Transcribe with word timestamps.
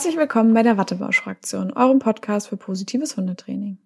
Herzlich 0.00 0.16
willkommen 0.16 0.54
bei 0.54 0.62
der 0.62 0.78
Wattebausch-Fraktion, 0.78 1.74
eurem 1.74 1.98
Podcast 1.98 2.48
für 2.48 2.56
positives 2.56 3.18
Hundetraining. 3.18 3.76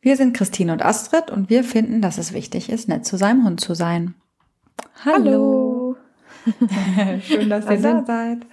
Wir 0.00 0.16
sind 0.16 0.36
Christine 0.36 0.72
und 0.72 0.80
Astrid 0.80 1.28
und 1.28 1.50
wir 1.50 1.64
finden, 1.64 2.00
dass 2.00 2.18
es 2.18 2.32
wichtig 2.32 2.70
ist, 2.70 2.86
nett 2.86 3.04
zu 3.04 3.16
seinem 3.16 3.44
Hund 3.44 3.60
zu 3.60 3.74
sein. 3.74 4.14
Hallo. 5.04 5.96
Hallo. 6.46 7.18
Schön, 7.20 7.50
dass 7.50 7.68
ihr 7.68 7.78
da 7.78 8.04
seid. 8.06 8.46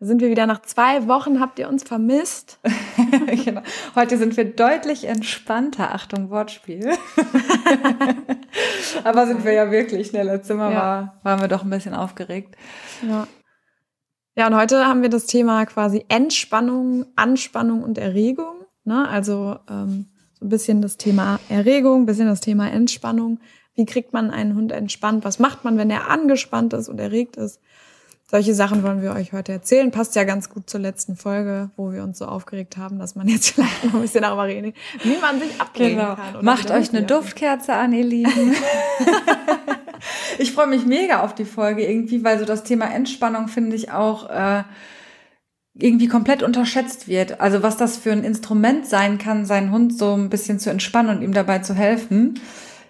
Da 0.00 0.06
sind 0.06 0.20
wir 0.20 0.28
wieder 0.28 0.48
nach 0.48 0.60
zwei 0.62 1.06
Wochen. 1.06 1.38
Habt 1.38 1.60
ihr 1.60 1.68
uns 1.68 1.84
vermisst? 1.84 2.58
genau. 3.44 3.62
Heute 3.94 4.18
sind 4.18 4.36
wir 4.36 4.52
deutlich 4.52 5.04
entspannter. 5.04 5.94
Achtung, 5.94 6.30
Wortspiel. 6.30 6.90
Aber 9.04 9.28
sind 9.28 9.44
wir 9.44 9.52
ja 9.52 9.70
wirklich. 9.70 10.12
Ne? 10.12 10.24
Letztes 10.24 10.56
Mal 10.56 10.72
ja. 10.72 10.78
war, 10.80 11.20
waren 11.22 11.40
wir 11.40 11.48
doch 11.48 11.62
ein 11.62 11.70
bisschen 11.70 11.94
aufgeregt. 11.94 12.56
Ja. 13.08 13.28
Ja, 14.38 14.48
und 14.48 14.54
heute 14.54 14.86
haben 14.86 15.00
wir 15.00 15.08
das 15.08 15.24
Thema 15.24 15.64
quasi 15.64 16.04
Entspannung, 16.08 17.06
Anspannung 17.16 17.82
und 17.82 17.96
Erregung. 17.96 18.66
Ne? 18.84 19.08
Also 19.08 19.56
ähm, 19.66 20.10
so 20.34 20.44
ein 20.44 20.50
bisschen 20.50 20.82
das 20.82 20.98
Thema 20.98 21.40
Erregung, 21.48 22.02
ein 22.02 22.06
bisschen 22.06 22.26
das 22.26 22.42
Thema 22.42 22.68
Entspannung. 22.70 23.40
Wie 23.74 23.86
kriegt 23.86 24.12
man 24.12 24.30
einen 24.30 24.54
Hund 24.54 24.72
entspannt? 24.72 25.24
Was 25.24 25.38
macht 25.38 25.64
man, 25.64 25.78
wenn 25.78 25.88
er 25.88 26.10
angespannt 26.10 26.74
ist 26.74 26.90
und 26.90 27.00
erregt 27.00 27.36
ist? 27.36 27.62
Solche 28.28 28.54
Sachen 28.54 28.82
wollen 28.82 29.02
wir 29.02 29.12
euch 29.12 29.32
heute 29.32 29.52
erzählen. 29.52 29.92
Passt 29.92 30.16
ja 30.16 30.24
ganz 30.24 30.50
gut 30.50 30.68
zur 30.68 30.80
letzten 30.80 31.14
Folge, 31.14 31.70
wo 31.76 31.92
wir 31.92 32.02
uns 32.02 32.18
so 32.18 32.26
aufgeregt 32.26 32.76
haben, 32.76 32.98
dass 32.98 33.14
man 33.14 33.28
jetzt 33.28 33.50
vielleicht 33.54 33.84
noch 33.84 33.94
ein 33.94 34.00
bisschen 34.00 34.22
darüber 34.22 34.46
reden, 34.46 34.72
wie 35.04 35.16
man 35.18 35.38
sich 35.38 35.60
ablenken 35.60 35.98
genau. 35.98 36.16
kann. 36.16 36.44
Macht 36.44 36.72
euch 36.72 36.88
eine 36.90 37.04
Duftkerze 37.04 37.72
an, 37.74 37.92
ihr 37.92 38.04
Lieben. 38.04 38.56
ich 40.38 40.52
freue 40.52 40.66
mich 40.66 40.84
mega 40.84 41.20
auf 41.20 41.36
die 41.36 41.44
Folge 41.44 41.86
irgendwie, 41.86 42.24
weil 42.24 42.40
so 42.40 42.44
das 42.44 42.64
Thema 42.64 42.86
Entspannung 42.86 43.46
finde 43.46 43.76
ich 43.76 43.92
auch 43.92 44.28
äh, 44.28 44.64
irgendwie 45.74 46.08
komplett 46.08 46.42
unterschätzt 46.42 47.06
wird. 47.06 47.40
Also 47.40 47.62
was 47.62 47.76
das 47.76 47.96
für 47.96 48.10
ein 48.10 48.24
Instrument 48.24 48.86
sein 48.86 49.18
kann, 49.18 49.46
seinen 49.46 49.70
Hund 49.70 49.96
so 49.96 50.14
ein 50.14 50.30
bisschen 50.30 50.58
zu 50.58 50.70
entspannen 50.70 51.16
und 51.16 51.22
ihm 51.22 51.32
dabei 51.32 51.60
zu 51.60 51.74
helfen. 51.74 52.40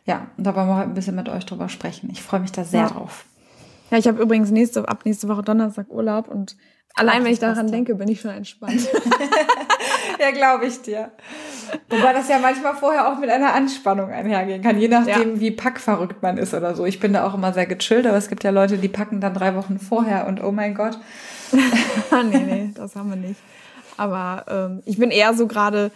Ja, 0.07 0.29
und 0.39 0.45
da 0.45 0.57
wollen 0.57 0.69
wir 0.69 0.77
heute 0.77 0.89
ein 0.89 0.95
bisschen 0.95 1.17
mit 1.17 1.29
euch 1.29 1.45
drüber 1.45 1.69
sprechen. 1.69 2.09
Ich 2.11 2.23
freue 2.23 2.41
mich 2.41 2.53
da 2.53 2.65
sehr 2.65 2.81
ja. 2.81 2.89
drauf. 2.89 3.27
Ja, 3.91 3.99
ich 3.99 4.07
habe 4.09 4.21
übrigens 4.23 4.51
nächste, 4.51 4.89
ab 4.89 5.01
nächste 5.05 5.29
Woche 5.29 5.43
Donnerstag 5.43 5.87
Urlaub 5.91 6.29
und 6.29 6.57
allein, 6.95 7.21
Ach, 7.21 7.25
wenn 7.25 7.33
ich 7.33 7.39
daran 7.39 7.71
denke, 7.71 7.95
bin 7.95 8.09
ich 8.09 8.21
schon 8.21 8.33
entspannt. 8.33 8.81
ja, 10.21 10.31
glaube 10.33 10.67
ich 10.67 10.83
dir. 10.83 11.11
Wobei 11.89 12.13
das 12.13 12.29
ja 12.29 12.39
manchmal 12.39 12.75
vorher 12.75 13.13
auch 13.13 13.19
mit 13.19 13.31
einer 13.31 13.55
Anspannung 13.55 14.11
einhergehen 14.11 14.63
kann, 14.63 14.79
je 14.79 14.89
nachdem, 14.89 15.35
ja. 15.35 15.41
wie 15.41 15.51
packverrückt 15.51 16.23
man 16.23 16.39
ist 16.39 16.55
oder 16.55 16.75
so. 16.75 16.85
Ich 16.85 17.01
bin 17.01 17.13
da 17.13 17.27
auch 17.27 17.35
immer 17.35 17.53
sehr 17.53 17.67
gechillt, 17.67 18.07
aber 18.07 18.17
es 18.17 18.29
gibt 18.29 18.45
ja 18.45 18.51
Leute, 18.51 18.79
die 18.79 18.89
packen 18.89 19.21
dann 19.21 19.35
drei 19.35 19.55
Wochen 19.55 19.79
vorher 19.79 20.27
und 20.27 20.43
oh 20.43 20.53
mein 20.53 20.75
Gott. 20.75 20.99
nee, 21.53 22.39
nee, 22.39 22.71
das 22.75 22.97
haben 22.97 23.11
wir 23.11 23.17
nicht. 23.17 23.41
Aber 23.97 24.45
ähm, 24.49 24.83
ich 24.85 24.99
bin 24.99 25.11
eher 25.11 25.33
so 25.35 25.47
gerade, 25.47 25.91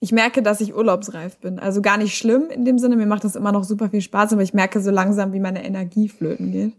ich 0.00 0.12
merke, 0.12 0.42
dass 0.42 0.60
ich 0.60 0.74
urlaubsreif 0.74 1.38
bin. 1.38 1.58
Also 1.58 1.82
gar 1.82 1.96
nicht 1.96 2.16
schlimm 2.16 2.50
in 2.50 2.64
dem 2.64 2.78
Sinne, 2.78 2.96
mir 2.96 3.06
macht 3.06 3.24
das 3.24 3.36
immer 3.36 3.52
noch 3.52 3.64
super 3.64 3.90
viel 3.90 4.02
Spaß, 4.02 4.32
aber 4.32 4.42
ich 4.42 4.54
merke 4.54 4.80
so 4.80 4.90
langsam, 4.90 5.32
wie 5.32 5.40
meine 5.40 5.64
Energie 5.64 6.08
flöten 6.08 6.52
geht 6.52 6.72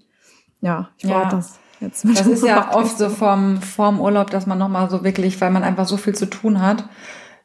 ja, 0.61 0.89
ich 0.97 1.07
brauche 1.07 1.23
ja. 1.23 1.29
das. 1.29 1.59
Jetzt 1.79 2.03
das 2.03 2.27
ist 2.27 2.43
ja 2.43 2.73
oft 2.73 2.97
so 2.97 3.09
vom, 3.09 3.61
vorm 3.61 4.01
Urlaub, 4.01 4.29
dass 4.31 4.45
man 4.45 4.57
nochmal 4.57 4.89
so 4.89 5.03
wirklich, 5.03 5.39
weil 5.39 5.49
man 5.49 5.63
einfach 5.63 5.85
so 5.85 5.95
viel 5.95 6.13
zu 6.13 6.25
tun 6.25 6.61
hat, 6.61 6.83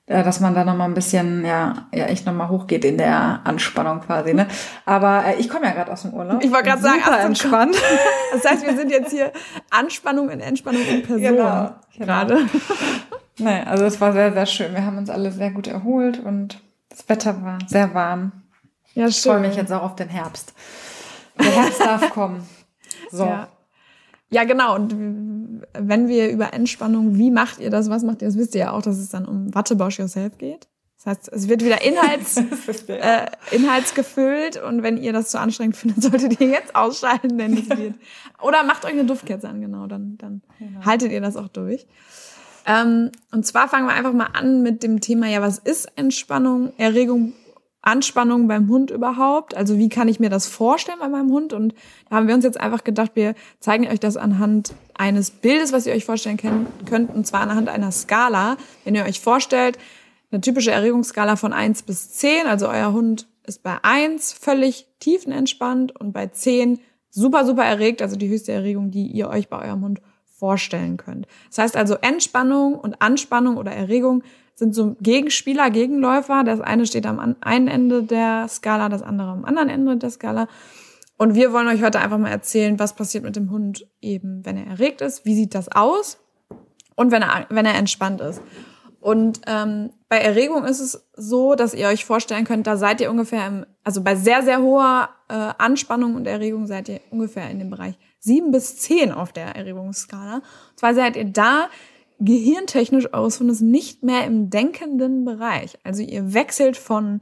äh, 0.06 0.24
dass 0.24 0.40
man 0.40 0.54
da 0.54 0.64
nochmal 0.64 0.88
ein 0.88 0.94
bisschen, 0.94 1.44
ja, 1.44 1.86
ja, 1.92 2.06
echt 2.06 2.26
nochmal 2.26 2.48
hochgeht 2.48 2.84
in 2.84 2.98
der 2.98 3.40
Anspannung 3.44 4.00
quasi, 4.00 4.34
ne? 4.34 4.48
Aber 4.84 5.24
äh, 5.24 5.36
ich 5.36 5.48
komme 5.48 5.66
ja 5.66 5.72
gerade 5.72 5.92
aus 5.92 6.03
dem 6.03 6.14
Urlaub. 6.14 6.42
Ich 6.42 6.50
wollte 6.50 6.64
gerade 6.64 6.82
sagen, 6.82 7.03
super 7.04 7.20
entspannt. 7.20 7.76
Das 8.32 8.50
heißt, 8.50 8.66
wir 8.66 8.76
sind 8.76 8.91
jetzt 8.91 9.12
hier 9.12 9.30
Anspannung 9.70 10.28
in 10.28 10.41
Entspannung 10.41 10.82
in 10.84 11.03
Person. 11.04 11.22
Genau, 11.22 11.70
genau. 11.92 12.06
gerade. 12.06 12.38
Nee, 13.38 13.62
also 13.62 13.84
es 13.84 14.00
war 14.00 14.12
sehr, 14.12 14.32
sehr 14.32 14.47
schön. 14.47 14.74
Wir 14.74 14.84
haben 14.84 14.97
uns 14.97 15.10
alle 15.10 15.32
sehr 15.32 15.50
gut 15.50 15.66
erholt 15.66 16.20
und 16.20 16.60
das 16.88 17.08
Wetter 17.08 17.42
war 17.42 17.58
sehr 17.66 17.92
warm. 17.92 18.30
Ja, 18.94 19.04
schön. 19.04 19.08
Ich 19.08 19.22
freue 19.22 19.41
mich 19.41 19.56
jetzt 19.56 19.72
auch 19.72 19.82
auf 19.82 19.97
den 19.97 20.08
Herbst. 20.08 20.53
Der 21.38 21.50
Herbst 21.50 21.80
darf 21.80 22.10
kommen. 22.10 22.47
So. 23.14 23.25
Ja. 23.25 23.48
ja, 24.30 24.44
genau. 24.44 24.75
Und 24.75 25.62
wenn 25.72 26.08
wir 26.08 26.30
über 26.30 26.52
Entspannung, 26.52 27.16
wie 27.16 27.30
macht 27.30 27.60
ihr 27.60 27.70
das, 27.70 27.91
was 27.91 28.02
macht 28.02 28.22
ihr 28.22 28.28
das, 28.28 28.36
wisst 28.36 28.54
ihr 28.54 28.62
ja 28.62 28.70
auch, 28.72 28.82
dass 28.82 28.98
es 28.98 29.10
dann 29.10 29.26
um 29.26 29.54
Wattebausch 29.54 29.98
Yourself 29.98 30.38
geht. 30.38 30.69
Das 30.97 31.19
heißt, 31.19 31.32
es 31.32 31.48
wird 31.48 31.62
wieder 31.62 31.82
Inhalts, 31.82 32.36
äh, 32.88 33.26
inhaltsgefüllt 33.50 34.62
und 34.62 34.82
wenn 34.82 34.97
ihr 34.97 35.12
das 35.12 35.30
zu 35.30 35.38
anstrengend 35.38 35.76
findet, 35.76 36.03
solltet 36.03 36.41
ihr 36.41 36.48
jetzt 36.48 36.74
ausschalten, 36.74 37.36
denn 37.36 37.54
es 37.54 37.69
wird. 37.76 37.94
Oder 38.41 38.64
macht 38.64 38.84
euch 38.84 38.92
eine 38.92 39.04
Duftkerze 39.04 39.48
an, 39.48 39.60
genau, 39.60 39.86
dann, 39.86 40.16
dann 40.19 40.42
genau. 40.58 40.84
haltet 40.84 41.12
ihr 41.12 41.20
das 41.20 41.36
auch 41.36 41.48
durch. 41.48 41.86
Ähm, 42.66 43.12
und 43.30 43.44
zwar 43.44 43.69
fangen 43.69 43.86
wir 43.86 43.94
einfach 43.94 44.14
mal 44.14 44.30
an 44.32 44.62
mit 44.62 44.82
dem 44.82 45.00
Thema, 45.00 45.28
ja, 45.28 45.42
was 45.42 45.58
ist 45.58 45.86
Entspannung, 45.97 46.72
Erregung 46.78 47.34
Anspannung 47.87 48.49
beim 48.49 48.69
Hund 48.69 48.91
überhaupt? 48.91 49.56
Also 49.56 49.78
wie 49.78 49.89
kann 49.89 50.09
ich 50.09 50.21
mir 50.21 50.31
das 50.31 50.47
vorstellen 50.47 50.99
bei 51.00 51.09
meinem 51.09 51.31
Hund? 51.31 51.53
Und 51.53 51.75
da 52.09 52.17
haben 52.17 52.28
wir 52.28 52.34
uns 52.34 52.45
jetzt 52.45 52.61
einfach 52.61 52.84
gedacht, 52.84 53.12
wir 53.15 53.34
zeigen 53.61 53.87
euch 53.89 54.00
das 54.00 54.17
anhand 54.17 54.75
eines 54.95 55.31
Bildes, 55.31 55.72
was 55.72 55.87
ihr 55.87 55.93
euch 55.93 56.05
vorstellen 56.05 56.39
könnt, 56.87 57.15
und 57.15 57.27
zwar 57.27 57.41
anhand 57.41 57.69
einer 57.69 57.93
Skala. 57.93 58.56
Wenn 58.84 58.95
ihr 58.95 59.05
euch 59.05 59.21
vorstellt, 59.21 59.78
eine 60.31 60.41
typische 60.41 60.71
Erregungsskala 60.71 61.37
von 61.37 61.53
eins 61.53 61.83
bis 61.83 62.11
zehn, 62.12 62.47
also 62.47 62.69
euer 62.69 62.93
Hund 62.93 63.27
ist 63.47 63.62
bei 63.62 63.78
eins 63.83 64.33
völlig 64.33 64.87
tiefenentspannt 65.01 65.99
und 66.01 66.12
bei 66.12 66.27
zehn 66.28 66.81
super, 67.11 67.45
super 67.45 67.65
erregt, 67.65 68.03
also 68.03 68.16
die 68.16 68.28
höchste 68.28 68.53
Erregung, 68.53 68.91
die 68.91 69.06
ihr 69.06 69.28
euch 69.28 69.49
bei 69.49 69.65
eurem 69.65 69.83
Hund 69.83 70.01
vorstellen 70.25 70.97
könnt. 70.97 71.27
Das 71.49 71.59
heißt 71.59 71.77
also 71.77 71.95
Entspannung 71.95 72.75
und 72.75 73.01
Anspannung 73.01 73.56
oder 73.56 73.72
Erregung 73.72 74.22
sind 74.54 74.75
so 74.75 74.97
Gegenspieler, 75.00 75.70
Gegenläufer. 75.70 76.44
Das 76.44 76.60
eine 76.60 76.87
steht 76.87 77.06
am 77.06 77.37
einen 77.41 77.69
Ende 77.69 78.03
der 78.03 78.48
Skala, 78.48 78.88
das 78.88 79.03
andere 79.03 79.28
am 79.28 79.44
anderen 79.44 79.69
Ende 79.69 79.97
der 79.97 80.10
Skala. 80.10 80.48
Und 81.16 81.34
wir 81.34 81.53
wollen 81.53 81.69
euch 81.69 81.82
heute 81.82 82.00
einfach 82.00 82.19
mal 82.19 82.31
erzählen, 82.31 82.78
was 82.78 82.94
passiert 82.94 83.25
mit 83.25 83.37
dem 83.37 83.50
Hund 83.50 83.87
eben, 84.00 84.44
wenn 84.44 84.56
er 84.56 84.66
erregt 84.66 85.00
ist, 85.00 85.25
wie 85.25 85.34
sieht 85.34 85.54
das 85.54 85.70
aus 85.70 86.19
und 86.97 87.10
wenn 87.10 87.22
er, 87.22 87.47
wenn 87.50 87.66
er 87.66 87.75
entspannt 87.75 88.20
ist. 88.20 88.42
Und 89.00 89.42
ähm, 89.47 89.91
bei 90.09 90.16
Erregung 90.16 90.65
ist 90.65 90.81
es 90.81 91.06
so, 91.15 91.54
dass 91.54 91.75
ihr 91.75 91.88
euch 91.88 92.06
vorstellen 92.06 92.44
könnt, 92.44 92.66
da 92.66 92.78
seid 92.78 93.03
ihr 93.03 93.10
ungefähr 93.10 93.47
im, 93.47 93.66
also 93.84 94.03
bei 94.03 94.16
sehr, 94.16 94.42
sehr 94.42 94.62
hoher 94.62 95.10
äh, 95.28 95.34
Anspannung 95.59 96.15
und 96.15 96.26
Erregung 96.26 96.66
seid 96.66 96.88
ihr 96.88 97.00
ungefähr 97.10 97.50
in 97.50 97.59
dem 97.59 97.69
Bereich 97.69 97.98
sieben 98.19 98.50
bis 98.50 98.78
zehn 98.78 99.12
auf 99.12 99.32
der 99.32 99.54
Erregungsskala. 99.56 100.36
Und 100.36 100.78
zwar 100.78 100.94
seid 100.94 101.16
ihr 101.16 101.26
da 101.26 101.69
gehirntechnisch 102.24 103.12
aus 103.12 103.40
und 103.40 103.48
ist 103.48 103.60
nicht 103.60 104.02
mehr 104.02 104.24
im 104.24 104.50
denkenden 104.50 105.24
Bereich. 105.24 105.78
Also 105.84 106.02
ihr 106.02 106.34
wechselt 106.34 106.76
von 106.76 107.20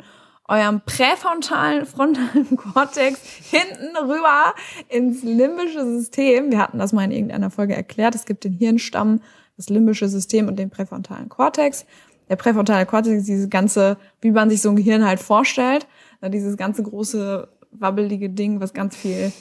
eurem 0.48 0.80
präfrontalen 0.84 1.86
frontalen 1.86 2.56
Kortex 2.56 3.20
hinten 3.50 3.96
rüber 3.96 4.54
ins 4.88 5.22
limbische 5.22 5.84
System. 5.84 6.50
Wir 6.50 6.58
hatten 6.58 6.78
das 6.78 6.92
mal 6.92 7.04
in 7.04 7.12
irgendeiner 7.12 7.50
Folge 7.50 7.74
erklärt. 7.74 8.14
Es 8.14 8.26
gibt 8.26 8.44
den 8.44 8.52
Hirnstamm, 8.52 9.20
das 9.56 9.68
limbische 9.68 10.08
System 10.08 10.48
und 10.48 10.58
den 10.58 10.70
präfrontalen 10.70 11.28
Kortex. 11.28 11.86
Der 12.28 12.36
präfrontale 12.36 12.86
Kortex 12.86 13.18
ist 13.18 13.28
dieses 13.28 13.50
ganze, 13.50 13.98
wie 14.20 14.30
man 14.30 14.50
sich 14.50 14.62
so 14.62 14.70
ein 14.70 14.76
Gehirn 14.76 15.06
halt 15.06 15.20
vorstellt, 15.20 15.86
dieses 16.22 16.56
ganze 16.56 16.82
große 16.82 17.48
wabbelige 17.72 18.30
Ding, 18.30 18.60
was 18.60 18.74
ganz 18.74 18.96
viel 18.96 19.32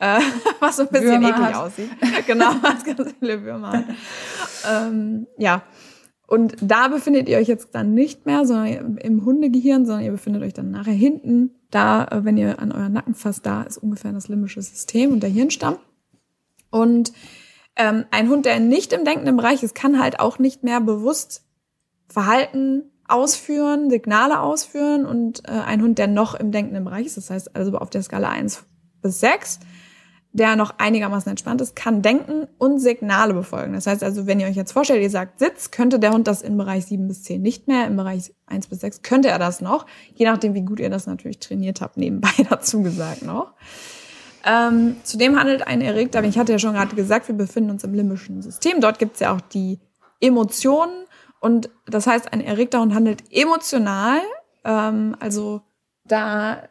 äh, 0.00 0.20
was 0.60 0.76
so 0.76 0.82
ein 0.82 0.88
bisschen 0.88 1.22
Würmer 1.22 1.28
eklig 1.30 1.46
hat. 1.46 1.54
aussieht. 1.54 1.90
genau, 2.26 2.54
was 2.62 2.84
ganz 2.84 3.14
viele 3.20 3.42
Würmer 3.44 3.84
ähm, 4.68 5.26
ja. 5.38 5.62
Und 6.26 6.56
da 6.60 6.88
befindet 6.88 7.28
ihr 7.28 7.38
euch 7.38 7.48
jetzt 7.48 7.74
dann 7.74 7.92
nicht 7.92 8.24
mehr, 8.24 8.46
sondern 8.46 8.98
im 8.98 9.24
Hundegehirn, 9.24 9.84
sondern 9.84 10.04
ihr 10.04 10.12
befindet 10.12 10.42
euch 10.42 10.54
dann 10.54 10.70
nachher 10.70 10.92
hinten. 10.92 11.50
Da, 11.70 12.04
äh, 12.04 12.24
wenn 12.24 12.36
ihr 12.36 12.60
an 12.60 12.72
euren 12.72 12.92
Nacken 12.92 13.14
fasst, 13.14 13.46
da 13.46 13.62
ist 13.62 13.78
ungefähr 13.78 14.12
das 14.12 14.28
limbische 14.28 14.62
System 14.62 15.12
und 15.12 15.22
der 15.22 15.30
Hirnstamm. 15.30 15.76
Und 16.70 17.12
ähm, 17.76 18.04
ein 18.10 18.28
Hund, 18.28 18.46
der 18.46 18.60
nicht 18.60 18.92
im 18.92 19.04
denkenden 19.04 19.36
Bereich 19.36 19.62
ist, 19.62 19.74
kann 19.74 20.00
halt 20.00 20.20
auch 20.20 20.38
nicht 20.38 20.62
mehr 20.62 20.80
bewusst 20.80 21.44
Verhalten 22.08 22.84
ausführen, 23.08 23.90
Signale 23.90 24.40
ausführen. 24.40 25.06
Und 25.06 25.48
äh, 25.48 25.52
ein 25.52 25.82
Hund, 25.82 25.98
der 25.98 26.06
noch 26.06 26.34
im 26.34 26.52
denkenden 26.52 26.84
Bereich 26.84 27.06
ist, 27.06 27.16
das 27.16 27.30
heißt 27.30 27.56
also 27.56 27.76
auf 27.76 27.90
der 27.90 28.02
Skala 28.02 28.28
1 28.28 28.64
bis 29.02 29.20
6, 29.20 29.60
der 30.32 30.54
noch 30.54 30.74
einigermaßen 30.78 31.28
entspannt 31.28 31.60
ist, 31.60 31.74
kann 31.74 32.02
denken 32.02 32.46
und 32.58 32.78
Signale 32.78 33.34
befolgen. 33.34 33.72
Das 33.72 33.86
heißt 33.86 34.04
also, 34.04 34.26
wenn 34.26 34.38
ihr 34.38 34.46
euch 34.46 34.56
jetzt 34.56 34.72
vorstellt, 34.72 35.02
ihr 35.02 35.10
sagt 35.10 35.40
Sitz, 35.40 35.70
könnte 35.70 35.98
der 35.98 36.12
Hund 36.12 36.28
das 36.28 36.42
im 36.42 36.56
Bereich 36.56 36.86
7 36.86 37.08
bis 37.08 37.24
10 37.24 37.42
nicht 37.42 37.66
mehr, 37.66 37.86
im 37.86 37.96
Bereich 37.96 38.32
1 38.46 38.68
bis 38.68 38.80
6 38.80 39.02
könnte 39.02 39.28
er 39.28 39.38
das 39.38 39.60
noch, 39.60 39.86
je 40.14 40.26
nachdem, 40.26 40.54
wie 40.54 40.62
gut 40.62 40.78
ihr 40.78 40.90
das 40.90 41.06
natürlich 41.06 41.40
trainiert 41.40 41.80
habt, 41.80 41.96
nebenbei 41.96 42.30
dazu 42.48 42.82
gesagt 42.82 43.22
noch. 43.22 43.54
Ähm, 44.46 44.96
zudem 45.02 45.38
handelt 45.38 45.66
ein 45.66 45.80
Erregter, 45.80 46.22
ich 46.24 46.38
hatte 46.38 46.52
ja 46.52 46.58
schon 46.58 46.74
gerade 46.74 46.94
gesagt, 46.94 47.28
wir 47.28 47.34
befinden 47.34 47.70
uns 47.70 47.84
im 47.84 47.92
limbischen 47.92 48.40
System. 48.40 48.80
Dort 48.80 48.98
gibt 48.98 49.14
es 49.14 49.20
ja 49.20 49.34
auch 49.34 49.40
die 49.40 49.80
Emotionen 50.20 51.06
und 51.40 51.70
das 51.86 52.06
heißt, 52.06 52.32
ein 52.32 52.40
erregter 52.40 52.80
Hund 52.80 52.94
handelt 52.94 53.24
emotional. 53.32 54.20
Ähm, 54.64 55.16
also 55.18 55.62
da 56.04 56.68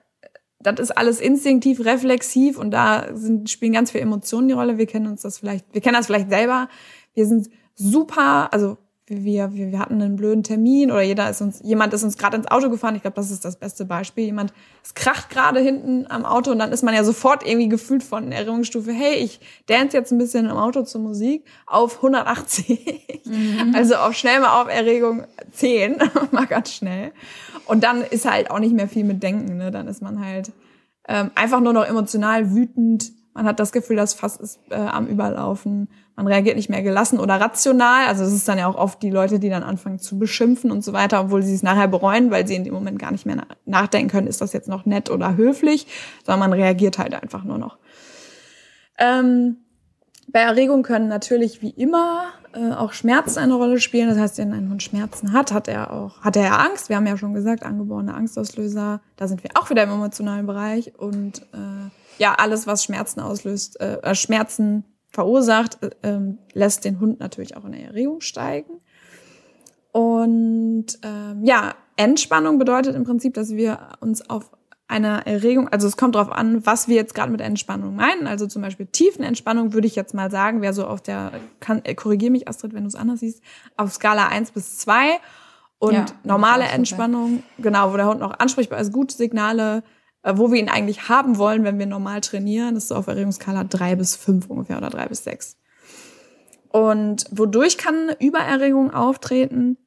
das 0.61 0.79
ist 0.79 0.91
alles 0.91 1.21
instinktiv, 1.21 1.85
reflexiv 1.85 2.57
und 2.57 2.71
da 2.71 3.07
sind, 3.13 3.49
spielen 3.49 3.73
ganz 3.73 3.91
viele 3.91 4.03
Emotionen 4.03 4.49
die 4.49 4.53
Rolle. 4.53 4.77
Wir 4.77 4.87
kennen 4.87 5.07
uns 5.07 5.21
das 5.21 5.39
vielleicht, 5.39 5.65
wir 5.73 5.81
kennen 5.81 5.95
das 5.95 6.07
vielleicht 6.07 6.29
selber. 6.29 6.67
Wir 7.13 7.25
sind 7.25 7.49
super, 7.75 8.53
also 8.53 8.77
wir, 9.09 9.53
wir, 9.53 9.71
wir 9.71 9.79
hatten 9.79 10.01
einen 10.01 10.15
blöden 10.15 10.43
Termin 10.43 10.91
oder 10.91 11.01
jeder 11.01 11.29
ist 11.29 11.41
uns, 11.41 11.61
jemand 11.63 11.93
ist 11.93 12.03
uns 12.03 12.17
gerade 12.17 12.37
ins 12.37 12.47
Auto 12.47 12.69
gefahren. 12.69 12.95
Ich 12.95 13.01
glaube, 13.01 13.15
das 13.15 13.31
ist 13.31 13.43
das 13.43 13.57
beste 13.57 13.85
Beispiel. 13.85 14.25
Jemand, 14.25 14.53
es 14.83 14.93
kracht 14.93 15.29
gerade 15.29 15.59
hinten 15.59 16.05
am 16.09 16.25
Auto 16.25 16.51
und 16.51 16.59
dann 16.59 16.71
ist 16.71 16.83
man 16.83 16.93
ja 16.93 17.03
sofort 17.03 17.45
irgendwie 17.45 17.69
gefühlt 17.69 18.03
von 18.03 18.31
Erinnerungsstufe, 18.31 18.91
hey, 18.91 19.15
ich 19.15 19.39
dance 19.65 19.97
jetzt 19.97 20.11
ein 20.11 20.17
bisschen 20.17 20.45
im 20.45 20.57
Auto 20.57 20.83
zur 20.83 21.01
Musik 21.01 21.43
auf 21.65 21.97
180. 21.97 23.23
Mhm. 23.25 23.73
Also 23.75 23.95
auf 23.95 24.13
schnell 24.13 24.39
mal 24.39 24.61
auf 24.61 24.69
Erregung 24.69 25.25
10, 25.51 25.97
mal 26.31 26.45
ganz 26.45 26.73
schnell. 26.73 27.11
Und 27.65 27.83
dann 27.83 28.03
ist 28.03 28.29
halt 28.29 28.51
auch 28.51 28.59
nicht 28.59 28.73
mehr 28.73 28.87
viel 28.87 29.03
mit 29.03 29.21
Denken, 29.23 29.57
ne? 29.57 29.71
Dann 29.71 29.87
ist 29.87 30.01
man 30.01 30.23
halt 30.23 30.51
ähm, 31.07 31.31
einfach 31.35 31.59
nur 31.59 31.73
noch 31.73 31.85
emotional 31.85 32.53
wütend. 32.53 33.11
Man 33.33 33.45
hat 33.45 33.59
das 33.59 33.71
Gefühl, 33.71 33.95
das 33.95 34.13
Fass 34.13 34.35
ist 34.37 34.59
äh, 34.69 34.75
am 34.75 35.07
Überlaufen 35.07 35.87
man 36.23 36.27
reagiert 36.27 36.57
nicht 36.57 36.69
mehr 36.69 36.81
gelassen 36.81 37.17
oder 37.17 37.39
rational. 37.39 38.05
Also 38.07 38.25
es 38.25 38.33
ist 38.33 38.47
dann 38.47 38.57
ja 38.57 38.67
auch 38.67 38.75
oft 38.75 39.01
die 39.01 39.09
Leute, 39.09 39.39
die 39.39 39.49
dann 39.49 39.63
anfangen 39.63 39.99
zu 39.99 40.19
beschimpfen 40.19 40.69
und 40.69 40.83
so 40.83 40.91
weiter, 40.91 41.21
obwohl 41.21 41.43
sie 41.43 41.53
es 41.53 41.63
nachher 41.63 41.87
bereuen, 41.87 42.29
weil 42.29 42.45
sie 42.45 42.55
in 42.55 42.65
dem 42.65 42.73
Moment 42.73 42.99
gar 42.99 43.11
nicht 43.11 43.25
mehr 43.25 43.37
nachdenken 43.65 44.09
können, 44.09 44.27
ist 44.27 44.41
das 44.41 44.51
jetzt 44.51 44.67
noch 44.67 44.85
nett 44.85 45.09
oder 45.09 45.37
höflich, 45.37 45.87
sondern 46.25 46.49
man 46.49 46.59
reagiert 46.59 46.97
halt 46.97 47.13
einfach 47.13 47.45
nur 47.45 47.57
noch. 47.57 47.77
Ähm, 48.97 49.57
bei 50.27 50.41
Erregung 50.41 50.83
können 50.83 51.07
natürlich 51.07 51.61
wie 51.61 51.69
immer 51.69 52.25
äh, 52.53 52.73
auch 52.73 52.91
Schmerzen 52.91 53.39
eine 53.39 53.53
Rolle 53.53 53.79
spielen. 53.79 54.09
Das 54.09 54.17
heißt, 54.17 54.39
wenn 54.39 54.51
ein 54.51 54.69
Hund 54.69 54.83
Schmerzen 54.83 55.31
hat, 55.31 55.53
hat 55.53 55.69
er 55.69 55.93
auch, 55.93 56.19
hat 56.19 56.35
er 56.35 56.43
ja 56.43 56.57
Angst. 56.57 56.89
Wir 56.89 56.97
haben 56.97 57.07
ja 57.07 57.15
schon 57.15 57.33
gesagt, 57.33 57.63
angeborene 57.63 58.13
Angstauslöser. 58.13 58.99
Da 59.15 59.27
sind 59.29 59.41
wir 59.41 59.51
auch 59.55 59.69
wieder 59.69 59.83
im 59.83 59.91
emotionalen 59.91 60.45
Bereich 60.45 60.99
und 60.99 61.43
äh, 61.53 61.89
ja, 62.19 62.35
alles, 62.35 62.67
was 62.67 62.83
Schmerzen 62.83 63.19
auslöst, 63.19 63.79
äh, 63.81 63.99
äh 64.01 64.15
Schmerzen 64.15 64.83
verursacht, 65.11 65.81
äh, 65.81 65.89
ähm, 66.03 66.37
lässt 66.53 66.85
den 66.85 66.99
Hund 66.99 67.19
natürlich 67.19 67.57
auch 67.57 67.65
in 67.65 67.71
der 67.71 67.85
Erregung 67.85 68.21
steigen. 68.21 68.81
Und 69.91 70.99
ähm, 71.03 71.43
ja, 71.43 71.73
Entspannung 71.95 72.59
bedeutet 72.59 72.95
im 72.95 73.03
Prinzip, 73.03 73.33
dass 73.33 73.51
wir 73.51 73.79
uns 73.99 74.29
auf 74.29 74.51
einer 74.87 75.27
Erregung, 75.27 75.67
also 75.69 75.87
es 75.87 75.97
kommt 75.97 76.15
darauf 76.15 76.31
an, 76.31 76.65
was 76.65 76.87
wir 76.87 76.95
jetzt 76.95 77.13
gerade 77.13 77.31
mit 77.31 77.41
Entspannung 77.41 77.95
meinen. 77.95 78.25
Also 78.25 78.47
zum 78.47 78.63
Beispiel 78.63 78.87
Tiefenentspannung 78.87 79.73
würde 79.73 79.87
ich 79.87 79.95
jetzt 79.95 80.15
mal 80.15 80.31
sagen, 80.31 80.61
wäre 80.61 80.73
so 80.73 80.85
auf 80.85 81.01
der, 81.01 81.31
kann, 81.59 81.81
äh, 81.85 81.93
korrigier 81.93 82.31
mich 82.31 82.47
Astrid, 82.47 82.73
wenn 82.73 82.83
du 82.83 82.87
es 82.87 82.95
anders 82.95 83.19
siehst, 83.19 83.43
auf 83.77 83.93
Skala 83.93 84.27
1 84.27 84.51
bis 84.51 84.79
2. 84.79 85.19
Und 85.77 85.93
ja, 85.93 86.05
normale 86.23 86.65
Entspannung, 86.65 87.43
genau, 87.57 87.93
wo 87.93 87.97
der 87.97 88.07
Hund 88.07 88.19
noch 88.19 88.37
ansprechbar 88.39 88.79
ist, 88.79 88.91
gute 88.91 89.15
Signale, 89.15 89.83
wo 90.23 90.51
wir 90.51 90.59
ihn 90.59 90.69
eigentlich 90.69 91.09
haben 91.09 91.37
wollen, 91.37 91.63
wenn 91.63 91.79
wir 91.79 91.85
normal 91.85 92.21
trainieren. 92.21 92.75
Das 92.75 92.85
ist 92.85 92.91
auf 92.91 93.07
Erregungsskala 93.07 93.63
drei 93.63 93.95
bis 93.95 94.15
fünf 94.15 94.49
ungefähr 94.49 94.77
oder 94.77 94.89
drei 94.89 95.07
bis 95.07 95.23
sechs. 95.23 95.57
Und 96.69 97.25
wodurch 97.31 97.77
kann 97.77 98.11
Übererregung 98.19 98.91
auftreten? 98.91 99.77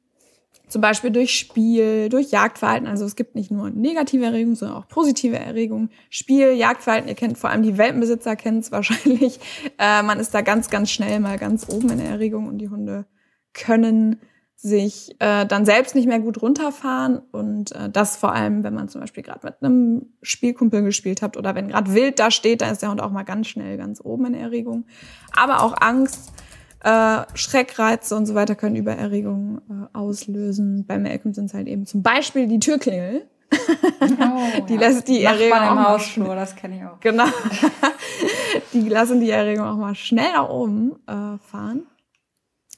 Zum 0.67 0.81
Beispiel 0.81 1.11
durch 1.11 1.37
Spiel, 1.37 2.09
durch 2.09 2.31
Jagdverhalten. 2.31 2.87
Also 2.87 3.05
es 3.05 3.15
gibt 3.15 3.35
nicht 3.35 3.51
nur 3.51 3.69
negative 3.69 4.25
Erregung, 4.25 4.55
sondern 4.55 4.77
auch 4.77 4.87
positive 4.87 5.37
Erregung. 5.37 5.89
Spiel, 6.09 6.53
Jagdverhalten, 6.53 7.07
ihr 7.07 7.15
kennt 7.15 7.37
vor 7.37 7.51
allem 7.51 7.61
die 7.61 7.77
Welpenbesitzer 7.77 8.35
kennen 8.35 8.59
es 8.59 8.71
wahrscheinlich. 8.71 9.39
Äh, 9.77 10.01
man 10.03 10.19
ist 10.19 10.33
da 10.33 10.41
ganz, 10.41 10.69
ganz 10.69 10.89
schnell 10.89 11.19
mal 11.19 11.37
ganz 11.37 11.69
oben 11.69 11.91
in 11.91 11.99
der 11.99 12.09
Erregung 12.09 12.47
und 12.47 12.57
die 12.57 12.69
Hunde 12.69 13.05
können 13.53 14.19
sich 14.63 15.13
äh, 15.19 15.45
dann 15.45 15.65
selbst 15.65 15.93
nicht 15.93 16.07
mehr 16.07 16.19
gut 16.19 16.41
runterfahren 16.41 17.21
und 17.33 17.73
äh, 17.73 17.89
das 17.89 18.15
vor 18.15 18.31
allem, 18.31 18.63
wenn 18.63 18.73
man 18.73 18.87
zum 18.87 19.01
Beispiel 19.01 19.21
gerade 19.21 19.41
mit 19.43 19.55
einem 19.61 20.13
Spielkumpel 20.21 20.81
gespielt 20.83 21.21
hat 21.21 21.35
oder 21.35 21.53
wenn 21.53 21.67
gerade 21.67 21.93
wild 21.93 22.17
da 22.17 22.31
steht, 22.31 22.61
dann 22.61 22.71
ist 22.71 22.81
der 22.81 22.89
Hund 22.89 23.01
auch 23.01 23.11
mal 23.11 23.23
ganz 23.23 23.47
schnell 23.47 23.75
ganz 23.75 23.99
oben 24.01 24.27
in 24.27 24.33
Erregung. 24.35 24.85
Aber 25.35 25.63
auch 25.63 25.75
Angst, 25.81 26.31
äh, 26.81 27.23
Schreckreize 27.33 28.15
und 28.15 28.25
so 28.25 28.35
weiter 28.35 28.55
können 28.55 28.77
Übererregungen 28.77 29.57
äh, 29.57 29.97
auslösen. 29.97 30.85
Bei 30.87 30.97
Malcolm 30.97 31.33
sind 31.33 31.47
es 31.47 31.53
halt 31.53 31.67
eben 31.67 31.85
zum 31.85 32.01
Beispiel 32.01 32.47
die 32.47 32.59
Türklingel. 32.59 33.27
Oh, 33.51 34.65
die 34.69 34.75
ja. 34.75 34.79
lässt 34.79 35.09
die 35.09 35.23
Erregung 35.23 35.59
auch 35.59 35.71
im 35.73 35.87
Hausflur, 35.89 36.35
das 36.35 36.55
kenne 36.55 36.77
ich 36.77 36.85
auch. 36.85 37.01
Genau. 37.01 37.25
die 38.73 38.87
lassen 38.87 39.19
die 39.19 39.29
Erregung 39.29 39.65
auch 39.65 39.75
mal 39.75 39.93
schnell 39.93 40.31
nach 40.31 40.47
oben 40.47 40.93
äh, 41.05 41.37
fahren. 41.51 41.85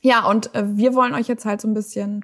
Ja, 0.05 0.23
und 0.27 0.53
äh, 0.53 0.77
wir 0.77 0.93
wollen 0.93 1.15
euch 1.15 1.27
jetzt 1.27 1.45
halt 1.45 1.59
so 1.59 1.67
ein 1.67 1.73
bisschen 1.73 2.23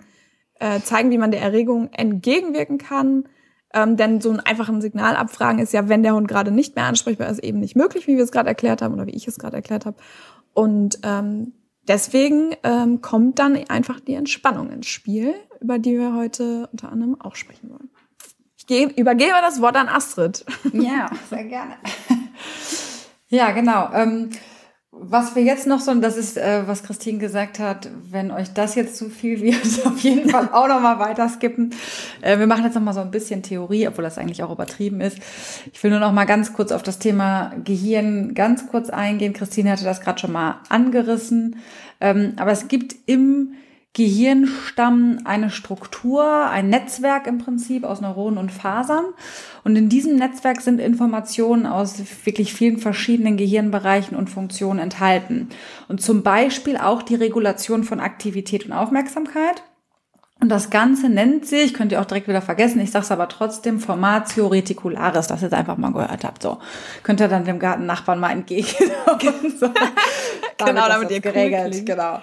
äh, 0.60 0.82
zeigen, 0.82 1.10
wie 1.10 1.18
man 1.18 1.32
der 1.32 1.42
Erregung 1.42 1.90
entgegenwirken 1.92 2.78
kann. 2.78 3.28
Ähm, 3.74 3.98
denn 3.98 4.22
so 4.22 4.30
ein 4.30 4.40
einfachen 4.40 4.82
Signal 4.82 5.16
abfragen 5.16 5.58
ist 5.58 5.74
ja, 5.74 5.90
wenn 5.90 6.04
der 6.04 6.14
Hund 6.14 6.28
gerade 6.28 6.52
nicht 6.52 6.76
mehr 6.76 6.86
ansprechbar 6.86 7.28
ist, 7.30 7.40
eben 7.40 7.60
nicht 7.60 7.76
möglich, 7.76 8.06
wie 8.06 8.18
wir 8.18 8.24
es 8.24 8.32
gerade 8.32 8.50
erklärt 8.50 8.84
haben 8.84 8.94
oder 8.94 9.08
wie 9.08 9.16
ich 9.16 9.28
es 9.28 9.40
gerade 9.40 9.56
erklärt 9.56 9.88
habe. 9.88 9.98
Und 10.54 11.00
ähm, 11.02 11.54
deswegen 11.88 12.56
ähm, 12.62 13.02
kommt 13.02 13.40
dann 13.40 13.58
einfach 13.68 14.00
die 14.00 14.14
Entspannung 14.14 14.70
ins 14.70 14.86
Spiel, 14.86 15.34
über 15.60 15.80
die 15.80 15.98
wir 15.98 16.14
heute 16.14 16.70
unter 16.72 16.92
anderem 16.92 17.20
auch 17.20 17.36
sprechen 17.36 17.72
wollen. 17.72 17.90
Ich 18.58 18.68
gebe, 18.68 18.94
übergebe 18.94 19.34
das 19.42 19.60
Wort 19.60 19.76
an 19.76 19.90
Astrid. 19.90 20.46
Ja, 20.72 21.10
sehr 21.32 21.46
gerne. 21.46 21.78
ja, 23.30 23.50
genau. 23.54 23.90
Was 24.94 25.36
wir 25.36 25.44
jetzt 25.44 25.68
noch 25.68 25.80
so, 25.80 25.90
und 25.92 26.02
das 26.02 26.18
ist, 26.18 26.38
äh, 26.38 26.68
was 26.68 26.84
Christine 26.84 27.18
gesagt 27.18 27.60
hat, 27.60 27.90
wenn 28.10 28.30
euch 28.30 28.52
das 28.52 28.76
jetzt 28.76 28.98
zu 28.98 29.10
viel 29.10 29.40
wird, 29.40 29.64
auf 29.86 30.00
jeden 30.00 30.30
Fall 30.30 30.50
auch 30.52 30.68
noch 30.68 30.82
mal 30.82 31.00
weiter 31.00 31.30
skippen. 31.30 31.74
Äh, 32.20 32.40
wir 32.40 32.46
machen 32.46 32.66
jetzt 32.66 32.76
noch 32.76 32.82
mal 32.82 32.94
so 32.94 33.00
ein 33.00 33.10
bisschen 33.10 33.42
Theorie, 33.42 33.88
obwohl 33.88 34.04
das 34.04 34.18
eigentlich 34.18 34.44
auch 34.44 34.52
übertrieben 34.52 35.00
ist. 35.00 35.18
Ich 35.72 35.82
will 35.82 35.92
nur 35.92 36.02
noch 36.02 36.12
mal 36.12 36.26
ganz 36.26 36.52
kurz 36.52 36.74
auf 36.74 36.84
das 36.84 37.00
Thema 37.00 37.54
Gehirn 37.64 38.34
ganz 38.34 38.68
kurz 38.68 38.90
eingehen. 38.90 39.32
Christine 39.32 39.72
hatte 39.72 39.86
das 39.86 40.02
gerade 40.02 40.20
schon 40.20 40.34
mal 40.34 40.60
angerissen. 40.68 41.56
Ähm, 42.02 42.34
aber 42.36 42.52
es 42.52 42.68
gibt 42.68 42.96
im 43.06 43.54
Gehirnstamm 43.94 45.20
eine 45.26 45.50
Struktur, 45.50 46.24
ein 46.50 46.70
Netzwerk 46.70 47.28
im 47.28 47.40
Prinzip 47.40 47.84
aus 47.84 48.00
Neuronen 48.00 48.38
und 48.38 48.52
Fasern. 48.52 49.06
Und 49.66 49.76
in 49.76 49.90
diesem 49.90 50.16
Netzwerk 50.16 50.62
sind 50.62 50.80
Informationen 50.80 51.66
aus 51.66 52.02
wirklich 52.24 52.54
vielen 52.54 52.78
verschiedenen 52.78 53.36
Gehirnbereichen 53.36 54.16
und 54.16 54.30
Funktionen 54.30 54.80
enthalten. 54.80 55.50
Und 55.90 56.02
zum 56.02 56.24
Beispiel 56.24 56.78
auch 56.78 57.02
die 57.02 57.16
Regulation 57.16 57.84
von 57.84 58.00
Aktivität 58.00 58.66
und 58.66 58.72
Aufmerksamkeit. 58.72 59.62
Und 60.42 60.50
das 60.50 60.72
Ganze 60.72 61.08
nennt 61.08 61.46
sich, 61.46 61.72
könnt 61.72 61.92
ihr 61.92 62.02
auch 62.02 62.06
direkt 62.06 62.28
wieder 62.28 62.42
vergessen, 62.42 62.82
ich 62.82 62.90
sage 62.90 63.06
es 63.06 63.12
aber 63.12 63.30
trotzdem, 63.30 63.80
Formatio 63.80 64.48
Reticularis, 64.48 65.28
das 65.28 65.42
ihr 65.42 65.46
jetzt 65.46 65.54
einfach 65.54 65.78
mal 65.78 65.94
gehört 65.94 66.24
habt. 66.24 66.42
So 66.42 66.58
könnt 67.04 67.20
ihr 67.20 67.28
dann 67.28 67.46
dem 67.46 67.60
Gartennachbarn 67.60 68.20
mal 68.20 68.32
entgegen. 68.32 68.68
so. 69.60 69.70
genau, 70.58 70.88
damit 70.88 71.12
ihr 71.12 71.20
geregelt. 71.20 71.76
Cool 71.76 71.86
genau. 71.86 72.22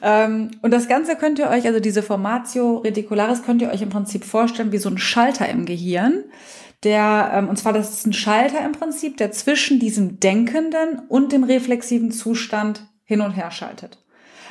Ähm, 0.00 0.52
und 0.62 0.70
das 0.70 0.86
Ganze 0.86 1.16
könnt 1.16 1.40
ihr 1.40 1.50
euch, 1.50 1.66
also 1.66 1.80
diese 1.80 2.04
Formatio 2.04 2.78
Reticularis, 2.78 3.42
könnt 3.42 3.60
ihr 3.60 3.70
euch 3.70 3.82
im 3.82 3.90
Prinzip 3.90 4.24
vorstellen 4.24 4.70
wie 4.70 4.78
so 4.78 4.88
ein 4.88 4.98
Schalter 4.98 5.48
im 5.48 5.66
Gehirn. 5.66 6.22
Der, 6.84 7.32
ähm, 7.34 7.48
und 7.48 7.56
zwar, 7.56 7.72
das 7.72 7.90
ist 7.90 8.06
ein 8.06 8.12
Schalter 8.12 8.64
im 8.64 8.72
Prinzip, 8.72 9.16
der 9.16 9.32
zwischen 9.32 9.80
diesem 9.80 10.20
denkenden 10.20 11.02
und 11.08 11.32
dem 11.32 11.42
reflexiven 11.42 12.12
Zustand 12.12 12.86
hin 13.02 13.22
und 13.22 13.32
her 13.32 13.50
schaltet. 13.50 13.98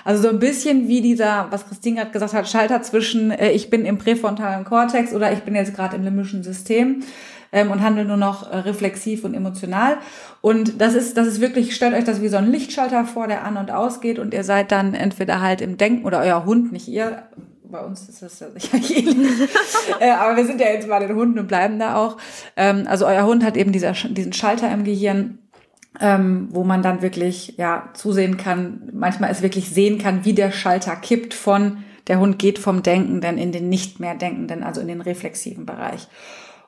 Also 0.06 0.22
so 0.22 0.30
ein 0.30 0.40
bisschen 0.40 0.88
wie 0.88 1.02
dieser, 1.02 1.48
was 1.50 1.68
Christine 1.68 1.98
gerade 1.98 2.12
gesagt 2.12 2.34
hat, 2.34 2.48
Schalter 2.48 2.82
zwischen 2.84 3.32
äh, 3.32 3.52
ich 3.52 3.72
bin 3.72 3.86
im 3.86 3.98
präfrontalen 3.98 4.64
Kortex 4.64 5.14
oder 5.14 5.34
ich 5.34 5.40
bin 5.40 5.56
jetzt 5.56 5.76
gerade 5.76 5.96
im 5.96 6.04
limbischen 6.04 6.44
System 6.44 7.02
ähm, 7.52 7.72
und 7.72 7.82
handle 7.82 8.06
nur 8.06 8.16
noch 8.16 8.50
äh, 8.50 8.58
reflexiv 8.58 9.24
und 9.24 9.34
emotional. 9.34 9.98
Und 10.42 10.80
das 10.80 10.94
ist, 10.94 11.18
das 11.18 11.26
ist 11.26 11.42
wirklich, 11.42 11.76
stellt 11.76 11.96
euch 11.96 12.04
das 12.04 12.22
wie 12.22 12.28
so 12.28 12.38
ein 12.38 12.52
Lichtschalter 12.52 13.06
vor, 13.06 13.28
der 13.28 13.44
an 13.44 13.58
und 13.58 13.72
ausgeht 13.72 14.20
und 14.20 14.36
ihr 14.36 14.44
seid 14.44 14.72
dann 14.72 14.94
entweder 14.94 15.42
halt 15.42 15.60
im 15.60 15.76
Denken 15.76 16.06
oder 16.06 16.20
euer 16.20 16.46
Hund, 16.46 16.72
nicht 16.72 16.88
ihr, 16.88 17.24
bei 17.64 17.80
uns 17.80 18.08
ist 18.08 18.22
das 18.22 18.40
ja 18.40 18.52
sicher 18.52 18.78
ähnlich. 18.96 19.50
äh, 20.00 20.12
aber 20.12 20.38
wir 20.38 20.46
sind 20.46 20.62
ja 20.62 20.68
jetzt 20.68 20.88
bei 20.88 21.00
den 21.00 21.16
Hunden 21.16 21.40
und 21.40 21.48
bleiben 21.48 21.80
da 21.80 21.96
auch. 21.96 22.18
Ähm, 22.56 22.86
also 22.88 23.08
euer 23.08 23.26
Hund 23.26 23.44
hat 23.44 23.58
eben 23.58 23.72
dieser, 23.72 23.94
diesen 23.94 24.34
Schalter 24.34 24.72
im 24.72 24.84
Gehirn 24.84 25.40
ähm, 26.02 26.48
wo 26.52 26.64
man 26.64 26.82
dann 26.82 27.02
wirklich 27.02 27.56
ja 27.58 27.90
zusehen 27.94 28.38
kann, 28.38 28.90
manchmal 28.94 29.32
es 29.32 29.42
wirklich 29.42 29.70
sehen 29.70 29.98
kann, 29.98 30.26
wie 30.26 30.34
der 30.34 30.52
Schalter 30.52 30.96
kippt 30.96 31.34
von 31.34 31.84
der 32.08 32.20
Hund 32.20 32.38
geht 32.38 32.60
vom 32.60 32.84
Denkenden 32.84 33.38
in 33.38 33.52
den 33.52 33.70
nicht 33.70 34.00
mehr 34.00 34.16
Denkenden, 34.16 34.64
also 34.64 34.82
in 34.82 34.88
den 34.88 35.02
reflexiven 35.02 35.66
Bereich. 35.66 36.08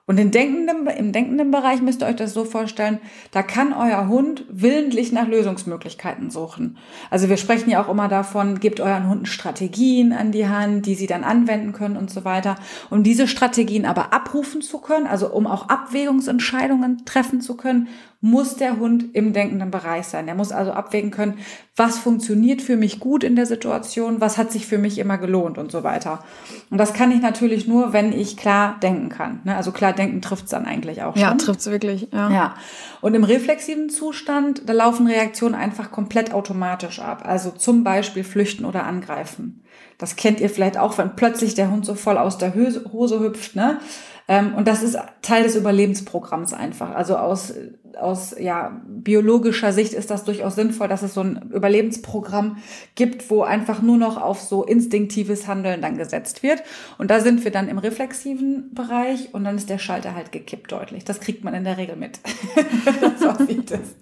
Und 0.08 0.18
im 0.20 0.32
denkenden, 0.32 0.88
im 0.88 1.12
denkenden 1.12 1.52
Bereich 1.52 1.82
müsst 1.82 2.02
ihr 2.02 2.08
euch 2.08 2.16
das 2.16 2.34
so 2.34 2.46
vorstellen, 2.46 3.00
da 3.32 3.44
kann 3.44 3.74
euer 3.74 4.08
Hund 4.08 4.46
willentlich 4.50 5.12
nach 5.12 5.28
Lösungsmöglichkeiten 5.28 6.32
suchen. 6.32 6.78
Also 7.10 7.28
wir 7.28 7.36
sprechen 7.36 7.70
ja 7.70 7.84
auch 7.84 7.90
immer 7.90 8.08
davon, 8.08 8.62
gebt 8.62 8.80
euren 8.80 9.10
Hunden 9.10 9.26
Strategien 9.26 10.14
an 10.14 10.32
die 10.32 10.48
Hand, 10.48 10.86
die 10.86 10.96
sie 10.96 11.08
dann 11.08 11.26
anwenden 11.26 11.74
können 11.74 11.98
und 11.98 12.10
so 12.10 12.24
weiter. 12.24 12.56
Um 12.90 13.04
diese 13.04 13.28
Strategien 13.28 13.86
aber 13.86 14.14
abrufen 14.14 14.62
zu 14.62 14.78
können, 14.78 15.08
also 15.08 15.30
um 15.30 15.46
auch 15.46 15.68
Abwägungsentscheidungen 15.68 17.04
treffen 17.04 17.42
zu 17.42 17.58
können, 17.58 17.90
muss 18.20 18.56
der 18.56 18.80
Hund 18.80 19.14
im 19.14 19.32
denkenden 19.32 19.70
Bereich 19.70 20.08
sein. 20.08 20.28
Er 20.28 20.34
muss 20.34 20.52
also 20.52 20.72
abwägen 20.72 21.12
können, 21.12 21.38
was 21.76 22.00
funktioniert 22.00 22.64
für 22.64 22.76
mich 22.76 23.00
gut 23.00 23.24
in 23.24 23.36
der 23.36 23.46
Situation, 23.46 24.20
was 24.20 24.40
hat 24.40 24.52
sich 24.52 24.66
für 24.66 24.80
mich 24.80 24.98
immer 24.98 25.20
gelohnt 25.20 25.60
und 25.60 25.72
so 25.72 25.84
weiter. 25.84 26.24
Und 26.72 26.80
das 26.80 26.94
kann 26.94 27.12
ich 27.12 27.22
natürlich 27.22 27.68
nur, 27.68 27.94
wenn 27.94 28.12
ich 28.12 28.36
klar 28.36 28.78
denken 28.82 29.10
kann. 29.10 29.42
Ne? 29.44 29.56
Also 29.56 29.72
klar 29.72 29.94
Nachdenken 29.98 30.22
trifft's 30.22 30.52
dann 30.52 30.66
eigentlich 30.66 31.02
auch 31.02 31.14
schon. 31.14 31.22
Ja, 31.22 31.34
trifft's 31.34 31.66
wirklich. 31.68 32.08
Ja. 32.14 32.30
ja. 32.30 32.56
Und 33.02 33.16
im 33.16 33.24
reflexiven 33.24 33.90
Zustand, 33.90 34.64
da 34.68 34.74
laufen 34.74 35.08
Reaktionen 35.08 35.56
einfach 35.56 35.92
komplett 35.92 36.34
automatisch 36.34 37.00
ab. 37.00 37.24
Also 37.26 37.52
zum 37.52 37.84
Beispiel 37.84 38.24
flüchten 38.24 38.66
oder 38.66 38.86
angreifen. 38.86 39.64
Das 39.98 40.16
kennt 40.16 40.40
ihr 40.40 40.50
vielleicht 40.50 40.78
auch, 40.78 40.98
wenn 40.98 41.16
plötzlich 41.16 41.56
der 41.56 41.72
Hund 41.72 41.86
so 41.86 41.96
voll 41.96 42.18
aus 42.18 42.38
der 42.38 42.54
Hose 42.54 43.20
hüpft, 43.20 43.56
ne? 43.56 43.80
Ähm, 44.28 44.56
und 44.56 44.68
das 44.68 44.84
ist 44.84 44.98
Teil 45.22 45.44
des 45.44 45.56
Überlebensprogramms 45.56 46.54
einfach. 46.54 46.94
Also 46.94 47.16
aus, 47.16 47.54
aus 47.98 48.36
ja, 48.38 48.82
biologischer 48.86 49.72
Sicht 49.72 49.94
ist 49.94 50.12
das 50.12 50.26
durchaus 50.26 50.56
sinnvoll, 50.56 50.88
dass 50.88 51.02
es 51.02 51.14
so 51.14 51.22
ein 51.22 51.50
Überlebensprogramm 51.54 52.58
gibt, 52.96 53.30
wo 53.30 53.44
einfach 53.44 53.82
nur 53.82 53.98
noch 53.98 54.22
auf 54.22 54.42
so 54.42 54.64
instinktives 54.64 55.48
Handeln 55.48 55.82
dann 55.82 55.98
gesetzt 55.98 56.44
wird. 56.44 56.64
Und 56.98 57.10
da 57.10 57.22
sind 57.22 57.44
wir 57.46 57.52
dann 57.52 57.70
im 57.70 57.78
reflexiven 57.78 58.74
Bereich 58.74 59.34
und 59.34 59.46
dann 59.46 59.56
ist 59.56 59.70
der 59.70 59.78
Schalter 59.78 60.14
halt 60.14 60.32
gekippt 60.32 60.72
deutlich. 60.72 61.06
Das 61.06 61.20
kriegt 61.22 61.44
man 61.44 61.54
in 61.54 61.64
der 61.64 61.78
Regel 61.78 61.96
mit. 61.96 62.20
so 63.20 63.46
sieht 63.46 63.72
es. 63.72 63.96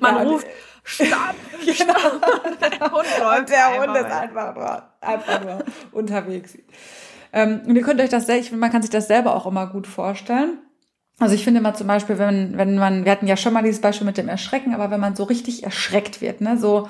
Man 0.00 0.16
ja, 0.16 0.22
ruft, 0.22 0.46
Stopp! 0.82 1.08
Genau. 1.60 1.94
Der 2.60 2.90
Hund 2.90 3.06
läuft. 3.18 3.40
Und 3.40 3.50
der 3.50 3.80
Hund 3.80 3.96
ist 3.96 4.10
einfach 4.10 4.54
nur, 4.54 4.82
einfach 5.00 5.44
nur 5.44 5.64
unterwegs. 5.92 6.56
Ähm, 7.32 7.60
und 7.66 7.76
ihr 7.76 7.82
könnt 7.82 8.00
euch 8.00 8.10
das 8.10 8.26
selbst, 8.26 8.52
man 8.52 8.70
kann 8.70 8.82
sich 8.82 8.90
das 8.90 9.06
selber 9.06 9.34
auch 9.34 9.46
immer 9.46 9.66
gut 9.66 9.86
vorstellen. 9.86 10.58
Also 11.18 11.34
ich 11.34 11.44
finde 11.44 11.60
mal 11.60 11.74
zum 11.74 11.86
Beispiel, 11.86 12.18
wenn, 12.18 12.56
wenn 12.56 12.76
man, 12.76 13.04
wir 13.04 13.12
hatten 13.12 13.26
ja 13.26 13.36
schon 13.36 13.52
mal 13.52 13.62
dieses 13.62 13.80
Beispiel 13.80 14.06
mit 14.06 14.16
dem 14.16 14.28
Erschrecken, 14.28 14.74
aber 14.74 14.90
wenn 14.90 15.00
man 15.00 15.16
so 15.16 15.24
richtig 15.24 15.64
erschreckt 15.64 16.22
wird, 16.22 16.40
ne, 16.40 16.56
so, 16.56 16.88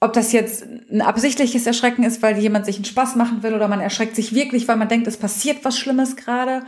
ob 0.00 0.12
das 0.12 0.32
jetzt 0.32 0.64
ein 0.90 1.02
absichtliches 1.02 1.66
Erschrecken 1.66 2.04
ist, 2.04 2.22
weil 2.22 2.38
jemand 2.38 2.66
sich 2.66 2.76
einen 2.76 2.84
Spaß 2.84 3.16
machen 3.16 3.42
will 3.42 3.54
oder 3.54 3.66
man 3.66 3.80
erschreckt 3.80 4.14
sich 4.14 4.32
wirklich, 4.34 4.68
weil 4.68 4.76
man 4.76 4.88
denkt, 4.88 5.08
es 5.08 5.16
passiert 5.16 5.64
was 5.64 5.76
Schlimmes 5.76 6.16
gerade 6.16 6.62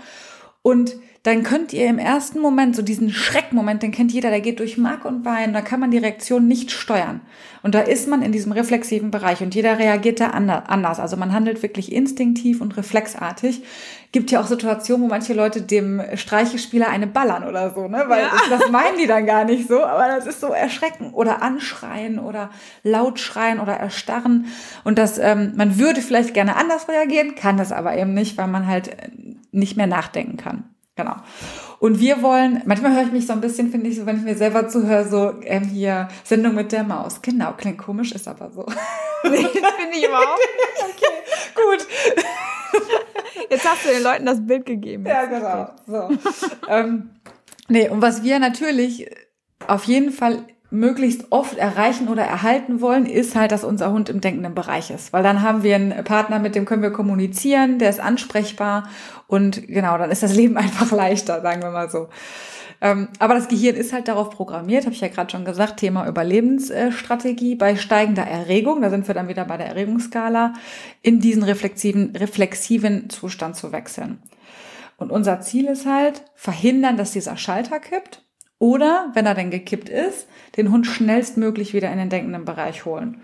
und 0.62 0.97
dann 1.25 1.43
könnt 1.43 1.73
ihr 1.73 1.87
im 1.87 1.99
ersten 1.99 2.38
Moment, 2.38 2.76
so 2.76 2.83
diesen 2.83 3.11
Schreckmoment, 3.11 3.83
den 3.83 3.93
kennt 3.93 4.12
jeder, 4.12 4.28
der 4.28 4.43
geht 4.43 4.61
durch 4.61 4.76
Mark 4.76 5.07
und 5.07 5.23
Bein, 5.23 5.54
da 5.54 5.62
kann 5.62 5.81
man 5.81 5.90
die 5.90 5.97
Reaktion 5.97 6.47
nicht 6.47 6.71
steuern. 6.71 7.23
Und 7.62 7.75
da 7.75 7.81
ist 7.81 8.09
man 8.09 8.21
in 8.21 8.31
diesem 8.31 8.52
reflexiven 8.52 9.11
Bereich 9.11 9.40
und 9.40 9.54
jeder 9.54 9.78
reagiert 9.78 10.21
da 10.21 10.28
anders. 10.28 11.00
Also 11.00 11.16
man 11.16 11.33
handelt 11.33 11.62
wirklich 11.62 11.93
instinktiv 11.93 12.61
und 12.61 12.76
reflexartig. 12.76 13.62
Gibt 14.12 14.33
ja 14.33 14.40
auch 14.43 14.47
Situationen, 14.47 15.02
wo 15.02 15.09
manche 15.09 15.33
Leute 15.33 15.62
dem 15.62 16.02
Streichespieler 16.14 16.90
eine 16.90 17.07
ballern 17.07 17.49
oder 17.49 17.75
so, 17.75 17.88
ne? 17.88 18.04
Weil 18.07 18.25
ja. 18.25 18.31
das 18.50 18.71
meinen 18.71 18.99
die 19.00 19.07
dann 19.07 19.25
gar 19.25 19.47
nicht 19.47 19.66
so, 19.66 19.83
aber 19.83 20.09
das 20.09 20.26
ist 20.26 20.43
so 20.43 20.49
erschrecken 20.49 21.14
oder 21.14 21.40
anschreien 21.40 22.19
oder 22.19 22.50
laut 22.83 23.19
schreien 23.19 23.61
oder 23.61 23.73
erstarren. 23.73 24.49
Und 24.85 24.99
das, 24.99 25.16
ähm, 25.16 25.54
man 25.57 25.78
würde 25.78 26.02
vielleicht 26.02 26.35
gerne 26.35 26.57
anders 26.57 26.87
reagieren, 26.87 27.35
kann 27.35 27.57
das 27.57 27.73
aber 27.73 27.97
eben 27.97 28.12
nicht, 28.12 28.37
weil 28.37 28.49
man 28.49 28.66
halt 28.66 28.95
nicht 29.52 29.78
mehr 29.78 29.87
nachdenken 29.87 30.37
kann. 30.37 30.64
Genau. 30.96 31.16
Und 31.80 31.98
wir 31.98 32.22
wollen, 32.22 32.62
manchmal 32.66 32.94
höre 32.94 33.02
ich 33.02 33.12
mich 33.12 33.26
so 33.26 33.32
ein 33.32 33.40
bisschen, 33.40 33.70
finde 33.70 33.88
ich, 33.88 33.96
so, 33.96 34.06
wenn 34.06 34.18
ich 34.18 34.22
mir 34.22 34.36
selber 34.36 34.68
zuhöre, 34.68 35.04
so 35.08 35.34
ähm, 35.42 35.64
hier 35.64 36.08
Sendung 36.22 36.54
mit 36.54 36.70
der 36.70 36.84
Maus. 36.84 37.20
Genau, 37.20 37.52
klingt 37.56 37.78
komisch, 37.78 38.12
ist 38.12 38.28
aber 38.28 38.50
so. 38.50 38.66
Nee, 39.26 39.38
finde 39.38 39.96
ich 39.96 40.04
überhaupt 40.04 40.38
Okay, 40.82 41.54
gut. 41.54 41.86
Jetzt 43.48 43.66
hast 43.66 43.86
du 43.86 43.88
den 43.88 44.02
Leuten 44.02 44.26
das 44.26 44.46
Bild 44.46 44.66
gegeben. 44.66 45.06
Ja, 45.06 45.24
genau. 45.24 45.70
So. 45.86 46.10
ähm, 46.68 47.08
nee, 47.68 47.88
und 47.88 48.02
was 48.02 48.22
wir 48.22 48.38
natürlich 48.38 49.08
auf 49.66 49.84
jeden 49.84 50.12
Fall 50.12 50.44
möglichst 50.74 51.30
oft 51.30 51.56
erreichen 51.56 52.08
oder 52.08 52.24
erhalten 52.24 52.80
wollen, 52.80 53.06
ist 53.06 53.36
halt, 53.36 53.52
dass 53.52 53.64
unser 53.64 53.92
Hund 53.92 54.08
im 54.08 54.20
denkenden 54.20 54.54
Bereich 54.54 54.90
ist. 54.90 55.12
Weil 55.12 55.22
dann 55.22 55.40
haben 55.40 55.62
wir 55.62 55.76
einen 55.76 56.04
Partner, 56.04 56.40
mit 56.40 56.54
dem 56.54 56.64
können 56.64 56.82
wir 56.82 56.90
kommunizieren, 56.90 57.78
der 57.78 57.90
ist 57.90 58.00
ansprechbar 58.00 58.88
und 59.26 59.66
genau, 59.66 59.97
dann 59.99 60.11
ist 60.11 60.23
das 60.23 60.35
Leben 60.35 60.57
einfach 60.59 60.93
leichter, 60.93 61.40
sagen 61.43 61.62
wir 61.62 61.71
mal 61.71 61.90
so. 61.90 62.09
Ähm, 62.81 63.09
aber 63.19 63.35
das 63.35 63.49
Gehirn 63.49 63.76
ist 63.76 63.93
halt 63.93 64.09
darauf 64.09 64.31
programmiert, 64.31 64.85
habe 64.85 64.95
ich 64.95 65.00
ja 65.00 65.09
gerade 65.09 65.31
schon 65.31 65.45
gesagt, 65.45 65.78
Thema 65.78 66.07
Überlebensstrategie 66.07 67.54
bei 67.54 67.76
steigender 67.76 68.25
Erregung, 68.25 68.83
da 68.83 68.90
sind 68.90 69.07
wir 69.07 69.14
dann 69.14 69.28
wieder 69.28 69.45
bei 69.45 69.57
der 69.57 69.69
Erregungsskala, 69.69 70.54
in 71.00 71.21
diesen 71.21 71.45
reflexiven, 71.45 72.14
reflexiven 72.16 73.09
Zustand 73.11 73.57
zu 73.57 73.73
wechseln. 73.73 74.21
Und 74.97 75.11
unser 75.11 75.40
Ziel 75.40 75.66
ist 75.66 75.87
halt, 75.87 76.25
verhindern, 76.35 76.97
dass 76.97 77.12
dieser 77.12 77.37
Schalter 77.37 77.81
kippt 77.81 78.25
oder, 78.59 79.11
wenn 79.14 79.26
er 79.26 79.35
denn 79.35 79.50
gekippt 79.50 79.88
ist, 79.88 80.28
den 80.57 80.71
Hund 80.71 80.87
schnellstmöglich 80.87 81.75
wieder 81.75 81.90
in 81.90 81.99
den 81.99 82.11
denkenden 82.11 82.45
Bereich 82.45 82.85
holen. 82.85 83.21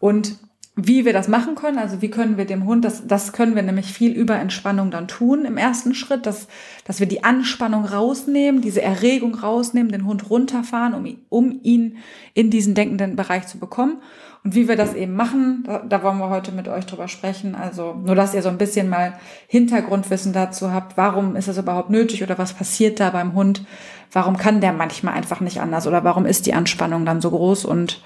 Und 0.00 0.38
wie 0.80 1.04
wir 1.04 1.12
das 1.12 1.26
machen 1.26 1.56
können, 1.56 1.76
also 1.76 2.02
wie 2.02 2.08
können 2.08 2.36
wir 2.36 2.44
dem 2.44 2.64
Hund, 2.64 2.84
das, 2.84 3.04
das 3.04 3.32
können 3.32 3.56
wir 3.56 3.64
nämlich 3.64 3.92
viel 3.92 4.12
über 4.12 4.36
Entspannung 4.36 4.92
dann 4.92 5.08
tun 5.08 5.44
im 5.44 5.56
ersten 5.56 5.92
Schritt, 5.92 6.24
dass, 6.24 6.46
dass 6.84 7.00
wir 7.00 7.08
die 7.08 7.24
Anspannung 7.24 7.84
rausnehmen, 7.84 8.60
diese 8.60 8.80
Erregung 8.80 9.34
rausnehmen, 9.34 9.90
den 9.90 10.06
Hund 10.06 10.30
runterfahren, 10.30 10.94
um, 10.94 11.16
um 11.30 11.58
ihn 11.64 11.96
in 12.32 12.50
diesen 12.50 12.74
denkenden 12.74 13.16
Bereich 13.16 13.48
zu 13.48 13.58
bekommen. 13.58 13.96
Und 14.44 14.54
wie 14.54 14.68
wir 14.68 14.76
das 14.76 14.94
eben 14.94 15.14
machen, 15.14 15.64
da, 15.66 15.80
da 15.80 16.04
wollen 16.04 16.18
wir 16.18 16.30
heute 16.30 16.52
mit 16.52 16.68
euch 16.68 16.86
drüber 16.86 17.08
sprechen. 17.08 17.56
Also 17.56 17.94
nur, 17.94 18.14
dass 18.14 18.34
ihr 18.34 18.42
so 18.42 18.48
ein 18.48 18.56
bisschen 18.56 18.88
mal 18.88 19.14
Hintergrundwissen 19.48 20.32
dazu 20.32 20.72
habt, 20.72 20.96
warum 20.96 21.34
ist 21.34 21.48
das 21.48 21.58
überhaupt 21.58 21.90
nötig 21.90 22.22
oder 22.22 22.38
was 22.38 22.52
passiert 22.52 23.00
da 23.00 23.10
beim 23.10 23.34
Hund, 23.34 23.64
warum 24.12 24.36
kann 24.36 24.60
der 24.60 24.72
manchmal 24.72 25.14
einfach 25.14 25.40
nicht 25.40 25.60
anders? 25.60 25.88
Oder 25.88 26.04
warum 26.04 26.24
ist 26.24 26.46
die 26.46 26.54
Anspannung 26.54 27.04
dann 27.04 27.20
so 27.20 27.30
groß? 27.30 27.64
Und 27.64 28.00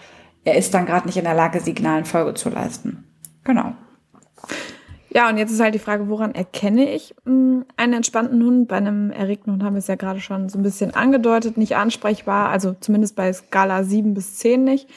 er 0.44 0.56
ist 0.56 0.74
dann 0.74 0.86
gerade 0.86 1.06
nicht 1.06 1.16
in 1.16 1.24
der 1.24 1.34
Lage, 1.34 1.60
Signalen 1.60 2.04
Folge 2.04 2.34
zu 2.34 2.50
leisten. 2.50 3.04
Genau. 3.44 3.74
Ja, 5.14 5.28
und 5.28 5.36
jetzt 5.36 5.50
ist 5.50 5.60
halt 5.60 5.74
die 5.74 5.78
Frage, 5.78 6.08
woran 6.08 6.34
erkenne 6.34 6.90
ich 6.90 7.14
hm, 7.26 7.66
einen 7.76 7.92
entspannten 7.92 8.42
Hund? 8.42 8.68
Bei 8.68 8.76
einem 8.76 9.10
erregten 9.10 9.52
Hund 9.52 9.62
haben 9.62 9.74
wir 9.74 9.80
es 9.80 9.86
ja 9.86 9.96
gerade 9.96 10.20
schon 10.20 10.48
so 10.48 10.58
ein 10.58 10.62
bisschen 10.62 10.94
angedeutet, 10.94 11.58
nicht 11.58 11.76
ansprechbar, 11.76 12.48
also 12.48 12.74
zumindest 12.80 13.14
bei 13.14 13.30
Skala 13.30 13.84
7 13.84 14.14
bis 14.14 14.36
10 14.36 14.64
nicht. 14.64 14.88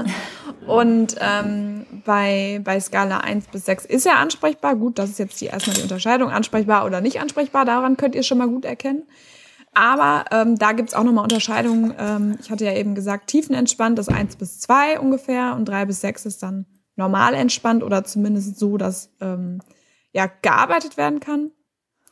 und 0.66 1.16
ähm, 1.20 1.86
bei, 2.04 2.60
bei 2.64 2.78
Skala 2.80 3.18
1 3.18 3.46
bis 3.46 3.64
6 3.64 3.86
ist 3.86 4.04
er 4.04 4.18
ansprechbar. 4.18 4.76
Gut, 4.76 4.98
das 4.98 5.10
ist 5.10 5.18
jetzt 5.18 5.40
die, 5.40 5.46
erstmal 5.46 5.76
die 5.76 5.82
Unterscheidung, 5.82 6.28
ansprechbar 6.28 6.84
oder 6.84 7.00
nicht 7.00 7.20
ansprechbar. 7.20 7.64
Daran 7.64 7.96
könnt 7.96 8.14
ihr 8.14 8.24
schon 8.24 8.38
mal 8.38 8.48
gut 8.48 8.66
erkennen. 8.66 9.04
Aber 9.76 10.24
ähm, 10.30 10.56
da 10.56 10.72
gibt's 10.72 10.94
auch 10.94 11.04
nochmal 11.04 11.24
Unterscheidungen. 11.24 11.92
Ähm, 11.98 12.38
ich 12.40 12.50
hatte 12.50 12.64
ja 12.64 12.72
eben 12.72 12.94
gesagt, 12.94 13.26
tiefenentspannt 13.26 13.98
ist 13.98 14.08
eins 14.08 14.34
bis 14.34 14.58
zwei 14.58 14.98
ungefähr 14.98 15.54
und 15.54 15.66
drei 15.66 15.84
bis 15.84 16.00
sechs 16.00 16.24
ist 16.24 16.42
dann 16.42 16.64
normal 16.96 17.34
entspannt 17.34 17.82
oder 17.84 18.02
zumindest 18.02 18.58
so, 18.58 18.78
dass 18.78 19.10
ähm, 19.20 19.60
ja 20.12 20.30
gearbeitet 20.40 20.96
werden 20.96 21.20
kann. 21.20 21.50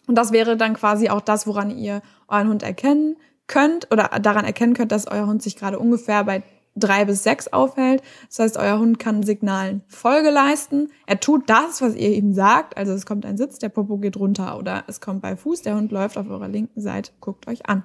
Und 0.06 0.16
das 0.16 0.30
wäre 0.30 0.58
dann 0.58 0.74
quasi 0.74 1.08
auch 1.08 1.22
das, 1.22 1.46
woran 1.46 1.70
ihr 1.70 2.02
euren 2.28 2.50
Hund 2.50 2.62
erkennen 2.62 3.16
könnt 3.46 3.90
oder 3.90 4.10
daran 4.20 4.44
erkennen 4.44 4.74
könnt, 4.74 4.92
dass 4.92 5.06
euer 5.06 5.26
Hund 5.26 5.42
sich 5.42 5.56
gerade 5.56 5.78
ungefähr 5.78 6.22
bei 6.24 6.42
drei 6.76 7.04
bis 7.04 7.22
sechs 7.22 7.48
aufhält. 7.48 8.02
Das 8.28 8.38
heißt, 8.40 8.56
euer 8.56 8.78
Hund 8.78 8.98
kann 8.98 9.22
Signalen 9.22 9.82
Folge 9.88 10.30
leisten. 10.30 10.90
Er 11.06 11.20
tut 11.20 11.48
das, 11.48 11.80
was 11.80 11.94
ihr 11.94 12.10
ihm 12.10 12.32
sagt. 12.34 12.76
Also 12.76 12.92
es 12.92 13.06
kommt 13.06 13.24
ein 13.24 13.36
Sitz, 13.36 13.58
der 13.58 13.68
Popo 13.68 13.98
geht 13.98 14.16
runter 14.16 14.58
oder 14.58 14.84
es 14.86 15.00
kommt 15.00 15.22
bei 15.22 15.36
Fuß, 15.36 15.62
der 15.62 15.76
Hund 15.76 15.92
läuft 15.92 16.18
auf 16.18 16.28
eurer 16.28 16.48
linken 16.48 16.80
Seite, 16.80 17.12
guckt 17.20 17.46
euch 17.48 17.66
an. 17.66 17.84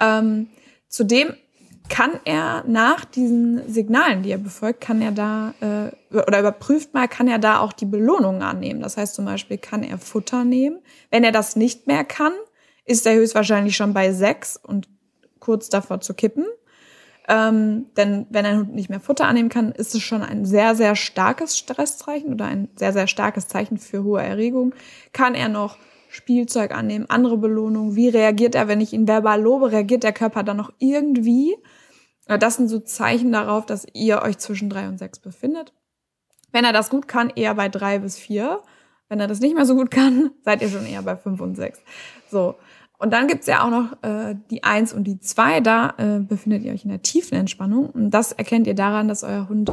Ähm, 0.00 0.48
zudem 0.88 1.34
kann 1.88 2.20
er 2.24 2.64
nach 2.66 3.04
diesen 3.04 3.66
Signalen, 3.68 4.22
die 4.22 4.30
er 4.30 4.38
befolgt, 4.38 4.80
kann 4.80 5.00
er 5.00 5.12
da 5.12 5.54
äh, 5.60 6.16
oder 6.16 6.40
überprüft 6.40 6.92
mal, 6.92 7.08
kann 7.08 7.28
er 7.28 7.38
da 7.38 7.60
auch 7.60 7.72
die 7.72 7.86
Belohnungen 7.86 8.42
annehmen. 8.42 8.80
Das 8.80 8.96
heißt 8.96 9.14
zum 9.14 9.24
Beispiel, 9.24 9.58
kann 9.58 9.82
er 9.82 9.98
Futter 9.98 10.44
nehmen. 10.44 10.80
Wenn 11.10 11.24
er 11.24 11.32
das 11.32 11.56
nicht 11.56 11.86
mehr 11.86 12.04
kann, 12.04 12.32
ist 12.84 13.06
er 13.06 13.14
höchstwahrscheinlich 13.14 13.76
schon 13.76 13.94
bei 13.94 14.12
sechs 14.12 14.56
und 14.56 14.88
kurz 15.40 15.68
davor 15.68 16.00
zu 16.00 16.14
kippen. 16.14 16.46
Ähm, 17.28 17.86
denn 17.96 18.26
wenn 18.30 18.46
ein 18.46 18.58
Hund 18.58 18.74
nicht 18.74 18.88
mehr 18.88 19.00
Futter 19.00 19.26
annehmen 19.26 19.50
kann, 19.50 19.70
ist 19.72 19.94
es 19.94 20.02
schon 20.02 20.22
ein 20.22 20.46
sehr, 20.46 20.74
sehr 20.74 20.96
starkes 20.96 21.58
Stresszeichen 21.58 22.32
oder 22.32 22.46
ein 22.46 22.68
sehr, 22.74 22.94
sehr 22.94 23.06
starkes 23.06 23.48
Zeichen 23.48 23.76
für 23.76 24.02
hohe 24.02 24.22
Erregung. 24.22 24.74
Kann 25.12 25.34
er 25.34 25.50
noch 25.50 25.76
Spielzeug 26.08 26.74
annehmen, 26.74 27.04
andere 27.10 27.36
Belohnungen? 27.36 27.96
Wie 27.96 28.08
reagiert 28.08 28.54
er, 28.54 28.66
wenn 28.66 28.80
ich 28.80 28.94
ihn 28.94 29.06
verbal 29.06 29.42
lobe? 29.42 29.72
Reagiert 29.72 30.04
der 30.04 30.14
Körper 30.14 30.42
dann 30.42 30.56
noch 30.56 30.72
irgendwie? 30.78 31.54
Das 32.26 32.56
sind 32.56 32.68
so 32.68 32.80
Zeichen 32.80 33.30
darauf, 33.30 33.66
dass 33.66 33.86
ihr 33.92 34.22
euch 34.22 34.38
zwischen 34.38 34.70
drei 34.70 34.88
und 34.88 34.98
sechs 34.98 35.18
befindet. 35.18 35.74
Wenn 36.50 36.64
er 36.64 36.72
das 36.72 36.88
gut 36.88 37.08
kann, 37.08 37.30
eher 37.30 37.54
bei 37.54 37.68
drei 37.68 37.98
bis 37.98 38.18
vier. 38.18 38.62
Wenn 39.10 39.20
er 39.20 39.26
das 39.26 39.40
nicht 39.40 39.54
mehr 39.54 39.66
so 39.66 39.74
gut 39.74 39.90
kann, 39.90 40.30
seid 40.44 40.62
ihr 40.62 40.68
schon 40.68 40.86
eher 40.86 41.02
bei 41.02 41.16
fünf 41.16 41.40
und 41.40 41.56
sechs. 41.56 41.80
So. 42.30 42.54
Und 42.98 43.12
dann 43.12 43.28
gibt's 43.28 43.46
ja 43.46 43.64
auch 43.64 43.70
noch 43.70 44.02
äh, 44.02 44.34
die 44.50 44.64
Eins 44.64 44.92
und 44.92 45.04
die 45.04 45.20
Zwei. 45.20 45.60
Da 45.60 45.94
äh, 45.98 46.18
befindet 46.18 46.64
ihr 46.64 46.72
euch 46.72 46.84
in 46.84 46.90
der 46.90 47.02
tiefen 47.02 47.38
Entspannung. 47.38 47.90
Und 47.90 48.10
das 48.10 48.32
erkennt 48.32 48.66
ihr 48.66 48.74
daran, 48.74 49.08
dass 49.08 49.22
euer 49.22 49.48
Hund 49.48 49.72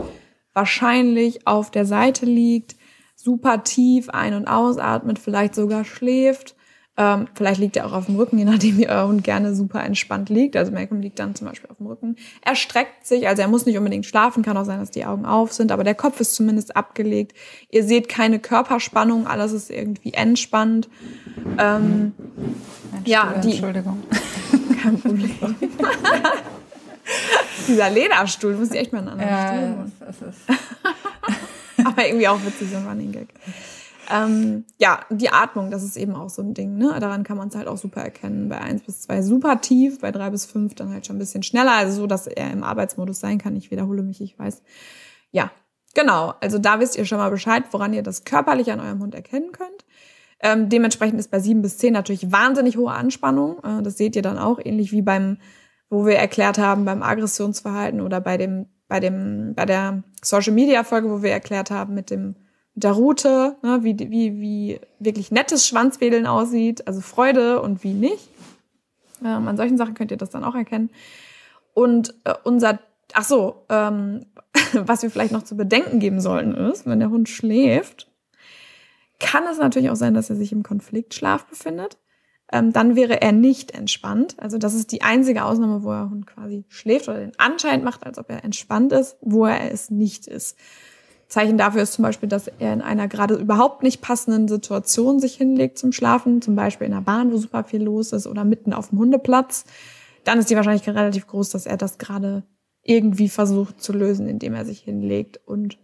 wahrscheinlich 0.54 1.48
auf 1.48 1.72
der 1.72 1.86
Seite 1.86 2.26
liegt, 2.26 2.76
super 3.16 3.64
tief 3.64 4.10
ein- 4.10 4.36
und 4.36 4.48
ausatmet, 4.48 5.20
vielleicht 5.20 5.56
sogar 5.56 5.84
schläft, 5.86 6.55
Ähm, 6.98 7.28
vielleicht 7.34 7.60
liegt 7.60 7.76
er 7.76 7.86
auch 7.86 7.92
auf 7.92 8.06
dem 8.06 8.16
Rücken, 8.16 8.38
je 8.40 8.46
nachdem, 8.46 8.78
wie 8.78 8.88
euer 8.88 9.08
Hund 9.08 9.24
gerne 9.24 9.54
super 9.56 9.84
entspannt 9.84 10.30
liegt. 10.30 10.56
Also 10.56 10.72
Malcolm 10.72 11.02
liegt 11.02 11.20
dann 11.20 11.36
zum 11.36 11.48
Beispiel 11.48 11.70
auf 11.70 11.78
dem 11.78 11.88
Rücken. 11.88 12.16
Er 12.42 12.56
streckt 12.56 13.06
sich, 13.06 13.28
also 13.28 13.42
er 13.42 13.48
muss 13.48 13.66
nicht 13.66 13.78
unbedingt 13.78 14.06
schlafen, 14.06 14.44
kann 14.44 14.56
auch 14.58 14.66
sein, 14.66 14.80
dass 14.80 14.92
die 14.92 15.06
Augen 15.06 15.26
auf 15.26 15.52
sind, 15.54 15.72
aber 15.72 15.84
der 15.84 15.96
Kopf 15.96 16.20
ist 16.20 16.36
zumindest 16.36 16.76
abgelegt. 16.76 17.36
Ihr 17.70 17.84
seht 17.84 18.08
keine 18.08 18.40
Körperspannung, 18.40 19.28
alles 19.28 19.52
ist 19.52 19.70
irgendwie 19.70 20.14
entspannt. 20.14 20.90
Ähm, 21.58 22.14
ja, 23.06 23.34
die, 23.44 23.52
Entschuldigung. 23.52 24.04
Kein 24.82 25.00
Problem. 25.00 25.36
Dieser 27.68 27.90
Lederstuhl, 27.90 28.56
muss 28.56 28.72
ich 28.72 28.80
echt 28.80 28.94
mal 28.94 29.00
einen 29.00 29.10
anderen 29.10 29.30
ja, 29.30 29.48
Stuhl 29.48 29.60
holen. 29.60 29.92
Aber 31.86 32.08
irgendwie 32.08 32.28
auch 32.28 32.40
witzig, 32.46 32.70
so 32.72 32.78
ein 32.78 32.88
Running 32.88 33.12
Gag. 33.12 33.28
Ähm, 34.12 34.66
ja, 34.78 35.02
die 35.10 35.30
Atmung, 35.30 35.72
das 35.72 35.84
ist 35.84 35.98
eben 35.98 36.16
auch 36.16 36.30
so 36.30 36.42
ein 36.42 36.54
Ding. 36.54 36.78
Ne? 36.78 36.96
Daran 37.00 37.24
kann 37.24 37.38
man 37.38 37.48
es 37.48 37.56
halt 37.56 37.68
auch 37.68 37.78
super 37.78 38.02
erkennen. 38.02 38.50
Bei 38.50 38.60
eins 38.60 38.84
bis 38.84 39.02
zwei 39.02 39.22
super 39.22 39.62
tief, 39.62 40.02
bei 40.02 40.12
drei 40.12 40.30
bis 40.30 40.46
fünf 40.46 40.76
dann 40.76 40.92
halt 40.92 41.06
schon 41.06 41.16
ein 41.16 41.20
bisschen 41.20 41.44
schneller. 41.44 41.72
Also 41.72 42.02
so, 42.02 42.08
dass 42.08 42.28
er 42.28 42.52
im 42.52 42.64
Arbeitsmodus 42.64 43.20
sein 43.20 43.38
kann. 43.38 43.56
Ich 43.56 43.72
wiederhole 43.72 44.04
mich, 44.04 44.22
ich 44.22 44.38
weiß. 44.38 44.62
Ja, 45.32 45.52
genau. 45.94 46.34
Also 46.42 46.60
da 46.60 46.80
wisst 46.80 46.98
ihr 46.98 47.06
schon 47.06 47.18
mal 47.18 47.32
Bescheid, 47.32 47.64
woran 47.72 47.94
ihr 47.94 48.04
das 48.04 48.24
körperlich 48.24 48.72
an 48.72 48.80
eurem 48.80 49.02
Hund 49.02 49.16
erkennen 49.16 49.52
könnt. 49.52 49.86
Ähm, 50.40 50.70
dementsprechend 50.70 51.20
ist 51.20 51.32
bei 51.32 51.40
sieben 51.40 51.62
bis 51.62 51.78
zehn 51.78 51.94
natürlich 51.94 52.32
wahnsinnig 52.32 52.78
hohe 52.78 52.92
Anspannung. 52.92 53.58
Äh, 53.64 53.82
das 53.82 53.98
seht 53.98 54.16
ihr 54.16 54.22
dann 54.22 54.38
auch, 54.38 54.60
ähnlich 54.64 54.92
wie 54.92 55.02
beim, 55.02 55.38
wo 55.90 56.06
wir 56.06 56.18
erklärt 56.18 56.58
haben, 56.58 56.86
beim 56.86 57.02
Aggressionsverhalten 57.02 58.02
oder 58.02 58.22
bei 58.22 58.38
dem, 58.38 58.68
bei 58.88 59.00
dem, 59.00 59.54
bei 59.56 59.66
der 59.66 60.04
Social 60.22 60.54
Media 60.54 60.84
Folge, 60.84 61.10
wo 61.10 61.24
wir 61.24 61.32
erklärt 61.32 61.72
haben 61.72 61.96
mit 61.96 62.12
dem 62.12 62.36
der 62.76 62.92
Route, 62.92 63.56
ne, 63.64 63.80
wie, 63.84 63.98
wie, 63.98 64.40
wie 64.40 64.82
wirklich 65.00 65.32
nettes 65.32 65.66
Schwanzwedeln 65.68 66.28
aussieht, 66.28 66.88
also 66.88 67.02
Freude 67.02 67.62
und 67.62 67.84
wie 67.84 67.94
nicht. 67.94 68.30
Ähm, 69.24 69.48
an 69.48 69.58
solchen 69.58 69.78
Sachen 69.78 69.94
könnt 69.94 70.12
ihr 70.12 70.18
das 70.18 70.30
dann 70.30 70.44
auch 70.44 70.56
erkennen. 70.56 70.90
Und 71.74 72.14
äh, 72.26 72.34
unser, 72.44 72.80
ach 73.14 73.24
so, 73.24 73.64
ähm, 73.70 74.26
was 74.74 75.04
wir 75.04 75.10
vielleicht 75.10 75.32
noch 75.32 75.44
zu 75.44 75.56
bedenken 75.56 76.00
geben 76.00 76.20
sollten 76.20 76.54
ist, 76.54 76.86
wenn 76.86 77.00
der 77.00 77.10
Hund 77.10 77.30
schläft, 77.30 78.12
kann 79.20 79.46
es 79.50 79.58
natürlich 79.58 79.90
auch 79.90 79.96
sein, 79.96 80.14
dass 80.14 80.30
er 80.30 80.36
sich 80.36 80.52
im 80.52 80.64
Konfliktschlaf 80.64 81.46
befindet. 81.46 81.98
Ähm, 82.52 82.74
dann 82.74 82.98
wäre 82.98 83.22
er 83.22 83.32
nicht 83.32 83.72
entspannt. 83.72 84.36
Also 84.38 84.58
das 84.58 84.74
ist 84.74 84.92
die 84.92 85.02
einzige 85.02 85.46
Ausnahme, 85.46 85.84
wo 85.84 85.92
der 85.92 86.10
Hund 86.10 86.28
quasi 86.28 86.66
schläft 86.68 87.08
oder 87.08 87.20
den 87.20 87.40
Anschein 87.40 87.84
macht, 87.84 88.06
als 88.06 88.18
ob 88.18 88.30
er 88.30 88.44
entspannt 88.44 88.92
ist, 88.92 89.18
wo 89.22 89.46
er 89.46 89.72
es 89.72 89.90
nicht 89.90 90.28
ist. 90.28 90.58
Zeichen 91.36 91.58
dafür 91.58 91.82
ist 91.82 91.92
zum 91.92 92.04
Beispiel, 92.04 92.30
dass 92.30 92.48
er 92.48 92.72
in 92.72 92.82
einer 92.82 93.10
gerade 93.10 93.36
überhaupt 93.36 93.84
nicht 93.84 94.02
passenden 94.02 94.48
Situation 94.48 95.20
sich 95.20 95.36
hinlegt 95.36 95.78
zum 95.78 95.92
Schlafen, 95.92 96.42
zum 96.42 96.56
Beispiel 96.56 96.86
in 96.86 96.94
der 96.94 97.02
Bahn, 97.02 97.30
wo 97.34 97.36
super 97.36 97.66
viel 97.66 97.84
los 97.84 98.14
ist 98.14 98.26
oder 98.26 98.46
mitten 98.46 98.72
auf 98.72 98.88
dem 98.88 99.00
Hundeplatz. 99.00 99.66
Dann 100.24 100.40
ist 100.40 100.50
die 100.50 100.56
Wahrscheinlichkeit 100.56 100.96
relativ 100.96 101.28
groß, 101.28 101.50
dass 101.50 101.66
er 101.66 101.76
das 101.76 101.98
gerade 101.98 102.44
irgendwie 102.84 103.28
versucht 103.28 103.82
zu 103.82 103.92
lösen, 103.92 104.30
indem 104.30 104.54
er 104.54 104.64
sich 104.64 104.80
hinlegt 104.80 105.42
und 105.46 105.78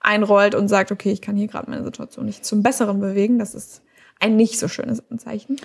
einrollt 0.00 0.54
und 0.54 0.68
sagt, 0.68 0.92
okay, 0.92 1.12
ich 1.12 1.20
kann 1.20 1.36
hier 1.36 1.48
gerade 1.48 1.68
meine 1.68 1.84
Situation 1.84 2.24
nicht 2.24 2.46
zum 2.46 2.62
Besseren 2.62 3.00
bewegen. 3.00 3.38
Das 3.38 3.54
ist 3.54 3.82
ein 4.18 4.34
nicht 4.34 4.58
so 4.58 4.68
schönes 4.68 5.02
Anzeichen. 5.10 5.56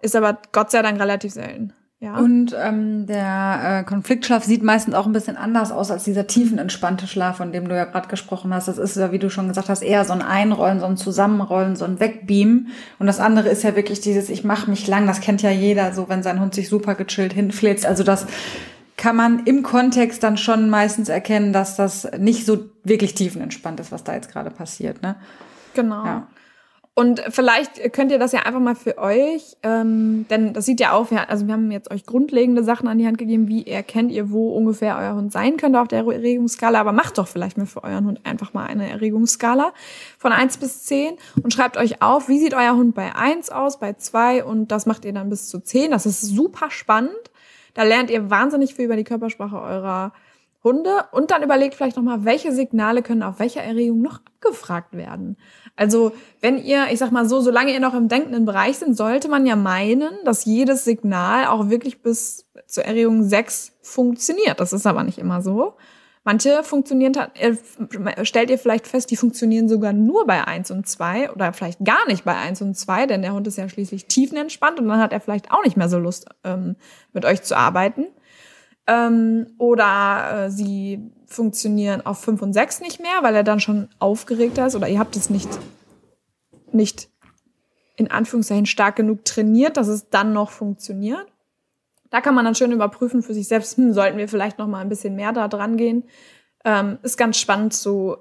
Ist 0.00 0.16
aber 0.16 0.38
Gott 0.52 0.70
sei 0.70 0.80
Dank 0.80 0.98
relativ 0.98 1.34
selten. 1.34 1.74
Ja. 1.98 2.18
Und 2.18 2.54
ähm, 2.58 3.06
der 3.06 3.80
äh, 3.80 3.84
Konfliktschlaf 3.84 4.44
sieht 4.44 4.62
meistens 4.62 4.94
auch 4.94 5.06
ein 5.06 5.14
bisschen 5.14 5.38
anders 5.38 5.72
aus 5.72 5.90
als 5.90 6.04
dieser 6.04 6.26
tiefenentspannte 6.26 7.06
Schlaf, 7.06 7.38
von 7.38 7.52
dem 7.52 7.68
du 7.68 7.74
ja 7.74 7.86
gerade 7.86 8.08
gesprochen 8.08 8.52
hast. 8.52 8.68
Das 8.68 8.76
ist 8.76 8.96
ja, 8.96 9.12
wie 9.12 9.18
du 9.18 9.30
schon 9.30 9.48
gesagt 9.48 9.70
hast, 9.70 9.82
eher 9.82 10.04
so 10.04 10.12
ein 10.12 10.20
Einrollen, 10.20 10.78
so 10.78 10.84
ein 10.84 10.98
Zusammenrollen, 10.98 11.74
so 11.74 11.86
ein 11.86 11.98
Wegbeamen. 11.98 12.68
Und 12.98 13.06
das 13.06 13.18
andere 13.18 13.48
ist 13.48 13.62
ja 13.62 13.76
wirklich 13.76 14.00
dieses, 14.00 14.28
ich 14.28 14.44
mache 14.44 14.68
mich 14.68 14.86
lang. 14.86 15.06
Das 15.06 15.22
kennt 15.22 15.40
ja 15.40 15.50
jeder, 15.50 15.94
so 15.94 16.06
wenn 16.10 16.22
sein 16.22 16.38
Hund 16.38 16.54
sich 16.54 16.68
super 16.68 16.94
gechillt 16.96 17.32
hinfläzt. 17.32 17.86
Also 17.86 18.04
das 18.04 18.26
kann 18.98 19.16
man 19.16 19.44
im 19.46 19.62
Kontext 19.62 20.22
dann 20.22 20.36
schon 20.36 20.68
meistens 20.68 21.08
erkennen, 21.08 21.54
dass 21.54 21.76
das 21.76 22.10
nicht 22.18 22.44
so 22.44 22.58
wirklich 22.84 23.14
tiefenentspannt 23.14 23.80
ist, 23.80 23.90
was 23.90 24.04
da 24.04 24.14
jetzt 24.14 24.30
gerade 24.30 24.50
passiert. 24.50 25.00
Ne? 25.02 25.16
Genau. 25.74 26.04
Ja. 26.04 26.26
Und 26.98 27.22
vielleicht 27.28 27.92
könnt 27.92 28.10
ihr 28.10 28.18
das 28.18 28.32
ja 28.32 28.40
einfach 28.44 28.58
mal 28.58 28.74
für 28.74 28.96
euch, 28.96 29.58
ähm, 29.62 30.24
denn 30.30 30.54
das 30.54 30.64
sieht 30.64 30.80
ja 30.80 30.92
auch, 30.92 31.12
also 31.12 31.46
wir 31.46 31.52
haben 31.52 31.70
jetzt 31.70 31.90
euch 31.90 32.06
grundlegende 32.06 32.64
Sachen 32.64 32.88
an 32.88 32.96
die 32.96 33.06
Hand 33.06 33.18
gegeben, 33.18 33.48
wie 33.48 33.66
erkennt 33.66 34.10
ihr, 34.10 34.30
wo 34.30 34.54
ungefähr 34.54 34.96
euer 34.96 35.14
Hund 35.14 35.30
sein 35.30 35.58
könnte 35.58 35.78
auf 35.78 35.88
der 35.88 35.98
Erregungsskala, 35.98 36.80
aber 36.80 36.92
macht 36.92 37.18
doch 37.18 37.28
vielleicht 37.28 37.58
mal 37.58 37.66
für 37.66 37.84
euren 37.84 38.06
Hund 38.06 38.20
einfach 38.24 38.54
mal 38.54 38.64
eine 38.64 38.88
Erregungsskala 38.88 39.74
von 40.16 40.32
eins 40.32 40.56
bis 40.56 40.84
zehn 40.84 41.18
und 41.42 41.52
schreibt 41.52 41.76
euch 41.76 42.00
auf, 42.00 42.30
wie 42.30 42.38
sieht 42.38 42.54
euer 42.54 42.74
Hund 42.74 42.94
bei 42.94 43.14
eins 43.14 43.50
aus, 43.50 43.78
bei 43.78 43.92
zwei 43.92 44.42
und 44.42 44.72
das 44.72 44.86
macht 44.86 45.04
ihr 45.04 45.12
dann 45.12 45.28
bis 45.28 45.50
zu 45.50 45.60
zehn. 45.60 45.90
Das 45.90 46.06
ist 46.06 46.22
super 46.22 46.70
spannend. 46.70 47.12
Da 47.74 47.82
lernt 47.82 48.08
ihr 48.08 48.30
wahnsinnig 48.30 48.74
viel 48.74 48.86
über 48.86 48.96
die 48.96 49.04
Körpersprache 49.04 49.60
eurer 49.60 50.14
Hunde 50.64 51.04
und 51.12 51.30
dann 51.30 51.42
überlegt 51.42 51.74
vielleicht 51.74 51.98
nochmal, 51.98 52.24
welche 52.24 52.52
Signale 52.52 53.02
können 53.02 53.22
auf 53.22 53.38
welcher 53.38 53.62
Erregung 53.62 54.00
noch 54.00 54.20
abgefragt 54.46 54.96
werden. 54.96 55.36
Also 55.76 56.12
wenn 56.40 56.58
ihr, 56.58 56.86
ich 56.90 56.98
sag 56.98 57.12
mal 57.12 57.28
so, 57.28 57.40
solange 57.40 57.72
ihr 57.72 57.80
noch 57.80 57.94
im 57.94 58.08
denkenden 58.08 58.46
Bereich 58.46 58.78
sind, 58.78 58.96
sollte 58.96 59.28
man 59.28 59.46
ja 59.46 59.56
meinen, 59.56 60.10
dass 60.24 60.46
jedes 60.46 60.84
Signal 60.84 61.46
auch 61.46 61.68
wirklich 61.68 62.02
bis 62.02 62.46
zur 62.66 62.84
Erregung 62.84 63.22
6 63.22 63.72
funktioniert. 63.82 64.58
Das 64.58 64.72
ist 64.72 64.86
aber 64.86 65.04
nicht 65.04 65.18
immer 65.18 65.42
so. 65.42 65.74
Manche 66.24 66.64
funktionieren, 66.64 67.14
äh, 67.34 67.54
stellt 68.24 68.50
ihr 68.50 68.58
vielleicht 68.58 68.88
fest, 68.88 69.12
die 69.12 69.16
funktionieren 69.16 69.68
sogar 69.68 69.92
nur 69.92 70.26
bei 70.26 70.44
1 70.44 70.72
und 70.72 70.88
2 70.88 71.30
oder 71.30 71.52
vielleicht 71.52 71.84
gar 71.84 72.04
nicht 72.08 72.24
bei 72.24 72.34
1 72.34 72.62
und 72.62 72.76
2, 72.76 73.06
denn 73.06 73.22
der 73.22 73.32
Hund 73.32 73.46
ist 73.46 73.58
ja 73.58 73.68
schließlich 73.68 74.06
tiefenentspannt 74.06 74.80
und 74.80 74.88
dann 74.88 74.98
hat 74.98 75.12
er 75.12 75.20
vielleicht 75.20 75.52
auch 75.52 75.62
nicht 75.62 75.76
mehr 75.76 75.88
so 75.88 75.98
Lust, 75.98 76.26
ähm, 76.42 76.74
mit 77.12 77.24
euch 77.24 77.42
zu 77.42 77.56
arbeiten. 77.56 78.06
Ähm, 78.88 79.54
oder 79.58 80.46
äh, 80.46 80.50
sie 80.50 81.12
funktionieren 81.26 82.04
auf 82.04 82.20
5 82.20 82.42
und 82.42 82.52
6 82.52 82.80
nicht 82.80 83.00
mehr, 83.00 83.22
weil 83.22 83.34
er 83.34 83.42
dann 83.42 83.60
schon 83.60 83.88
aufgeregter 83.98 84.66
ist 84.66 84.76
oder 84.76 84.88
ihr 84.88 84.98
habt 84.98 85.16
es 85.16 85.28
nicht, 85.28 85.48
nicht 86.72 87.08
in 87.96 88.10
Anführungszeichen 88.10 88.66
stark 88.66 88.96
genug 88.96 89.24
trainiert, 89.24 89.76
dass 89.76 89.88
es 89.88 90.08
dann 90.10 90.32
noch 90.32 90.50
funktioniert. 90.50 91.26
Da 92.10 92.20
kann 92.20 92.34
man 92.34 92.44
dann 92.44 92.54
schön 92.54 92.72
überprüfen 92.72 93.22
für 93.22 93.34
sich 93.34 93.48
selbst, 93.48 93.76
hm, 93.76 93.92
sollten 93.92 94.18
wir 94.18 94.28
vielleicht 94.28 94.58
noch 94.58 94.68
mal 94.68 94.80
ein 94.80 94.88
bisschen 94.88 95.16
mehr 95.16 95.32
da 95.32 95.48
dran 95.48 95.76
gehen. 95.76 96.04
Ähm, 96.64 96.98
ist 97.02 97.16
ganz 97.16 97.38
spannend 97.38 97.74
zu, 97.74 98.16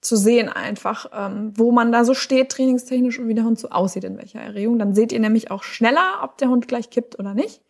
zu 0.00 0.16
sehen 0.16 0.48
einfach, 0.48 1.06
ähm, 1.12 1.52
wo 1.56 1.70
man 1.70 1.92
da 1.92 2.04
so 2.04 2.14
steht, 2.14 2.50
trainingstechnisch 2.50 3.18
und 3.18 3.28
wie 3.28 3.34
der 3.34 3.44
Hund 3.44 3.58
so 3.58 3.68
aussieht, 3.70 4.04
in 4.04 4.18
welcher 4.18 4.40
Erregung. 4.40 4.78
Dann 4.78 4.94
seht 4.94 5.12
ihr 5.12 5.20
nämlich 5.20 5.50
auch 5.50 5.62
schneller, 5.62 6.20
ob 6.22 6.38
der 6.38 6.48
Hund 6.48 6.66
gleich 6.66 6.90
kippt 6.90 7.18
oder 7.18 7.34
nicht. 7.34 7.62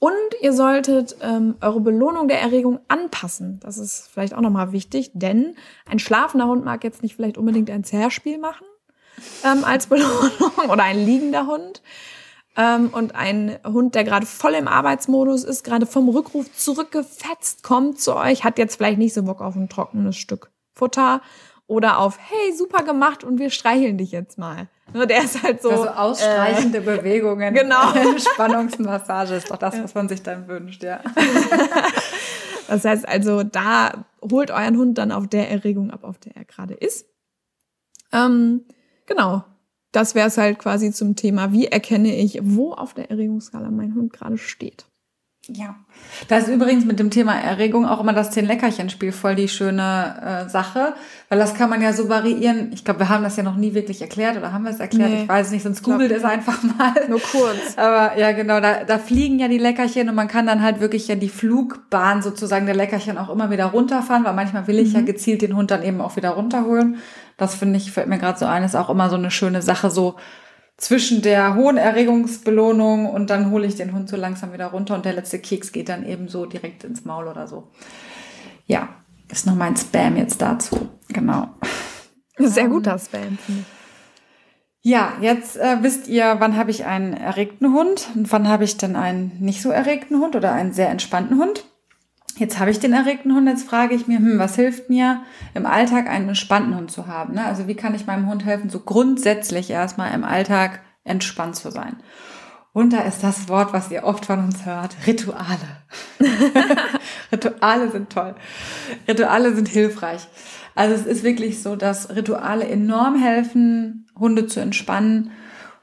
Und 0.00 0.12
ihr 0.40 0.54
solltet 0.54 1.16
ähm, 1.20 1.56
eure 1.60 1.80
Belohnung 1.80 2.26
der 2.26 2.40
Erregung 2.40 2.80
anpassen. 2.88 3.60
Das 3.62 3.76
ist 3.76 4.08
vielleicht 4.10 4.34
auch 4.34 4.40
nochmal 4.40 4.72
wichtig, 4.72 5.10
denn 5.12 5.56
ein 5.88 5.98
schlafender 5.98 6.46
Hund 6.46 6.64
mag 6.64 6.82
jetzt 6.84 7.02
nicht 7.02 7.16
vielleicht 7.16 7.36
unbedingt 7.36 7.70
ein 7.70 7.84
Zerrspiel 7.84 8.38
machen 8.38 8.66
ähm, 9.44 9.62
als 9.62 9.86
Belohnung 9.88 10.70
oder 10.70 10.84
ein 10.84 11.04
liegender 11.04 11.46
Hund. 11.46 11.82
Ähm, 12.56 12.88
und 12.92 13.14
ein 13.14 13.58
Hund, 13.64 13.94
der 13.94 14.04
gerade 14.04 14.24
voll 14.24 14.54
im 14.54 14.68
Arbeitsmodus 14.68 15.44
ist, 15.44 15.64
gerade 15.64 15.84
vom 15.84 16.08
Rückruf 16.08 16.50
zurückgefetzt 16.50 17.62
kommt 17.62 18.00
zu 18.00 18.16
euch, 18.16 18.42
hat 18.42 18.58
jetzt 18.58 18.76
vielleicht 18.76 18.98
nicht 18.98 19.12
so 19.12 19.22
Bock 19.22 19.42
auf 19.42 19.54
ein 19.54 19.68
trockenes 19.68 20.16
Stück 20.16 20.50
Futter 20.74 21.20
oder 21.70 22.00
auf, 22.00 22.18
hey, 22.18 22.52
super 22.52 22.82
gemacht 22.82 23.22
und 23.22 23.38
wir 23.38 23.48
streicheln 23.48 23.96
dich 23.96 24.10
jetzt 24.10 24.38
mal. 24.38 24.66
Nur 24.92 25.06
der 25.06 25.22
ist 25.22 25.40
halt 25.40 25.62
so. 25.62 25.70
Also 25.70 25.88
ausstreichende 25.88 26.78
äh, 26.78 26.80
Bewegungen. 26.80 27.54
Genau. 27.60 27.92
Spannungsmassage 28.18 29.34
ist 29.36 29.50
doch 29.50 29.56
das, 29.56 29.80
was 29.80 29.94
man 29.94 30.08
sich 30.08 30.20
dann 30.22 30.48
wünscht, 30.48 30.82
ja. 30.82 31.00
das 32.68 32.84
heißt 32.84 33.08
also, 33.08 33.44
da 33.44 34.04
holt 34.20 34.50
euren 34.50 34.76
Hund 34.76 34.98
dann 34.98 35.12
auf 35.12 35.28
der 35.28 35.48
Erregung 35.48 35.92
ab, 35.92 36.02
auf 36.02 36.18
der 36.18 36.36
er 36.36 36.44
gerade 36.44 36.74
ist. 36.74 37.06
Ähm, 38.12 38.64
genau. 39.06 39.44
Das 39.92 40.16
wäre 40.16 40.26
es 40.26 40.38
halt 40.38 40.58
quasi 40.58 40.90
zum 40.90 41.14
Thema, 41.14 41.52
wie 41.52 41.66
erkenne 41.66 42.16
ich, 42.16 42.40
wo 42.42 42.72
auf 42.72 42.94
der 42.94 43.12
Erregungsskala 43.12 43.70
mein 43.70 43.94
Hund 43.94 44.12
gerade 44.12 44.38
steht. 44.38 44.86
Ja, 45.52 45.74
da 46.28 46.38
ist 46.38 46.48
übrigens 46.48 46.84
mit 46.84 46.98
dem 46.98 47.10
Thema 47.10 47.34
Erregung 47.34 47.86
auch 47.86 48.00
immer 48.00 48.12
das 48.12 48.30
Zehn-Leckerchen-Spiel 48.30 49.12
voll 49.12 49.34
die 49.34 49.48
schöne 49.48 50.44
äh, 50.46 50.48
Sache, 50.48 50.94
weil 51.28 51.38
das 51.38 51.54
kann 51.54 51.70
man 51.70 51.82
ja 51.82 51.92
so 51.92 52.08
variieren. 52.08 52.70
Ich 52.72 52.84
glaube, 52.84 53.00
wir 53.00 53.08
haben 53.08 53.24
das 53.24 53.36
ja 53.36 53.42
noch 53.42 53.56
nie 53.56 53.74
wirklich 53.74 54.00
erklärt 54.00 54.36
oder 54.36 54.52
haben 54.52 54.64
wir 54.64 54.70
es 54.70 54.80
erklärt? 54.80 55.10
Nee, 55.10 55.22
ich 55.22 55.28
weiß 55.28 55.50
nicht, 55.50 55.62
sonst 55.62 55.82
googelt 55.82 56.12
es 56.12 56.24
einfach 56.24 56.62
mal. 56.62 56.94
Nur 57.08 57.20
kurz. 57.20 57.58
Aber 57.76 58.16
ja, 58.18 58.32
genau, 58.32 58.60
da, 58.60 58.84
da 58.84 58.98
fliegen 58.98 59.38
ja 59.38 59.48
die 59.48 59.58
Leckerchen 59.58 60.08
und 60.08 60.14
man 60.14 60.28
kann 60.28 60.46
dann 60.46 60.62
halt 60.62 60.80
wirklich 60.80 61.08
ja 61.08 61.14
die 61.14 61.28
Flugbahn 61.28 62.22
sozusagen 62.22 62.66
der 62.66 62.76
Leckerchen 62.76 63.18
auch 63.18 63.30
immer 63.30 63.50
wieder 63.50 63.66
runterfahren, 63.66 64.24
weil 64.24 64.34
manchmal 64.34 64.66
will 64.66 64.78
ich 64.78 64.90
mhm. 64.90 64.96
ja 64.96 65.00
gezielt 65.02 65.42
den 65.42 65.56
Hund 65.56 65.70
dann 65.70 65.82
eben 65.82 66.00
auch 66.00 66.16
wieder 66.16 66.30
runterholen. 66.30 66.98
Das 67.36 67.54
finde 67.54 67.78
ich, 67.78 67.90
fällt 67.90 68.08
mir 68.08 68.18
gerade 68.18 68.38
so 68.38 68.46
ein, 68.46 68.62
ist 68.62 68.76
auch 68.76 68.90
immer 68.90 69.08
so 69.08 69.16
eine 69.16 69.30
schöne 69.30 69.62
Sache, 69.62 69.90
so 69.90 70.16
zwischen 70.80 71.20
der 71.20 71.54
hohen 71.54 71.76
Erregungsbelohnung 71.76 73.06
und 73.06 73.28
dann 73.28 73.50
hole 73.50 73.66
ich 73.66 73.76
den 73.76 73.92
Hund 73.92 74.08
so 74.08 74.16
langsam 74.16 74.52
wieder 74.52 74.68
runter 74.68 74.94
und 74.94 75.04
der 75.04 75.12
letzte 75.12 75.38
Keks 75.38 75.72
geht 75.72 75.90
dann 75.90 76.06
eben 76.06 76.28
so 76.28 76.46
direkt 76.46 76.84
ins 76.84 77.04
Maul 77.04 77.28
oder 77.28 77.46
so. 77.46 77.68
Ja, 78.66 78.88
ist 79.30 79.46
noch 79.46 79.54
mein 79.54 79.76
Spam 79.76 80.16
jetzt 80.16 80.40
dazu. 80.40 80.88
Genau. 81.08 81.48
Sehr 82.38 82.68
guter 82.68 82.98
Spam. 82.98 83.38
Ja, 84.80 85.12
jetzt 85.20 85.58
äh, 85.58 85.82
wisst 85.82 86.08
ihr, 86.08 86.36
wann 86.38 86.56
habe 86.56 86.70
ich 86.70 86.86
einen 86.86 87.12
erregten 87.12 87.74
Hund 87.74 88.08
und 88.14 88.32
wann 88.32 88.48
habe 88.48 88.64
ich 88.64 88.78
denn 88.78 88.96
einen 88.96 89.36
nicht 89.38 89.60
so 89.60 89.68
erregten 89.70 90.18
Hund 90.18 90.34
oder 90.34 90.52
einen 90.52 90.72
sehr 90.72 90.88
entspannten 90.88 91.38
Hund. 91.38 91.64
Jetzt 92.40 92.58
habe 92.58 92.70
ich 92.70 92.80
den 92.80 92.94
erregten 92.94 93.34
Hund, 93.34 93.46
jetzt 93.46 93.68
frage 93.68 93.94
ich 93.94 94.06
mir, 94.06 94.16
hm, 94.16 94.38
was 94.38 94.56
hilft 94.56 94.88
mir 94.88 95.20
im 95.52 95.66
Alltag 95.66 96.08
einen 96.08 96.28
entspannten 96.28 96.74
Hund 96.74 96.90
zu 96.90 97.06
haben? 97.06 97.34
Ne? 97.34 97.44
Also 97.44 97.68
wie 97.68 97.74
kann 97.74 97.94
ich 97.94 98.06
meinem 98.06 98.30
Hund 98.30 98.46
helfen, 98.46 98.70
so 98.70 98.80
grundsätzlich 98.80 99.68
erstmal 99.68 100.14
im 100.14 100.24
Alltag 100.24 100.80
entspannt 101.04 101.56
zu 101.56 101.70
sein? 101.70 101.96
Und 102.72 102.94
da 102.94 103.00
ist 103.00 103.22
das 103.22 103.50
Wort, 103.50 103.74
was 103.74 103.90
ihr 103.90 104.04
oft 104.04 104.24
von 104.24 104.38
uns 104.38 104.64
hört, 104.64 104.96
Rituale. 105.06 105.82
Rituale 107.32 107.90
sind 107.90 108.08
toll. 108.08 108.34
Rituale 109.06 109.54
sind 109.54 109.68
hilfreich. 109.68 110.26
Also 110.74 110.94
es 110.94 111.04
ist 111.04 111.22
wirklich 111.22 111.62
so, 111.62 111.76
dass 111.76 112.08
Rituale 112.08 112.66
enorm 112.66 113.20
helfen, 113.20 114.06
Hunde 114.18 114.46
zu 114.46 114.60
entspannen, 114.60 115.30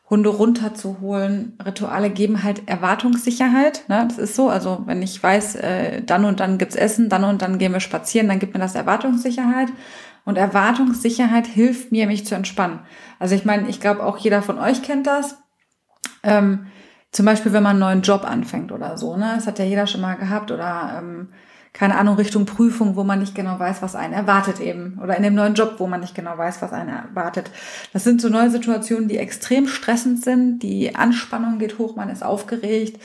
Hunde 0.09 0.29
runterzuholen. 0.29 1.57
Rituale 1.63 2.09
geben 2.09 2.43
halt 2.43 2.67
Erwartungssicherheit. 2.67 3.83
Ne? 3.89 4.05
Das 4.07 4.17
ist 4.17 4.35
so. 4.35 4.49
Also 4.49 4.83
wenn 4.85 5.01
ich 5.01 5.21
weiß, 5.21 5.55
äh, 5.55 6.01
dann 6.01 6.25
und 6.25 6.39
dann 6.39 6.57
gibt's 6.57 6.75
Essen, 6.75 7.09
dann 7.09 7.25
und 7.25 7.41
dann 7.41 7.57
gehen 7.57 7.73
wir 7.73 7.81
spazieren, 7.81 8.29
dann 8.29 8.39
gibt 8.39 8.53
mir 8.53 8.59
das 8.59 8.75
Erwartungssicherheit. 8.75 9.69
Und 10.23 10.37
Erwartungssicherheit 10.37 11.47
hilft 11.47 11.91
mir, 11.91 12.07
mich 12.07 12.25
zu 12.25 12.35
entspannen. 12.35 12.79
Also 13.19 13.35
ich 13.35 13.45
meine, 13.45 13.69
ich 13.69 13.79
glaube, 13.79 14.03
auch 14.03 14.17
jeder 14.17 14.41
von 14.41 14.59
euch 14.59 14.81
kennt 14.81 15.07
das. 15.07 15.37
Ähm, 16.23 16.67
zum 17.11 17.25
Beispiel, 17.25 17.53
wenn 17.53 17.63
man 17.63 17.71
einen 17.71 17.79
neuen 17.79 18.01
Job 18.01 18.29
anfängt 18.29 18.71
oder 18.71 18.97
so. 18.97 19.17
Ne? 19.17 19.33
Das 19.35 19.47
hat 19.47 19.59
ja 19.59 19.65
jeder 19.65 19.87
schon 19.87 20.01
mal 20.01 20.15
gehabt. 20.15 20.51
Oder 20.51 20.99
ähm, 20.99 21.29
keine 21.77 21.95
Ahnung, 21.95 22.15
Richtung 22.15 22.47
Prüfung, 22.47 22.95
wo 22.95 23.03
man 23.03 23.19
nicht 23.19 23.35
genau 23.35 23.59
weiß, 23.59 23.83
was 23.83 23.95
einen 23.95 24.13
erwartet 24.13 24.59
eben. 24.59 24.99
Oder 25.01 25.15
in 25.15 25.21
dem 25.21 25.35
neuen 25.35 25.53
Job, 25.53 25.75
wo 25.77 25.85
man 25.85 25.99
nicht 25.99 26.15
genau 26.15 26.35
weiß, 26.35 26.59
was 26.63 26.73
einen 26.73 26.89
erwartet. 26.89 27.51
Das 27.93 28.03
sind 28.03 28.19
so 28.19 28.29
neue 28.29 28.49
Situationen, 28.49 29.07
die 29.07 29.19
extrem 29.19 29.67
stressend 29.67 30.23
sind. 30.23 30.59
Die 30.63 30.95
Anspannung 30.95 31.59
geht 31.59 31.77
hoch, 31.77 31.95
man 31.95 32.09
ist 32.09 32.23
aufgeregt. 32.23 32.99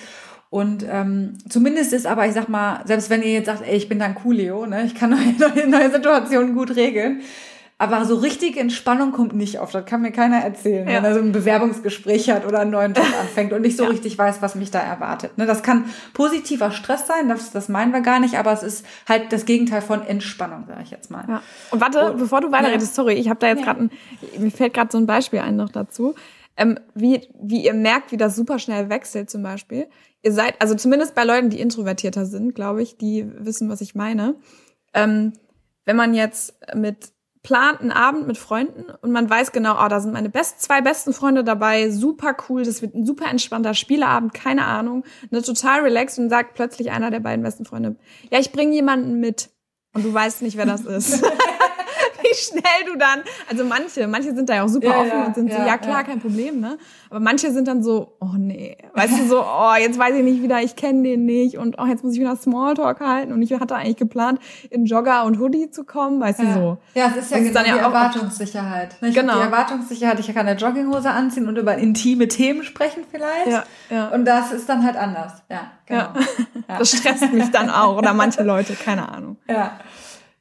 Und 0.49 0.87
ähm, 0.89 1.35
zumindest 1.49 1.93
ist 1.93 2.07
aber, 2.07 2.27
ich 2.27 2.33
sag 2.33 2.49
mal, 2.49 2.81
selbst 2.87 3.11
wenn 3.11 3.23
ihr 3.23 3.33
jetzt 3.33 3.47
sagt, 3.47 3.63
ey, 3.67 3.77
ich 3.77 3.91
bin 3.91 3.99
dann 3.99 4.15
Coolio, 4.15 4.65
ne, 4.65 4.85
ich 4.85 4.95
kann 4.95 5.11
neue, 5.11 5.67
neue 5.69 5.91
Situationen 5.91 6.55
gut 6.55 6.75
regeln, 6.75 7.21
aber 7.83 8.05
so 8.05 8.14
richtige 8.14 8.61
Entspannung 8.61 9.11
kommt 9.11 9.33
nicht 9.35 9.59
auf. 9.59 9.73
Das 9.73 9.85
kann 9.87 10.03
mir 10.03 10.12
keiner 10.12 10.37
erzählen, 10.37 10.87
ja. 10.87 10.95
wenn 10.95 11.05
er 11.05 11.14
so 11.14 11.18
ein 11.18 11.33
Bewerbungsgespräch 11.33 12.31
hat 12.31 12.47
oder 12.47 12.61
einen 12.61 12.71
neuen 12.71 12.95
Job 12.95 13.05
anfängt 13.21 13.53
und 13.53 13.62
nicht 13.62 13.77
so 13.77 13.83
ja. 13.83 13.90
richtig 13.90 14.16
weiß, 14.16 14.40
was 14.40 14.55
mich 14.55 14.71
da 14.71 14.79
erwartet. 14.79 15.37
Ne, 15.37 15.47
das 15.47 15.64
kann 15.64 15.87
positiver 16.14 16.71
Stress 16.71 17.09
sein, 17.09 17.29
das, 17.29 17.51
das 17.51 17.68
meinen 17.68 17.92
wir 17.92 18.01
gar 18.01 18.21
nicht, 18.21 18.38
aber 18.38 18.53
es 18.53 18.62
ist 18.62 18.87
halt 19.09 19.33
das 19.33 19.47
Gegenteil 19.47 19.83
von 19.83 20.07
Entspannung, 20.07 20.64
sage 20.68 20.83
ich 20.85 20.92
jetzt 20.92 21.11
mal. 21.11 21.25
Ja. 21.29 21.42
Und 21.73 21.81
warte, 21.81 22.12
und, 22.12 22.18
bevor 22.18 22.40
du 22.40 22.53
weiterredest, 22.53 22.95
sorry, 22.95 23.14
ich 23.14 23.29
habe 23.29 23.40
da 23.40 23.49
jetzt 23.49 23.64
gerade 23.64 23.90
mir 24.38 24.51
fällt 24.53 24.75
gerade 24.75 24.92
so 24.92 24.99
ein 24.99 25.07
Beispiel 25.07 25.40
ein 25.40 25.57
noch 25.57 25.71
dazu. 25.71 26.14
Ähm, 26.57 26.79
wie, 26.95 27.27
wie 27.40 27.64
ihr 27.64 27.75
merkt, 27.75 28.12
wie 28.12 28.16
das 28.16 28.37
super 28.37 28.61
schnell 28.61 28.90
wechselt 28.90 29.29
zum 29.29 29.42
Beispiel. 29.42 29.88
Ihr 30.23 30.33
seid, 30.33 30.55
also 30.61 30.77
zumindest 30.77 31.16
bei 31.16 31.25
Leuten, 31.25 31.51
die 31.51 31.59
introvertierter 31.59 32.27
sind, 32.27 32.55
glaube 32.55 32.81
ich, 32.81 32.97
die 32.97 33.27
wissen, 33.38 33.68
was 33.68 33.81
ich 33.81 33.97
meine. 33.97 34.37
Ähm, 34.95 35.33
wenn 35.85 35.97
man 35.97 36.14
jetzt 36.14 36.55
mit 36.77 37.12
plant 37.42 37.81
einen 37.81 37.90
Abend 37.90 38.26
mit 38.26 38.38
Freunden 38.38 38.85
und 39.00 39.11
man 39.11 39.28
weiß 39.28 39.50
genau, 39.52 39.85
oh, 39.85 39.88
da 39.88 40.00
sind 40.00 40.12
meine 40.12 40.28
best, 40.28 40.62
zwei 40.62 40.81
besten 40.81 41.12
Freunde 41.12 41.42
dabei, 41.42 41.90
super 41.90 42.37
cool, 42.48 42.64
das 42.64 42.83
wird 42.83 42.94
ein 42.94 43.05
super 43.05 43.28
entspannter 43.28 43.74
Spieleabend, 43.74 44.33
keine 44.33 44.64
Ahnung, 44.64 45.05
ne, 45.31 45.42
total 45.42 45.81
relaxed 45.81 46.18
und 46.18 46.31
sagt 46.31 46.55
plötzlich 46.55 46.92
einer 46.92 47.11
der 47.11 47.20
beiden 47.20 47.42
besten 47.42 47.64
Freunde, 47.64 47.96
ja, 48.31 48.38
ich 48.38 48.52
bringe 48.52 48.74
jemanden 48.74 49.18
mit 49.18 49.50
und 49.92 50.05
du 50.05 50.14
weißt 50.14 50.42
nicht, 50.42 50.57
wer 50.57 50.66
das 50.66 50.83
ist. 50.83 51.24
wie 52.33 52.37
schnell 52.61 52.92
du 52.92 52.99
dann, 52.99 53.23
also 53.49 53.64
manche, 53.64 54.07
manche 54.07 54.35
sind 54.35 54.49
da 54.49 54.57
ja 54.57 54.64
auch 54.64 54.68
super 54.68 54.88
ja, 54.88 55.01
offen 55.01 55.18
ja, 55.18 55.25
und 55.27 55.35
sind 55.35 55.53
so, 55.53 55.59
ja 55.59 55.79
klar, 55.79 56.05
kein 56.05 56.21
Problem, 56.21 56.61
ne? 56.61 56.79
Aber 57.11 57.21
manche 57.21 57.53
sind 57.53 57.68
dann 57.68 57.83
so, 57.83 58.14
oh 58.21 58.35
nee, 58.37 58.77
weißt 58.95 59.18
du, 59.18 59.27
so, 59.27 59.42
oh, 59.42 59.75
jetzt 59.79 59.99
weiß 59.99 60.14
ich 60.14 60.23
nicht 60.23 60.42
wieder, 60.42 60.62
ich 60.62 60.77
kenne 60.77 61.03
den 61.03 61.25
nicht 61.25 61.59
und 61.59 61.77
oh, 61.79 61.87
jetzt 61.87 62.03
muss 62.03 62.14
ich 62.14 62.21
wieder 62.21 62.37
Smalltalk 62.37 63.01
halten 63.01 63.33
und 63.33 63.42
ich 63.42 63.53
hatte 63.53 63.75
eigentlich 63.77 63.97
geplant, 63.97 64.40
in 64.71 64.87
Jogger 64.87 65.25
und 65.25 65.38
Hoodie 65.38 65.71
zu 65.71 65.85
kommen, 65.85 66.21
weißt 66.21 66.40
du, 66.40 66.53
so. 66.55 66.79
Ja, 66.95 67.09
es 67.09 67.25
ist 67.25 67.31
ja 67.31 67.38
genau 67.38 67.62
die 67.62 67.79
Erwartungssicherheit. 67.79 68.97
Ich 69.01 69.14
genau. 69.14 69.37
Die 69.37 69.42
Erwartungssicherheit, 69.42 70.18
ich 70.21 70.27
kann 70.33 70.47
eine 70.47 70.59
Jogginghose 70.59 71.11
anziehen 71.11 71.49
und 71.49 71.59
über 71.59 71.77
intime 71.77 72.29
Themen 72.29 72.64
sprechen 72.64 73.05
vielleicht. 73.11 73.47
Ja, 73.47 73.64
ja. 73.90 74.09
Und 74.09 74.25
das 74.25 74.53
ist 74.53 74.68
dann 74.68 74.85
halt 74.85 74.97
anders, 74.97 75.42
ja, 75.51 75.71
genau. 75.87 76.03
Ja. 76.68 76.79
Das 76.79 76.90
stresst 76.90 77.33
mich 77.33 77.51
dann 77.51 77.68
auch 77.71 77.97
oder 77.97 78.14
manche 78.14 78.42
Leute, 78.45 78.75
keine 78.75 79.09
Ahnung. 79.09 79.37
Ja. 79.49 79.73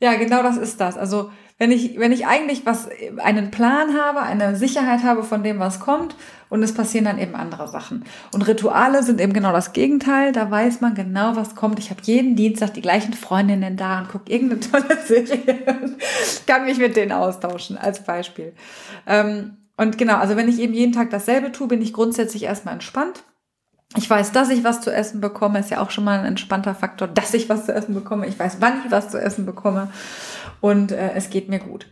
Ja, 0.01 0.15
genau 0.15 0.41
das 0.41 0.57
ist 0.57 0.81
das. 0.81 0.97
Also 0.97 1.31
wenn 1.61 1.71
ich, 1.71 1.99
wenn 1.99 2.11
ich 2.11 2.25
eigentlich 2.25 2.65
was, 2.65 2.89
einen 3.17 3.51
Plan 3.51 3.95
habe, 3.95 4.23
eine 4.23 4.55
Sicherheit 4.55 5.03
habe 5.03 5.21
von 5.21 5.43
dem, 5.43 5.59
was 5.59 5.79
kommt, 5.79 6.15
und 6.49 6.63
es 6.63 6.73
passieren 6.73 7.05
dann 7.05 7.19
eben 7.19 7.35
andere 7.35 7.67
Sachen. 7.67 8.03
Und 8.33 8.41
Rituale 8.47 9.03
sind 9.03 9.21
eben 9.21 9.31
genau 9.31 9.51
das 9.51 9.71
Gegenteil. 9.71 10.31
Da 10.31 10.49
weiß 10.49 10.81
man 10.81 10.95
genau, 10.95 11.35
was 11.35 11.53
kommt. 11.53 11.77
Ich 11.77 11.91
habe 11.91 12.01
jeden 12.03 12.35
Dienstag 12.35 12.73
die 12.73 12.81
gleichen 12.81 13.13
Freundinnen 13.13 13.77
da 13.77 13.99
und 13.99 14.09
gucke 14.09 14.33
irgendeine 14.33 14.59
tolle 14.71 14.97
Serie 15.05 15.37
kann 16.47 16.65
mich 16.65 16.79
mit 16.79 16.95
denen 16.95 17.11
austauschen, 17.11 17.77
als 17.77 18.03
Beispiel. 18.03 18.53
Ähm, 19.05 19.57
und 19.77 19.99
genau, 19.99 20.15
also 20.15 20.35
wenn 20.35 20.49
ich 20.49 20.59
eben 20.59 20.73
jeden 20.73 20.93
Tag 20.93 21.11
dasselbe 21.11 21.51
tue, 21.51 21.67
bin 21.67 21.83
ich 21.83 21.93
grundsätzlich 21.93 22.41
erstmal 22.41 22.73
entspannt. 22.73 23.23
Ich 23.97 24.09
weiß, 24.09 24.31
dass 24.31 24.49
ich 24.49 24.63
was 24.63 24.79
zu 24.79 24.93
essen 24.93 25.19
bekomme, 25.19 25.59
ist 25.59 25.69
ja 25.69 25.81
auch 25.81 25.91
schon 25.91 26.05
mal 26.05 26.19
ein 26.19 26.25
entspannter 26.25 26.73
Faktor, 26.75 27.09
dass 27.09 27.33
ich 27.33 27.49
was 27.49 27.65
zu 27.65 27.73
essen 27.73 27.93
bekomme. 27.93 28.25
Ich 28.27 28.39
weiß, 28.39 28.57
wann 28.61 28.81
ich 28.85 28.91
was 28.91 29.09
zu 29.09 29.19
essen 29.19 29.45
bekomme 29.45 29.89
und 30.61 30.93
äh, 30.93 31.11
es 31.13 31.29
geht 31.29 31.49
mir 31.49 31.59
gut. 31.59 31.87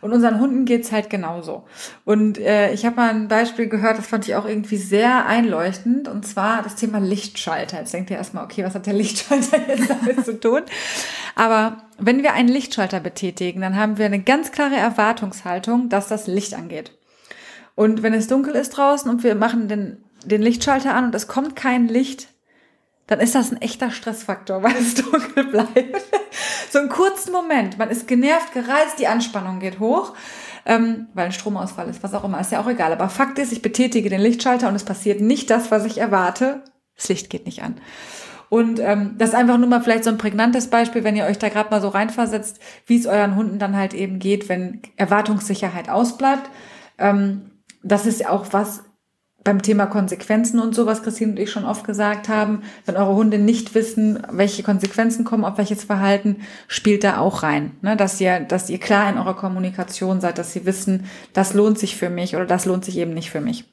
Und 0.00 0.12
unseren 0.12 0.38
Hunden 0.38 0.66
geht's 0.66 0.92
halt 0.92 1.08
genauso. 1.08 1.64
Und 2.04 2.36
äh, 2.36 2.72
ich 2.74 2.84
habe 2.84 2.96
mal 2.96 3.08
ein 3.08 3.28
Beispiel 3.28 3.68
gehört, 3.68 3.96
das 3.96 4.06
fand 4.06 4.28
ich 4.28 4.34
auch 4.34 4.44
irgendwie 4.44 4.76
sehr 4.76 5.24
einleuchtend, 5.24 6.08
und 6.08 6.26
zwar 6.26 6.62
das 6.62 6.74
Thema 6.74 6.98
Lichtschalter. 6.98 7.78
Jetzt 7.78 7.94
denkt 7.94 8.10
ihr 8.10 8.18
erstmal, 8.18 8.44
okay, 8.44 8.64
was 8.64 8.74
hat 8.74 8.84
der 8.84 8.92
Lichtschalter 8.94 9.66
jetzt 9.66 9.88
damit 9.88 10.22
zu 10.22 10.38
tun? 10.38 10.60
Aber 11.36 11.78
wenn 11.98 12.22
wir 12.22 12.34
einen 12.34 12.50
Lichtschalter 12.50 13.00
betätigen, 13.00 13.62
dann 13.62 13.76
haben 13.76 13.96
wir 13.96 14.04
eine 14.04 14.20
ganz 14.20 14.52
klare 14.52 14.76
Erwartungshaltung, 14.76 15.88
dass 15.88 16.08
das 16.08 16.26
Licht 16.26 16.52
angeht. 16.52 16.92
Und 17.74 18.02
wenn 18.02 18.12
es 18.12 18.26
dunkel 18.26 18.54
ist 18.56 18.70
draußen 18.70 19.10
und 19.10 19.24
wir 19.24 19.34
machen 19.34 19.68
den, 19.68 20.03
den 20.24 20.42
Lichtschalter 20.42 20.94
an 20.94 21.06
und 21.06 21.14
es 21.14 21.28
kommt 21.28 21.56
kein 21.56 21.88
Licht, 21.88 22.28
dann 23.06 23.20
ist 23.20 23.34
das 23.34 23.52
ein 23.52 23.60
echter 23.60 23.90
Stressfaktor, 23.90 24.62
weil 24.62 24.76
es 24.76 24.94
dunkel 24.94 25.44
bleibt. 25.44 26.02
so 26.70 26.78
einen 26.78 26.88
kurzen 26.88 27.32
Moment, 27.32 27.78
man 27.78 27.90
ist 27.90 28.08
genervt, 28.08 28.52
gereizt, 28.52 28.98
die 28.98 29.06
Anspannung 29.06 29.60
geht 29.60 29.78
hoch, 29.78 30.14
ähm, 30.66 31.08
weil 31.14 31.26
ein 31.26 31.32
Stromausfall 31.32 31.88
ist, 31.88 32.02
was 32.02 32.14
auch 32.14 32.24
immer, 32.24 32.40
ist 32.40 32.52
ja 32.52 32.60
auch 32.60 32.68
egal. 32.68 32.92
Aber 32.92 33.08
Fakt 33.08 33.38
ist, 33.38 33.52
ich 33.52 33.62
betätige 33.62 34.08
den 34.08 34.20
Lichtschalter 34.20 34.68
und 34.68 34.74
es 34.74 34.84
passiert 34.84 35.20
nicht 35.20 35.50
das, 35.50 35.70
was 35.70 35.84
ich 35.84 35.98
erwarte. 35.98 36.64
Das 36.96 37.08
Licht 37.08 37.28
geht 37.28 37.44
nicht 37.44 37.62
an. 37.62 37.76
Und 38.48 38.78
ähm, 38.78 39.16
das 39.18 39.30
ist 39.30 39.34
einfach 39.34 39.58
nur 39.58 39.68
mal 39.68 39.82
vielleicht 39.82 40.04
so 40.04 40.10
ein 40.10 40.18
prägnantes 40.18 40.68
Beispiel, 40.68 41.02
wenn 41.02 41.16
ihr 41.16 41.24
euch 41.24 41.38
da 41.38 41.48
gerade 41.48 41.70
mal 41.70 41.80
so 41.80 41.88
reinversetzt, 41.88 42.60
wie 42.86 42.98
es 42.98 43.06
euren 43.06 43.36
Hunden 43.36 43.58
dann 43.58 43.76
halt 43.76 43.94
eben 43.94 44.18
geht, 44.18 44.48
wenn 44.48 44.80
Erwartungssicherheit 44.96 45.88
ausbleibt. 45.88 46.48
Ähm, 46.98 47.50
das 47.82 48.06
ist 48.06 48.26
auch 48.26 48.46
was, 48.52 48.84
beim 49.44 49.60
Thema 49.60 49.84
Konsequenzen 49.84 50.58
und 50.58 50.74
so, 50.74 50.86
was 50.86 51.02
Christine 51.02 51.32
und 51.32 51.38
ich 51.38 51.50
schon 51.50 51.66
oft 51.66 51.84
gesagt 51.84 52.28
haben, 52.30 52.62
wenn 52.86 52.96
eure 52.96 53.14
Hunde 53.14 53.38
nicht 53.38 53.74
wissen, 53.74 54.22
welche 54.30 54.62
Konsequenzen 54.62 55.24
kommen 55.24 55.44
auf 55.44 55.58
welches 55.58 55.84
Verhalten, 55.84 56.40
spielt 56.66 57.04
da 57.04 57.18
auch 57.18 57.42
rein. 57.42 57.72
Ne? 57.82 57.94
Dass 57.96 58.20
ihr, 58.20 58.40
dass 58.40 58.70
ihr 58.70 58.78
klar 58.78 59.08
in 59.10 59.18
eurer 59.18 59.36
Kommunikation 59.36 60.22
seid, 60.22 60.38
dass 60.38 60.54
sie 60.54 60.64
wissen, 60.64 61.04
das 61.34 61.52
lohnt 61.52 61.78
sich 61.78 61.96
für 61.96 62.08
mich 62.08 62.34
oder 62.34 62.46
das 62.46 62.64
lohnt 62.64 62.86
sich 62.86 62.96
eben 62.96 63.12
nicht 63.12 63.30
für 63.30 63.42
mich. 63.42 63.64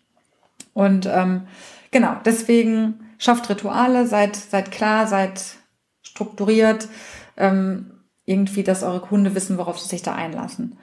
Und 0.73 1.05
ähm, 1.05 1.43
genau, 1.89 2.15
deswegen 2.25 2.99
schafft 3.17 3.49
Rituale, 3.49 4.07
seid, 4.07 4.35
seid 4.35 4.71
klar, 4.71 5.07
seid 5.07 5.41
strukturiert, 6.01 6.89
ähm, 7.37 7.91
irgendwie, 8.25 8.63
dass 8.63 8.83
eure 8.83 9.09
Hunde 9.09 9.35
wissen, 9.35 9.57
worauf 9.57 9.79
sie 9.79 9.87
sich 9.87 10.01
da 10.01 10.15
einlassen. 10.15 10.77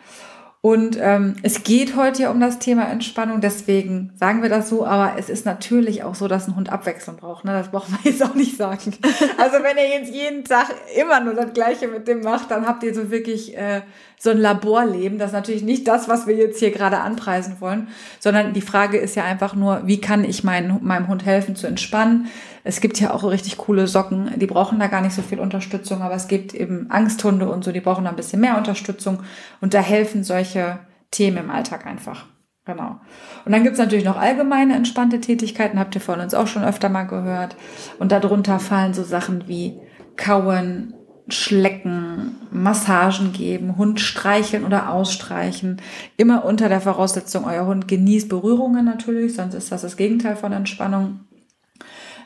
Und 0.69 0.99
ähm, 1.01 1.37
es 1.43 1.65
geht 1.65 1.97
heute 1.97 2.25
ja 2.25 2.31
um 2.31 2.41
das 2.41 2.59
Thema 2.59 2.91
Entspannung, 2.91 3.41
deswegen 3.41 4.13
sagen 4.17 4.43
wir 4.43 4.51
das 4.51 4.69
so, 4.69 4.85
aber 4.85 5.19
es 5.19 5.31
ist 5.31 5.47
natürlich 5.47 6.03
auch 6.03 6.15
so, 6.15 6.29
dass 6.29 6.47
ein 6.47 6.57
Hund 6.57 6.69
Abwechslung 6.69 7.17
braucht. 7.17 7.47
Ne? 7.47 7.53
Das 7.55 7.71
braucht 7.71 7.89
man 7.89 8.01
jetzt 8.05 8.23
auch 8.23 8.35
nicht 8.35 8.59
sagen. 8.59 8.93
Also 9.39 9.63
wenn 9.63 9.79
ihr 9.79 9.89
jetzt 9.89 10.13
jeden 10.13 10.45
Tag 10.45 10.75
immer 10.95 11.21
nur 11.21 11.33
das 11.33 11.55
Gleiche 11.55 11.89
mit 11.89 12.07
dem 12.07 12.21
macht, 12.21 12.51
dann 12.51 12.67
habt 12.67 12.83
ihr 12.83 12.95
so 12.95 13.11
wirklich 13.11 13.57
äh, 13.57 13.81
so 14.19 14.31
ein 14.31 14.39
Laborleben. 14.39 15.19
Das 15.19 15.29
ist 15.29 15.35
natürlich 15.35 15.63
nicht 15.63 15.87
das, 15.87 16.09
was 16.09 16.27
wir 16.27 16.35
jetzt 16.35 16.59
hier 16.59 16.71
gerade 16.71 16.99
anpreisen 16.99 17.57
wollen, 17.61 17.89
sondern 18.19 18.53
die 18.53 18.61
Frage 18.61 18.99
ist 18.99 19.15
ja 19.15 19.25
einfach 19.25 19.55
nur, 19.55 19.83
wie 19.87 20.01
kann 20.01 20.25
ich 20.25 20.45
mein, 20.45 20.79
meinem 20.83 21.09
Hund 21.09 21.25
helfen 21.25 21.57
zu 21.57 21.67
entspannen? 21.67 22.27
Es 22.65 22.81
gibt 22.81 23.01
ja 23.01 23.15
auch 23.15 23.25
richtig 23.25 23.57
coole 23.57 23.87
Socken, 23.87 24.33
die 24.37 24.47
brauchen 24.47 24.79
da 24.79 24.89
gar 24.89 25.01
nicht 25.01 25.15
so 25.15 25.23
viel 25.23 25.41
Unterstützung, 25.41 26.03
aber 26.03 26.15
es 26.15 26.29
gibt 26.29 26.53
eben 26.53 26.91
Angsthunde 26.91 27.49
und 27.49 27.65
so, 27.65 27.73
die 27.73 27.81
brauchen 27.81 28.05
da 28.05 28.11
ein 28.11 28.17
bisschen 28.17 28.41
mehr 28.41 28.59
Unterstützung 28.59 29.21
und 29.61 29.73
da 29.73 29.81
helfen 29.81 30.25
solche 30.25 30.81
Themen 31.11 31.39
im 31.39 31.51
Alltag 31.51 31.87
einfach. 31.87 32.27
Genau. 32.67 33.01
Und 33.47 33.53
dann 33.53 33.65
gibt's 33.65 33.79
natürlich 33.79 34.05
noch 34.05 34.19
allgemeine 34.19 34.75
entspannte 34.75 35.23
Tätigkeiten, 35.23 35.79
habt 35.79 35.95
ihr 35.95 36.03
von 36.03 36.21
uns 36.21 36.35
auch 36.35 36.47
schon 36.47 36.65
öfter 36.65 36.91
mal 36.91 37.05
gehört. 37.05 37.57
Und 37.99 38.13
darunter 38.13 38.59
fallen 38.59 38.93
so 38.93 39.05
Sachen 39.05 39.49
wie 39.49 39.81
Kauen, 40.17 40.93
Schlecken, 41.29 42.08
Massagen 42.51 43.33
geben, 43.33 43.77
Hund 43.77 44.01
streicheln 44.01 44.65
oder 44.65 44.91
ausstreichen. 44.91 45.81
Immer 46.17 46.45
unter 46.45 46.69
der 46.69 46.81
Voraussetzung, 46.81 47.45
euer 47.45 47.67
Hund 47.67 47.89
genießt 47.89 48.29
Berührungen 48.29 48.85
natürlich, 48.85 49.35
sonst 49.35 49.55
ist 49.55 49.73
das 49.73 49.83
das 49.83 49.97
Gegenteil 49.97 50.37
von 50.37 50.53
Entspannung. 50.53 51.21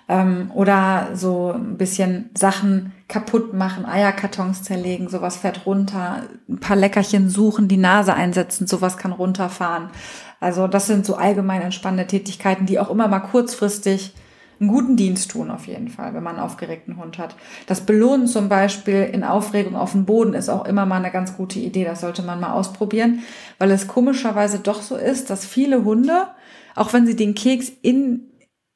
Ähm, 0.09 0.51
oder 0.55 1.11
so 1.15 1.53
ein 1.53 1.77
bisschen 1.77 2.31
Sachen 2.35 2.93
kaputt 3.09 3.55
machen, 3.55 3.87
Eierkartons 3.87 4.63
zerlegen, 4.63 5.09
sowas 5.09 5.37
fährt 5.37 5.65
runter, 5.65 6.25
ein 6.49 6.59
paar 6.59 6.77
Leckerchen 6.77 7.29
suchen, 7.29 7.69
die 7.69 7.77
Nase 7.77 8.15
einsetzen, 8.15 8.67
sowas 8.67 8.97
kann 8.97 9.13
runterfahren. 9.13 9.91
Also 10.41 10.67
das 10.67 10.89
sind 10.89 11.07
so 11.07 11.15
allgemein 11.15 11.63
entspannende 11.63 12.07
Tätigkeiten, 12.07 12.67
die 12.67 12.81
auch 12.81 12.91
immer 12.91 13.07
mal 13.07 13.21
kurzfristig 13.21 14.13
einen 14.63 14.71
guten 14.71 14.97
Dienst 14.97 15.31
tun 15.33 15.51
auf 15.51 15.67
jeden 15.67 15.89
Fall, 15.89 16.15
wenn 16.15 16.23
man 16.23 16.37
einen 16.37 16.45
aufgeregten 16.45 16.97
Hund 16.97 17.19
hat. 17.19 17.35
Das 17.67 17.83
Belohnen 17.83 18.29
zum 18.29 18.49
Beispiel 18.49 19.11
in 19.13 19.25
Aufregung 19.25 19.77
auf 19.77 19.93
dem 19.93 20.07
Boden 20.07 20.35
ist 20.35 20.49
auch 20.49 20.65
immer 20.65 20.87
mal 20.87 20.97
eine 20.97 21.11
ganz 21.11 21.37
gute 21.37 21.59
Idee. 21.59 21.85
Das 21.85 22.01
sollte 22.01 22.23
man 22.23 22.41
mal 22.41 22.53
ausprobieren, 22.53 23.21
weil 23.59 23.71
es 23.73 23.89
komischerweise 23.89 24.61
doch 24.61 24.81
so 24.81 24.97
ist, 24.97 25.31
dass 25.31 25.45
viele 25.45 25.85
Hunde, 25.85 26.29
auch 26.77 26.93
wenn 26.93 27.07
sie 27.07 27.17
den 27.17 27.35
Keks 27.35 27.73
in 27.83 28.29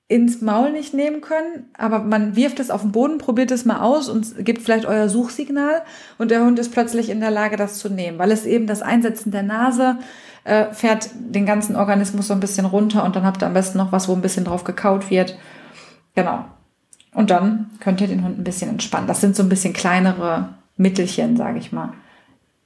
ins 0.08 0.40
Maul 0.40 0.70
nicht 0.70 0.94
nehmen 0.94 1.20
können, 1.20 1.68
aber 1.76 1.98
man 1.98 2.36
wirft 2.36 2.60
es 2.60 2.70
auf 2.70 2.82
den 2.82 2.92
Boden, 2.92 3.18
probiert 3.18 3.50
es 3.50 3.64
mal 3.64 3.80
aus 3.80 4.08
und 4.08 4.44
gibt 4.44 4.62
vielleicht 4.62 4.86
euer 4.86 5.08
Suchsignal 5.08 5.82
und 6.16 6.30
der 6.30 6.44
Hund 6.44 6.60
ist 6.60 6.70
plötzlich 6.70 7.10
in 7.10 7.18
der 7.18 7.32
Lage, 7.32 7.56
das 7.56 7.80
zu 7.80 7.88
nehmen, 7.88 8.16
weil 8.16 8.30
es 8.30 8.46
eben 8.46 8.68
das 8.68 8.82
Einsetzen 8.82 9.32
der 9.32 9.42
Nase 9.42 9.98
äh, 10.44 10.72
fährt 10.72 11.10
den 11.18 11.44
ganzen 11.44 11.74
Organismus 11.74 12.28
so 12.28 12.34
ein 12.34 12.40
bisschen 12.40 12.66
runter 12.66 13.02
und 13.02 13.16
dann 13.16 13.24
habt 13.24 13.42
ihr 13.42 13.48
am 13.48 13.54
besten 13.54 13.78
noch 13.78 13.90
was, 13.90 14.08
wo 14.08 14.12
ein 14.12 14.22
bisschen 14.22 14.44
drauf 14.44 14.62
gekaut 14.62 15.10
wird. 15.10 15.36
Genau. 16.16 16.44
Und 17.14 17.30
dann 17.30 17.70
könnt 17.80 18.00
ihr 18.00 18.08
den 18.08 18.24
Hund 18.24 18.38
ein 18.38 18.44
bisschen 18.44 18.70
entspannen. 18.70 19.06
Das 19.06 19.20
sind 19.20 19.36
so 19.36 19.42
ein 19.42 19.48
bisschen 19.48 19.72
kleinere 19.72 20.48
Mittelchen, 20.76 21.36
sage 21.36 21.58
ich 21.58 21.72
mal, 21.72 21.92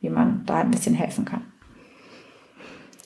wie 0.01 0.09
man 0.09 0.45
da 0.47 0.61
ein 0.61 0.71
bisschen 0.71 0.95
helfen 0.95 1.25
kann. 1.25 1.43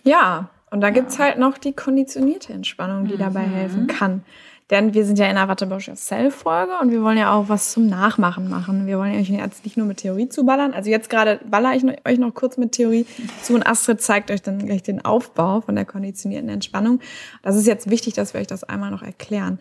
Ja, 0.04 0.50
und 0.70 0.80
da 0.80 0.90
gibt's 0.90 1.18
halt 1.18 1.38
noch 1.38 1.58
die 1.58 1.72
konditionierte 1.72 2.52
Entspannung, 2.52 3.06
die 3.06 3.14
mhm. 3.14 3.18
dabei 3.18 3.42
helfen 3.42 3.86
kann. 3.86 4.22
Denn 4.70 4.94
wir 4.94 5.04
sind 5.04 5.18
ja 5.18 5.26
in 5.26 5.36
der 5.36 5.46
Wattebausch 5.46 5.88
Yourself-Folge 5.88 6.72
und 6.80 6.90
wir 6.90 7.02
wollen 7.02 7.18
ja 7.18 7.34
auch 7.34 7.50
was 7.50 7.72
zum 7.72 7.86
Nachmachen 7.86 8.48
machen. 8.48 8.86
Wir 8.86 8.98
wollen 8.98 9.14
euch 9.14 9.28
jetzt 9.28 9.64
nicht 9.64 9.76
nur 9.76 9.86
mit 9.86 9.98
Theorie 9.98 10.30
zuballern. 10.30 10.72
Also 10.72 10.88
jetzt 10.88 11.10
gerade 11.10 11.38
baller 11.44 11.74
ich 11.74 11.84
euch 12.06 12.18
noch 12.18 12.32
kurz 12.32 12.56
mit 12.56 12.72
Theorie 12.72 13.04
zu 13.42 13.54
und 13.54 13.66
Astrid 13.66 14.00
zeigt 14.00 14.30
euch 14.30 14.40
dann 14.40 14.64
gleich 14.64 14.82
den 14.82 15.04
Aufbau 15.04 15.60
von 15.60 15.74
der 15.74 15.84
konditionierten 15.84 16.48
Entspannung. 16.48 17.00
Das 17.42 17.56
ist 17.56 17.66
jetzt 17.66 17.90
wichtig, 17.90 18.14
dass 18.14 18.32
wir 18.32 18.40
euch 18.40 18.46
das 18.46 18.64
einmal 18.64 18.90
noch 18.90 19.02
erklären. 19.02 19.58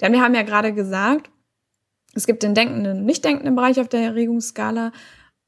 Denn 0.00 0.12
wir 0.12 0.22
haben 0.22 0.34
ja 0.34 0.42
gerade 0.42 0.72
gesagt, 0.72 1.30
es 2.14 2.26
gibt 2.26 2.42
den 2.42 2.54
denkenden 2.54 2.98
und 2.98 3.04
nicht 3.04 3.24
denkenden 3.24 3.56
Bereich 3.56 3.80
auf 3.80 3.88
der 3.88 4.00
Erregungsskala. 4.00 4.92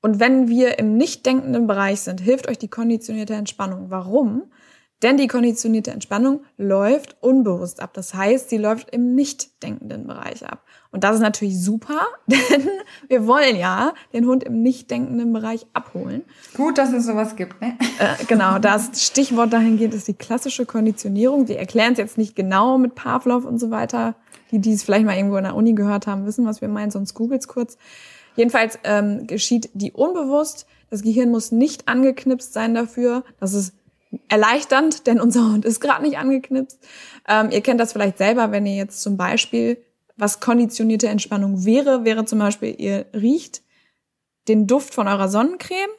Und 0.03 0.21
wenn 0.21 0.49
wir 0.49 0.79
im 0.79 0.97
nicht 0.97 1.27
denkenden 1.27 1.67
Bereich 1.67 2.01
sind, 2.01 2.21
hilft 2.21 2.49
euch 2.49 2.59
die 2.59 2.69
konditionierte 2.69 3.35
Entspannung. 3.35 3.91
Warum? 3.91 4.51
Denn 5.03 5.19
die 5.19 5.27
konditionierte 5.27 5.91
Entspannung 5.91 6.41
läuft 6.57 7.17
unbewusst 7.21 7.83
ab. 7.83 7.93
Das 7.93 8.15
heißt, 8.15 8.49
sie 8.49 8.57
läuft 8.57 8.91
im 8.91 9.15
nicht 9.15 9.63
denkenden 9.63 10.07
Bereich 10.07 10.47
ab. 10.47 10.65
Und 10.91 11.05
das 11.05 11.17
ist 11.17 11.21
natürlich 11.21 11.63
super, 11.63 12.01
denn 12.27 12.69
wir 13.09 13.27
wollen 13.27 13.57
ja 13.57 13.93
den 14.15 14.27
Hund 14.27 14.43
im 14.45 14.63
nicht 14.63 14.91
denkenden 14.91 15.35
Bereich 15.35 15.67
abholen. 15.75 16.23
Gut, 16.57 16.79
dass 16.79 16.93
es 16.95 17.05
sowas 17.05 17.37
gibt, 17.37 17.61
ne? 17.61 17.77
Äh, 17.99 18.25
genau, 18.25 18.59
das 18.59 19.05
Stichwort 19.05 19.53
dahingehend 19.53 19.93
ist 19.93 20.09
die 20.09 20.15
klassische 20.15 20.65
Konditionierung. 20.65 21.47
Wir 21.49 21.59
erklären 21.59 21.93
es 21.93 21.99
jetzt 21.99 22.17
nicht 22.17 22.35
genau 22.35 22.79
mit 22.79 22.95
Pavlov 22.95 23.45
und 23.45 23.59
so 23.59 23.71
weiter. 23.71 24.15
Die, 24.51 24.61
die 24.61 24.73
es 24.73 24.83
vielleicht 24.83 25.05
mal 25.05 25.17
irgendwo 25.17 25.37
in 25.37 25.45
der 25.45 25.57
Uni 25.57 25.73
gehört 25.73 26.07
haben, 26.07 26.27
wissen, 26.27 26.47
was 26.47 26.61
wir 26.61 26.69
meinen, 26.69 26.91
sonst 26.91 27.15
googelt's 27.15 27.49
kurz. 27.49 27.77
Jedenfalls 28.37 28.79
ähm, 28.85 29.27
geschieht 29.27 29.71
die 29.75 29.93
unbewusst. 29.93 30.67
Das 30.91 31.03
Gehirn 31.03 31.31
muss 31.31 31.53
nicht 31.53 31.89
angeknipst 31.89 32.53
sein 32.53 32.75
dafür. 32.75 33.25
Das 33.41 33.55
ist 33.55 33.75
erleichternd, 34.29 35.07
denn 35.07 35.21
unser 35.21 35.53
Hund 35.53 35.65
ist 35.65 35.81
gerade 35.81 36.03
nicht 36.03 36.19
angeknipst. 36.19 36.79
Ähm, 37.29 37.51
ihr 37.51 37.63
kennt 37.63 37.81
das 37.81 37.93
vielleicht 37.93 38.19
selber, 38.19 38.53
wenn 38.53 38.67
ihr 38.67 38.77
jetzt 38.77 39.03
zum 39.03 39.17
Beispiel, 39.17 39.79
was 40.17 40.41
konditionierte 40.41 41.09
Entspannung 41.09 41.65
wäre, 41.65 42.05
wäre 42.05 42.25
zum 42.25 42.39
Beispiel, 42.39 42.75
ihr 42.79 43.07
riecht 43.13 43.63
den 44.49 44.67
Duft 44.67 44.95
von 44.95 45.09
eurer 45.09 45.29
Sonnencreme 45.29 45.91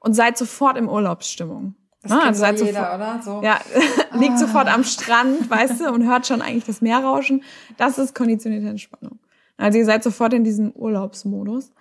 und 0.00 0.14
seid 0.14 0.38
sofort 0.38 0.76
im 0.76 0.88
Urlaubsstimmung. 0.88 1.74
Das 2.02 2.12
ja, 2.12 2.20
also 2.20 2.40
seid 2.40 2.60
jeder, 2.60 2.72
sofort, 2.72 2.94
oder? 2.94 3.20
So. 3.22 3.42
Ja, 3.42 3.60
liegt 4.18 4.34
ah. 4.34 4.38
sofort 4.38 4.68
am 4.72 4.84
Strand, 4.84 5.50
weißt 5.50 5.80
du, 5.80 5.92
und 5.92 6.08
hört 6.08 6.26
schon 6.26 6.40
eigentlich 6.40 6.64
das 6.64 6.80
Meer 6.80 6.98
rauschen. 6.98 7.42
Das 7.76 7.98
ist 7.98 8.14
konditionierte 8.14 8.68
Entspannung. 8.68 9.18
Also 9.58 9.78
ihr 9.78 9.84
seid 9.84 10.02
sofort 10.02 10.32
in 10.32 10.42
diesem 10.42 10.72
Urlaubsmodus. 10.72 11.72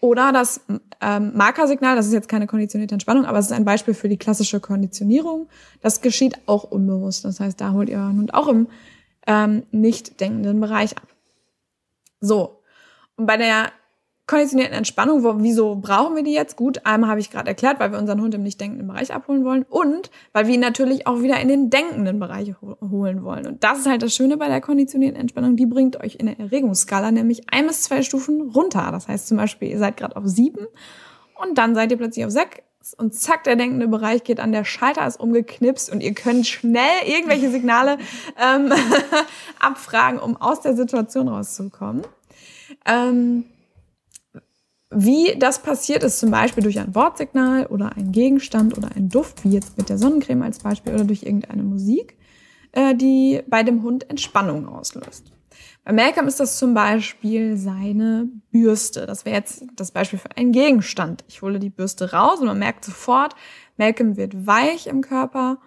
Oder 0.00 0.30
das 0.30 0.60
ähm, 1.00 1.32
Markersignal, 1.34 1.96
das 1.96 2.06
ist 2.06 2.12
jetzt 2.12 2.28
keine 2.28 2.46
konditionierte 2.46 2.94
Entspannung, 2.94 3.24
aber 3.24 3.38
es 3.38 3.46
ist 3.46 3.52
ein 3.52 3.64
Beispiel 3.64 3.94
für 3.94 4.08
die 4.08 4.18
klassische 4.18 4.60
Konditionierung. 4.60 5.48
Das 5.80 6.00
geschieht 6.00 6.38
auch 6.46 6.64
unbewusst. 6.64 7.24
Das 7.24 7.40
heißt, 7.40 7.60
da 7.60 7.72
holt 7.72 7.88
ihr 7.88 7.98
euren 7.98 8.18
Hund 8.18 8.34
auch 8.34 8.46
im 8.46 8.68
ähm, 9.26 9.64
nicht 9.72 10.20
denkenden 10.20 10.60
Bereich 10.60 10.96
ab. 10.96 11.08
So. 12.20 12.62
Und 13.16 13.26
bei 13.26 13.36
der 13.36 13.72
konditionierten 14.26 14.76
Entspannung, 14.76 15.22
wo, 15.22 15.34
wieso 15.38 15.76
brauchen 15.76 16.16
wir 16.16 16.24
die 16.24 16.32
jetzt? 16.32 16.56
Gut, 16.56 16.84
einmal 16.84 17.10
habe 17.10 17.20
ich 17.20 17.30
gerade 17.30 17.48
erklärt, 17.48 17.78
weil 17.78 17.92
wir 17.92 17.98
unseren 17.98 18.20
Hund 18.20 18.34
im 18.34 18.42
nicht 18.42 18.60
denkenden 18.60 18.88
Bereich 18.88 19.14
abholen 19.14 19.44
wollen 19.44 19.64
und 19.68 20.10
weil 20.32 20.48
wir 20.48 20.54
ihn 20.54 20.60
natürlich 20.60 21.06
auch 21.06 21.22
wieder 21.22 21.40
in 21.40 21.48
den 21.48 21.70
denkenden 21.70 22.18
Bereich 22.18 22.54
holen 22.60 23.22
wollen. 23.22 23.46
Und 23.46 23.62
das 23.62 23.80
ist 23.80 23.86
halt 23.86 24.02
das 24.02 24.14
Schöne 24.14 24.36
bei 24.36 24.48
der 24.48 24.60
konditionierten 24.60 25.20
Entspannung, 25.20 25.56
die 25.56 25.66
bringt 25.66 26.02
euch 26.02 26.16
in 26.16 26.26
der 26.26 26.40
Erregungsskala 26.40 27.12
nämlich 27.12 27.42
ein 27.50 27.66
bis 27.66 27.82
zwei 27.82 28.02
Stufen 28.02 28.50
runter. 28.50 28.88
Das 28.90 29.06
heißt 29.06 29.28
zum 29.28 29.36
Beispiel, 29.36 29.70
ihr 29.70 29.78
seid 29.78 29.96
gerade 29.96 30.16
auf 30.16 30.26
sieben 30.26 30.66
und 31.40 31.56
dann 31.56 31.74
seid 31.74 31.92
ihr 31.92 31.96
plötzlich 31.96 32.24
auf 32.24 32.32
sechs 32.32 32.62
und 32.96 33.14
zack, 33.14 33.44
der 33.44 33.56
denkende 33.56 33.88
Bereich 33.88 34.22
geht 34.22 34.38
an, 34.38 34.52
der 34.52 34.64
Schalter 34.64 35.06
ist 35.06 35.18
umgeknipst 35.18 35.90
und 35.90 36.02
ihr 36.02 36.14
könnt 36.14 36.46
schnell 36.46 37.02
irgendwelche 37.04 37.50
Signale 37.50 37.98
ähm, 38.40 38.72
abfragen, 39.58 40.20
um 40.20 40.36
aus 40.36 40.60
der 40.60 40.76
Situation 40.76 41.28
rauszukommen. 41.28 42.02
Ähm, 42.84 43.44
wie 44.90 45.36
das 45.38 45.62
passiert 45.62 46.04
ist, 46.04 46.20
zum 46.20 46.30
Beispiel 46.30 46.62
durch 46.62 46.78
ein 46.78 46.94
Wortsignal 46.94 47.66
oder 47.66 47.96
ein 47.96 48.12
Gegenstand 48.12 48.76
oder 48.78 48.90
ein 48.94 49.08
Duft, 49.08 49.44
wie 49.44 49.50
jetzt 49.50 49.76
mit 49.76 49.88
der 49.88 49.98
Sonnencreme 49.98 50.42
als 50.42 50.60
Beispiel, 50.60 50.94
oder 50.94 51.04
durch 51.04 51.22
irgendeine 51.22 51.64
Musik, 51.64 52.16
äh, 52.72 52.94
die 52.94 53.42
bei 53.48 53.62
dem 53.62 53.82
Hund 53.82 54.08
Entspannung 54.08 54.68
auslöst. 54.68 55.32
Bei 55.84 55.92
Malcolm 55.92 56.26
ist 56.26 56.40
das 56.40 56.58
zum 56.58 56.74
Beispiel 56.74 57.56
seine 57.56 58.28
Bürste. 58.50 59.06
Das 59.06 59.24
wäre 59.24 59.36
jetzt 59.36 59.64
das 59.76 59.92
Beispiel 59.92 60.18
für 60.18 60.36
einen 60.36 60.52
Gegenstand. 60.52 61.24
Ich 61.28 61.42
hole 61.42 61.58
die 61.58 61.70
Bürste 61.70 62.12
raus 62.12 62.40
und 62.40 62.46
man 62.46 62.58
merkt 62.58 62.84
sofort, 62.84 63.34
Malcolm 63.76 64.16
wird 64.16 64.46
weich 64.46 64.88
im 64.88 65.00
Körper. 65.00 65.58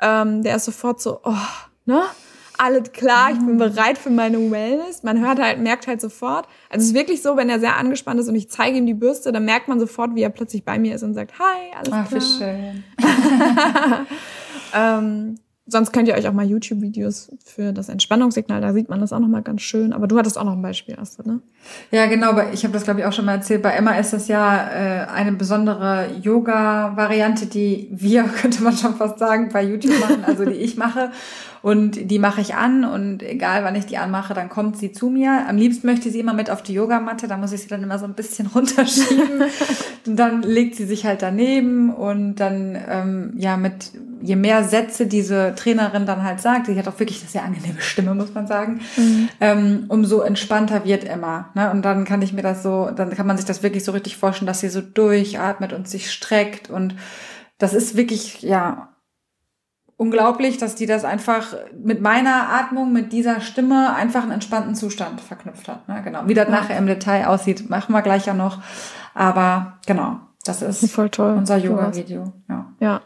Ähm, 0.00 0.42
der 0.42 0.56
ist 0.56 0.66
sofort 0.66 1.00
so, 1.00 1.20
oh, 1.24 1.34
ne? 1.86 2.02
Alles 2.58 2.92
klar, 2.92 3.30
ich 3.32 3.38
bin 3.38 3.58
bereit 3.58 3.98
für 3.98 4.10
meine 4.10 4.38
Wellness. 4.50 5.02
Man 5.02 5.20
hört 5.24 5.40
halt, 5.40 5.58
merkt 5.58 5.86
halt 5.86 6.00
sofort. 6.00 6.46
Also 6.68 6.82
es 6.82 6.90
ist 6.90 6.94
wirklich 6.94 7.22
so, 7.22 7.36
wenn 7.36 7.48
er 7.48 7.60
sehr 7.60 7.76
angespannt 7.76 8.20
ist 8.20 8.28
und 8.28 8.34
ich 8.34 8.50
zeige 8.50 8.78
ihm 8.78 8.86
die 8.86 8.94
Bürste, 8.94 9.32
dann 9.32 9.44
merkt 9.44 9.68
man 9.68 9.80
sofort, 9.80 10.14
wie 10.14 10.22
er 10.22 10.30
plötzlich 10.30 10.64
bei 10.64 10.78
mir 10.78 10.94
ist 10.94 11.02
und 11.02 11.14
sagt, 11.14 11.38
hi, 11.38 11.74
alles 11.76 11.92
Ach, 11.92 12.08
klar. 12.08 12.20
Wie 12.20 12.24
schön. 12.24 12.84
ähm, 14.74 15.38
sonst 15.66 15.92
könnt 15.92 16.08
ihr 16.08 16.14
euch 16.14 16.26
auch 16.26 16.32
mal 16.32 16.46
YouTube-Videos 16.46 17.32
für 17.44 17.72
das 17.72 17.88
Entspannungssignal, 17.88 18.60
da 18.60 18.72
sieht 18.72 18.88
man 18.88 19.00
das 19.00 19.12
auch 19.12 19.20
noch 19.20 19.28
mal 19.28 19.42
ganz 19.42 19.62
schön. 19.62 19.92
Aber 19.92 20.08
du 20.08 20.18
hattest 20.18 20.36
auch 20.36 20.44
noch 20.44 20.52
ein 20.52 20.62
Beispiel, 20.62 20.98
Astrid, 20.98 21.26
ne? 21.26 21.40
Ja, 21.92 22.06
genau. 22.06 22.36
Ich 22.52 22.64
habe 22.64 22.72
das, 22.72 22.82
glaube 22.82 23.00
ich, 23.00 23.06
auch 23.06 23.12
schon 23.12 23.24
mal 23.24 23.34
erzählt. 23.34 23.62
Bei 23.62 23.70
Emma 23.70 23.92
ist 23.92 24.12
das 24.12 24.26
ja 24.26 24.68
äh, 24.68 25.06
eine 25.06 25.32
besondere 25.32 26.08
Yoga-Variante, 26.20 27.46
die 27.46 27.88
wir, 27.92 28.24
könnte 28.40 28.62
man 28.62 28.76
schon 28.76 28.96
fast 28.96 29.20
sagen, 29.20 29.50
bei 29.52 29.62
YouTube 29.62 29.98
machen, 30.00 30.24
also 30.24 30.44
die 30.44 30.52
ich 30.52 30.76
mache. 30.76 31.10
Und 31.62 32.10
die 32.10 32.18
mache 32.18 32.40
ich 32.40 32.56
an 32.56 32.84
und 32.84 33.22
egal 33.22 33.62
wann 33.62 33.76
ich 33.76 33.86
die 33.86 33.96
anmache, 33.96 34.34
dann 34.34 34.48
kommt 34.48 34.76
sie 34.76 34.90
zu 34.90 35.10
mir. 35.10 35.46
Am 35.48 35.56
liebsten 35.56 35.86
möchte 35.86 36.10
sie 36.10 36.18
immer 36.18 36.34
mit 36.34 36.50
auf 36.50 36.64
die 36.64 36.72
Yogamatte, 36.72 37.28
da 37.28 37.36
muss 37.36 37.52
ich 37.52 37.62
sie 37.62 37.68
dann 37.68 37.84
immer 37.84 38.00
so 38.00 38.04
ein 38.04 38.14
bisschen 38.14 38.46
runterschieben. 38.54 39.44
und 40.06 40.16
dann 40.16 40.42
legt 40.42 40.74
sie 40.74 40.86
sich 40.86 41.06
halt 41.06 41.22
daneben 41.22 41.94
und 41.94 42.34
dann, 42.34 42.76
ähm, 42.88 43.34
ja, 43.36 43.56
mit 43.56 43.92
je 44.22 44.36
mehr 44.36 44.64
Sätze 44.64 45.06
diese 45.06 45.54
Trainerin 45.54 46.06
dann 46.06 46.22
halt 46.22 46.40
sagt, 46.40 46.66
sie 46.66 46.78
hat 46.78 46.88
auch 46.88 46.98
wirklich 46.98 47.20
eine 47.20 47.28
sehr 47.28 47.44
angenehme 47.44 47.80
Stimme, 47.80 48.14
muss 48.14 48.34
man 48.34 48.46
sagen, 48.46 48.80
mhm. 48.96 49.28
ähm, 49.40 49.84
umso 49.88 50.20
entspannter 50.20 50.84
wird 50.84 51.04
Emma. 51.04 51.50
Ne? 51.54 51.70
Und 51.70 51.82
dann 51.82 52.04
kann 52.04 52.22
ich 52.22 52.32
mir 52.32 52.42
das 52.42 52.62
so, 52.62 52.90
dann 52.94 53.10
kann 53.10 53.26
man 53.26 53.36
sich 53.36 53.46
das 53.46 53.62
wirklich 53.62 53.84
so 53.84 53.92
richtig 53.92 54.16
vorstellen, 54.16 54.46
dass 54.46 54.60
sie 54.60 54.68
so 54.68 54.80
durchatmet 54.80 55.72
und 55.72 55.88
sich 55.88 56.10
streckt 56.10 56.70
und 56.70 56.94
das 57.58 57.74
ist 57.74 57.96
wirklich, 57.96 58.42
ja, 58.42 58.88
unglaublich, 59.96 60.58
dass 60.58 60.74
die 60.74 60.86
das 60.86 61.04
einfach 61.04 61.54
mit 61.80 62.00
meiner 62.00 62.48
Atmung, 62.48 62.92
mit 62.92 63.12
dieser 63.12 63.40
Stimme 63.40 63.94
einfach 63.94 64.22
einen 64.22 64.32
entspannten 64.32 64.74
Zustand 64.74 65.20
verknüpft 65.20 65.68
hat. 65.68 65.88
Ne? 65.88 66.02
Genau. 66.02 66.22
Wie 66.26 66.34
das 66.34 66.46
ja. 66.46 66.50
nachher 66.50 66.76
im 66.76 66.86
Detail 66.86 67.26
aussieht, 67.26 67.70
machen 67.70 67.92
wir 67.92 68.02
gleich 68.02 68.26
ja 68.26 68.34
noch. 68.34 68.60
Aber 69.14 69.78
genau. 69.86 70.18
Das 70.44 70.60
ist 70.60 70.90
voll 70.90 71.08
toll. 71.08 71.34
Unser 71.38 71.56
Yoga-Video. 71.56 72.32
Ja. 72.48 72.74
ja. 72.80 73.00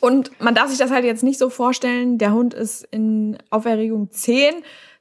Und 0.00 0.30
man 0.40 0.54
darf 0.54 0.68
sich 0.68 0.78
das 0.78 0.90
halt 0.90 1.04
jetzt 1.04 1.22
nicht 1.22 1.38
so 1.38 1.48
vorstellen, 1.48 2.18
der 2.18 2.32
Hund 2.32 2.52
ist 2.52 2.86
in 2.90 3.38
Auferregung 3.48 4.10
10, 4.10 4.54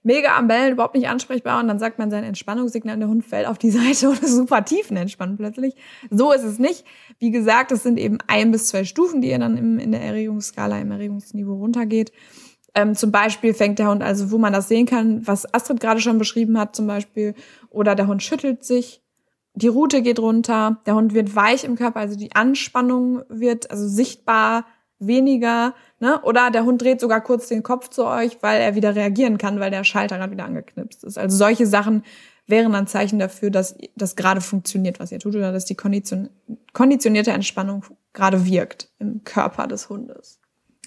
mega 0.04 0.38
am 0.38 0.48
Bellen, 0.48 0.74
überhaupt 0.74 0.96
nicht 0.96 1.10
ansprechbar 1.10 1.62
und 1.62 1.68
dann 1.68 1.80
sagt 1.80 2.00
man 2.00 2.10
sein 2.10 2.24
Entspannungssignal, 2.24 2.98
der 3.00 3.08
Hund 3.10 3.26
fällt 3.26 3.48
auf 3.48 3.58
die 3.58 3.72
Seite 3.72 4.10
und 4.10 4.22
ist 4.22 4.36
super 4.36 4.64
tiefenentspannt 4.64 5.38
plötzlich. 5.38 5.76
So 6.10 6.32
ist 6.32 6.44
es 6.44 6.58
nicht. 6.58 6.86
Wie 7.20 7.32
gesagt, 7.32 7.72
es 7.72 7.84
sind 7.84 8.00
eben 8.00 8.18
ein 8.28 8.52
bis 8.52 8.68
zwei 8.68 8.86
Stufen, 8.86 9.22
die 9.22 9.30
ihr 9.30 9.40
dann 9.40 9.58
im, 9.58 9.80
in 9.80 9.92
der 9.92 10.02
Erregungsskala, 10.02 10.80
im 10.80 10.92
Erregungsniveau 10.92 11.56
runtergeht. 11.56 12.14
Ähm, 12.76 12.96
zum 12.96 13.12
Beispiel 13.12 13.54
fängt 13.54 13.78
der 13.78 13.90
Hund, 13.90 14.02
also 14.02 14.32
wo 14.32 14.38
man 14.38 14.52
das 14.52 14.68
sehen 14.68 14.86
kann, 14.86 15.28
was 15.28 15.52
Astrid 15.54 15.80
gerade 15.80 16.02
schon 16.02 16.18
beschrieben 16.18 16.58
hat, 16.58 16.76
zum 16.76 16.88
Beispiel, 16.88 17.36
oder 17.70 17.94
der 17.94 18.08
Hund 18.08 18.24
schüttelt 18.24 18.64
sich, 18.64 19.03
die 19.56 19.68
Rute 19.68 20.02
geht 20.02 20.20
runter, 20.20 20.78
der 20.86 20.96
Hund 20.96 21.14
wird 21.14 21.36
weich 21.36 21.64
im 21.64 21.76
Körper, 21.76 22.00
also 22.00 22.18
die 22.18 22.36
Anspannung 22.36 23.24
wird 23.30 23.70
also 23.72 23.88
sichtbar 23.88 24.66
weniger, 25.00 25.74
ne? 26.00 26.22
Oder 26.24 26.50
der 26.50 26.66
Hund 26.66 26.82
dreht 26.82 27.00
sogar 27.00 27.22
kurz 27.22 27.48
den 27.48 27.62
Kopf 27.62 27.90
zu 27.90 28.06
euch, 28.06 28.38
weil 28.42 28.62
er 28.62 28.76
wieder 28.76 28.96
reagieren 28.96 29.38
kann, 29.38 29.60
weil 29.60 29.72
der 29.72 29.84
Schalter 29.84 30.18
gerade 30.18 30.32
wieder 30.32 30.46
angeknipst 30.46 31.04
ist. 31.04 31.18
Also 31.18 31.36
solche 31.38 31.66
Sachen 31.68 32.04
wären 32.48 32.74
ein 32.76 32.88
Zeichen 32.88 33.20
dafür, 33.20 33.50
dass 33.50 33.76
das 33.96 34.16
gerade 34.16 34.42
funktioniert, 34.42 35.00
was 35.00 35.12
ihr 35.12 35.20
tut, 35.20 35.36
oder 35.36 35.52
dass 35.52 35.66
die 35.66 35.76
Kondition 35.76 36.30
konditionierte 36.74 37.32
Entspannung 37.32 37.86
gerade 38.14 38.46
wirkt 38.46 38.90
im 39.00 39.24
Körper 39.24 39.68
des 39.68 39.90
Hundes. 39.90 40.40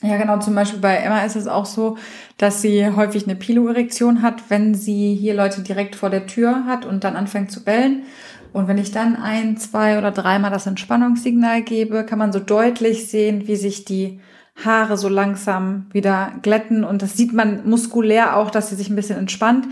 Ja, 0.03 0.19
genau. 0.19 0.39
Zum 0.39 0.55
Beispiel 0.55 0.81
bei 0.81 0.97
Emma 0.97 1.25
ist 1.25 1.37
es 1.37 1.47
auch 1.47 1.65
so, 1.65 1.97
dass 2.37 2.61
sie 2.61 2.87
häufig 2.87 3.25
eine 3.25 3.35
Piloerektion 3.35 4.21
hat, 4.21 4.51
wenn 4.51 4.75
sie 4.75 5.15
hier 5.15 5.35
Leute 5.35 5.63
direkt 5.63 5.97
vor 5.97 6.11
der 6.11 6.27
Tür 6.27 6.67
hat 6.67 6.85
und 6.85 7.03
dann 7.03 7.17
anfängt 7.17 7.51
zu 7.51 7.65
bellen. 7.65 8.03
Und 8.57 8.69
wenn 8.69 8.79
ich 8.79 8.91
dann 8.91 9.17
ein, 9.17 9.59
zwei 9.59 9.99
oder 9.99 10.11
dreimal 10.11 10.51
das 10.51 10.67
Entspannungssignal 10.67 11.61
gebe, 11.61 12.07
kann 12.07 12.19
man 12.19 12.33
so 12.33 12.41
deutlich 12.41 13.07
sehen, 13.07 13.47
wie 13.47 13.57
sich 13.57 13.85
die 13.85 14.19
Haare 14.65 14.97
so 14.97 15.11
langsam 15.11 15.89
wieder 15.93 16.33
glätten. 16.41 16.83
Und 16.83 17.03
das 17.03 17.19
sieht 17.19 17.35
man 17.35 17.69
muskulär 17.69 18.35
auch, 18.35 18.51
dass 18.51 18.71
sie 18.71 18.75
sich 18.77 18.89
ein 18.89 18.97
bisschen 18.97 19.19
entspannt. 19.19 19.67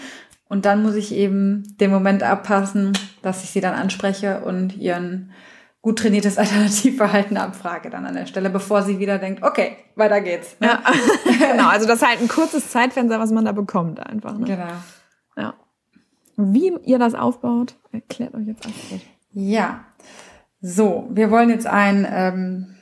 Und 0.50 0.66
dann 0.66 0.82
muss 0.82 0.96
ich 0.96 1.14
eben 1.14 1.62
den 1.80 1.90
Moment 1.90 2.22
abpassen, 2.22 2.92
dass 3.22 3.42
ich 3.42 3.52
sie 3.52 3.62
dann 3.62 3.72
anspreche 3.72 4.40
und 4.40 4.76
ihren 4.76 5.30
gut 5.80 6.00
trainiertes 6.00 6.36
Alternativverhalten 6.38 7.38
abfrage 7.38 7.88
dann 7.88 8.04
an 8.04 8.12
der 8.12 8.26
Stelle, 8.26 8.50
bevor 8.50 8.82
sie 8.82 8.98
wieder 8.98 9.16
denkt, 9.16 9.42
okay, 9.42 9.78
weiter 9.96 10.20
geht's. 10.20 10.60
Ne? 10.60 10.66
Ja, 10.66 10.82
genau. 11.52 11.68
Also 11.70 11.86
das 11.86 12.02
ist 12.02 12.06
halt 12.06 12.20
ein 12.20 12.28
kurzes 12.28 12.68
Zeitfenster, 12.68 13.18
was 13.18 13.30
man 13.30 13.46
da 13.46 13.52
bekommt 13.52 13.98
einfach. 13.98 14.36
Ne? 14.36 14.44
Genau. 14.44 14.72
Ja. 15.38 15.54
Wie 16.36 16.72
ihr 16.84 16.98
das 16.98 17.14
aufbaut, 17.14 17.76
erklärt 17.92 18.34
euch 18.34 18.46
jetzt 18.46 18.66
Astrid. 18.66 19.02
Ja. 19.32 19.84
So, 20.60 21.08
wir 21.10 21.30
wollen 21.30 21.50
jetzt 21.50 21.66
ein 21.66 22.06
ähm, 22.10 22.74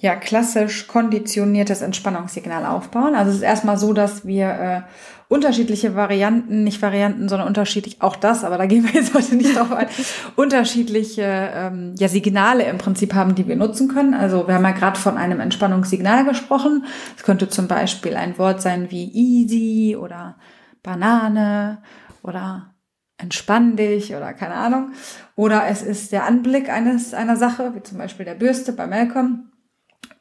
ja, 0.00 0.16
klassisch 0.16 0.86
konditioniertes 0.86 1.82
Entspannungssignal 1.82 2.64
aufbauen. 2.64 3.14
Also 3.14 3.30
es 3.30 3.36
ist 3.36 3.42
erstmal 3.42 3.76
so, 3.76 3.92
dass 3.92 4.24
wir 4.24 4.48
äh, 4.48 4.82
unterschiedliche 5.28 5.94
Varianten, 5.94 6.64
nicht 6.64 6.80
Varianten, 6.80 7.28
sondern 7.28 7.46
unterschiedlich, 7.46 8.00
auch 8.00 8.16
das, 8.16 8.42
aber 8.42 8.56
da 8.56 8.64
gehen 8.64 8.82
wir 8.84 8.92
jetzt 8.92 9.12
heute 9.12 9.36
nicht 9.36 9.54
drauf 9.54 9.70
ein, 9.72 9.88
unterschiedliche 10.36 11.50
ähm, 11.54 11.94
ja, 11.98 12.08
Signale 12.08 12.64
im 12.64 12.78
Prinzip 12.78 13.14
haben, 13.14 13.34
die 13.34 13.46
wir 13.46 13.56
nutzen 13.56 13.88
können. 13.88 14.14
Also 14.14 14.48
wir 14.48 14.54
haben 14.54 14.64
ja 14.64 14.72
gerade 14.72 14.98
von 14.98 15.18
einem 15.18 15.40
Entspannungssignal 15.40 16.24
gesprochen. 16.24 16.86
Es 17.16 17.22
könnte 17.22 17.50
zum 17.50 17.68
Beispiel 17.68 18.16
ein 18.16 18.38
Wort 18.38 18.62
sein 18.62 18.90
wie 18.90 19.04
easy 19.12 19.96
oder 19.96 20.36
Banane 20.82 21.82
oder 22.22 22.74
entspann 23.20 23.76
dich 23.76 24.14
oder 24.14 24.32
keine 24.32 24.54
Ahnung. 24.54 24.92
Oder 25.36 25.66
es 25.68 25.82
ist 25.82 26.12
der 26.12 26.26
Anblick 26.26 26.68
eines, 26.68 27.14
einer 27.14 27.36
Sache, 27.36 27.74
wie 27.74 27.82
zum 27.82 27.98
Beispiel 27.98 28.24
der 28.24 28.34
Bürste 28.34 28.72
bei 28.72 28.86
Malcolm 28.86 29.50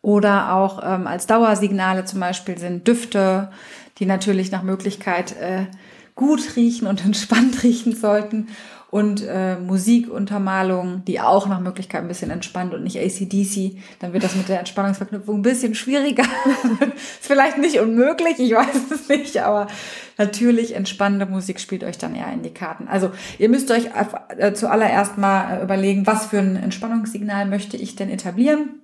oder 0.01 0.53
auch 0.53 0.81
ähm, 0.83 1.07
als 1.07 1.27
Dauersignale 1.27 2.05
zum 2.05 2.19
Beispiel 2.19 2.57
sind 2.57 2.88
Düfte, 2.88 3.51
die 3.97 4.05
natürlich 4.05 4.51
nach 4.51 4.63
Möglichkeit 4.63 5.35
äh, 5.38 5.65
gut 6.15 6.55
riechen 6.55 6.88
und 6.88 7.03
entspannt 7.05 7.63
riechen 7.63 7.95
sollten. 7.95 8.47
Und 8.91 9.23
äh, 9.23 9.56
Musikuntermalung, 9.58 11.04
die 11.06 11.19
auch 11.21 11.47
nach 11.47 11.60
Möglichkeit 11.60 12.02
ein 12.02 12.08
bisschen 12.08 12.32
entspannt 12.32 12.73
und 12.73 12.84
nicht 12.84 12.97
ACDC. 12.97 13.78
Dann 13.99 14.13
wird 14.13 14.23
das 14.23 14.36
mit 14.36 14.49
der 14.49 14.60
Entspannungsverknüpfung 14.60 15.39
ein 15.39 15.43
bisschen 15.43 15.75
schwieriger. 15.75 16.23
ist 16.95 17.28
vielleicht 17.28 17.60
nicht 17.60 17.80
unmöglich, 17.80 18.39
ich 18.39 18.52
weiß 18.52 18.91
es 18.91 19.08
nicht, 19.08 19.38
aber 19.38 19.67
natürlich 20.17 20.75
entspannende 20.75 21.28
Musik 21.28 21.60
spielt 21.60 21.84
euch 21.84 21.99
dann 21.99 22.15
eher 22.15 22.34
in 22.34 22.41
die 22.41 22.54
Karten. 22.54 22.88
Also 22.88 23.12
ihr 23.38 23.49
müsst 23.49 23.69
euch 23.69 23.89
äh, 24.38 24.54
zuallererst 24.54 25.19
mal 25.19 25.60
äh, 25.60 25.63
überlegen, 25.63 26.08
was 26.08 26.25
für 26.25 26.39
ein 26.39 26.56
Entspannungssignal 26.56 27.45
möchte 27.45 27.78
ich 27.78 27.95
denn 27.95 28.10
etablieren 28.10 28.80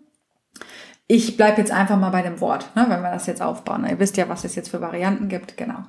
ich 1.08 1.38
bleibe 1.38 1.62
jetzt 1.62 1.72
einfach 1.72 1.98
mal 1.98 2.10
bei 2.10 2.24
dem 2.24 2.42
Wort, 2.42 2.76
ne, 2.76 2.86
wenn 2.90 3.02
wir 3.02 3.12
das 3.12 3.28
jetzt 3.28 3.42
aufbauen. 3.42 3.86
Ihr 3.88 4.00
wisst 4.00 4.18
ja, 4.18 4.28
was 4.28 4.44
es 4.44 4.56
jetzt 4.56 4.70
für 4.70 4.82
Varianten 4.82 5.30
gibt, 5.30 5.56
genau. 5.56 5.84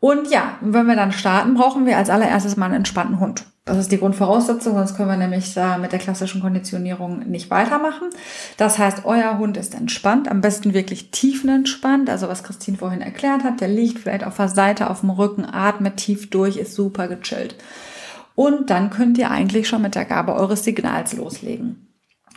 Und 0.00 0.30
ja, 0.30 0.58
wenn 0.60 0.86
wir 0.86 0.96
dann 0.96 1.12
starten, 1.12 1.54
brauchen 1.54 1.86
wir 1.86 1.96
als 1.96 2.10
allererstes 2.10 2.56
mal 2.56 2.66
einen 2.66 2.76
entspannten 2.76 3.18
Hund. 3.18 3.44
Das 3.68 3.76
ist 3.76 3.92
die 3.92 3.98
Grundvoraussetzung, 3.98 4.74
sonst 4.74 4.96
können 4.96 5.10
wir 5.10 5.16
nämlich 5.18 5.52
da 5.52 5.76
mit 5.76 5.92
der 5.92 5.98
klassischen 5.98 6.40
Konditionierung 6.40 7.28
nicht 7.28 7.50
weitermachen. 7.50 8.08
Das 8.56 8.78
heißt, 8.78 9.04
euer 9.04 9.36
Hund 9.36 9.58
ist 9.58 9.74
entspannt, 9.74 10.26
am 10.30 10.40
besten 10.40 10.72
wirklich 10.72 11.10
tiefenentspannt. 11.10 12.08
Also 12.08 12.28
was 12.28 12.44
Christine 12.44 12.78
vorhin 12.78 13.02
erklärt 13.02 13.44
hat, 13.44 13.60
der 13.60 13.68
liegt 13.68 13.98
vielleicht 13.98 14.24
auf 14.24 14.36
der 14.36 14.48
Seite, 14.48 14.88
auf 14.88 15.00
dem 15.00 15.10
Rücken, 15.10 15.44
atmet 15.44 15.98
tief 15.98 16.30
durch, 16.30 16.56
ist 16.56 16.74
super 16.74 17.08
gechillt. 17.08 17.56
Und 18.34 18.70
dann 18.70 18.88
könnt 18.88 19.18
ihr 19.18 19.30
eigentlich 19.30 19.68
schon 19.68 19.82
mit 19.82 19.96
der 19.96 20.06
Gabe 20.06 20.34
eures 20.34 20.64
Signals 20.64 21.12
loslegen. 21.12 21.88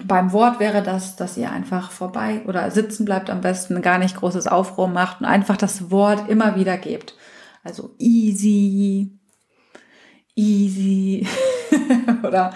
Beim 0.03 0.33
Wort 0.33 0.59
wäre 0.59 0.81
das, 0.81 1.15
dass 1.15 1.37
ihr 1.37 1.51
einfach 1.51 1.91
vorbei 1.91 2.41
oder 2.45 2.71
sitzen 2.71 3.05
bleibt 3.05 3.29
am 3.29 3.39
besten, 3.39 3.81
gar 3.81 3.99
nicht 3.99 4.17
großes 4.17 4.47
Aufruhr 4.47 4.87
macht 4.87 5.21
und 5.21 5.27
einfach 5.27 5.57
das 5.57 5.91
Wort 5.91 6.27
immer 6.27 6.55
wieder 6.57 6.77
gebt. 6.77 7.15
Also 7.63 7.95
easy, 7.99 9.11
easy 10.35 11.27
oder 12.23 12.53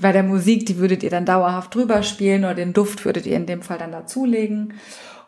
bei 0.00 0.12
der 0.12 0.22
Musik, 0.22 0.66
die 0.66 0.78
würdet 0.78 1.02
ihr 1.02 1.10
dann 1.10 1.26
dauerhaft 1.26 1.74
drüber 1.74 2.02
spielen 2.02 2.44
oder 2.44 2.54
den 2.54 2.72
Duft 2.72 3.04
würdet 3.04 3.26
ihr 3.26 3.36
in 3.36 3.46
dem 3.46 3.62
Fall 3.62 3.78
dann 3.78 3.92
dazulegen. 3.92 4.74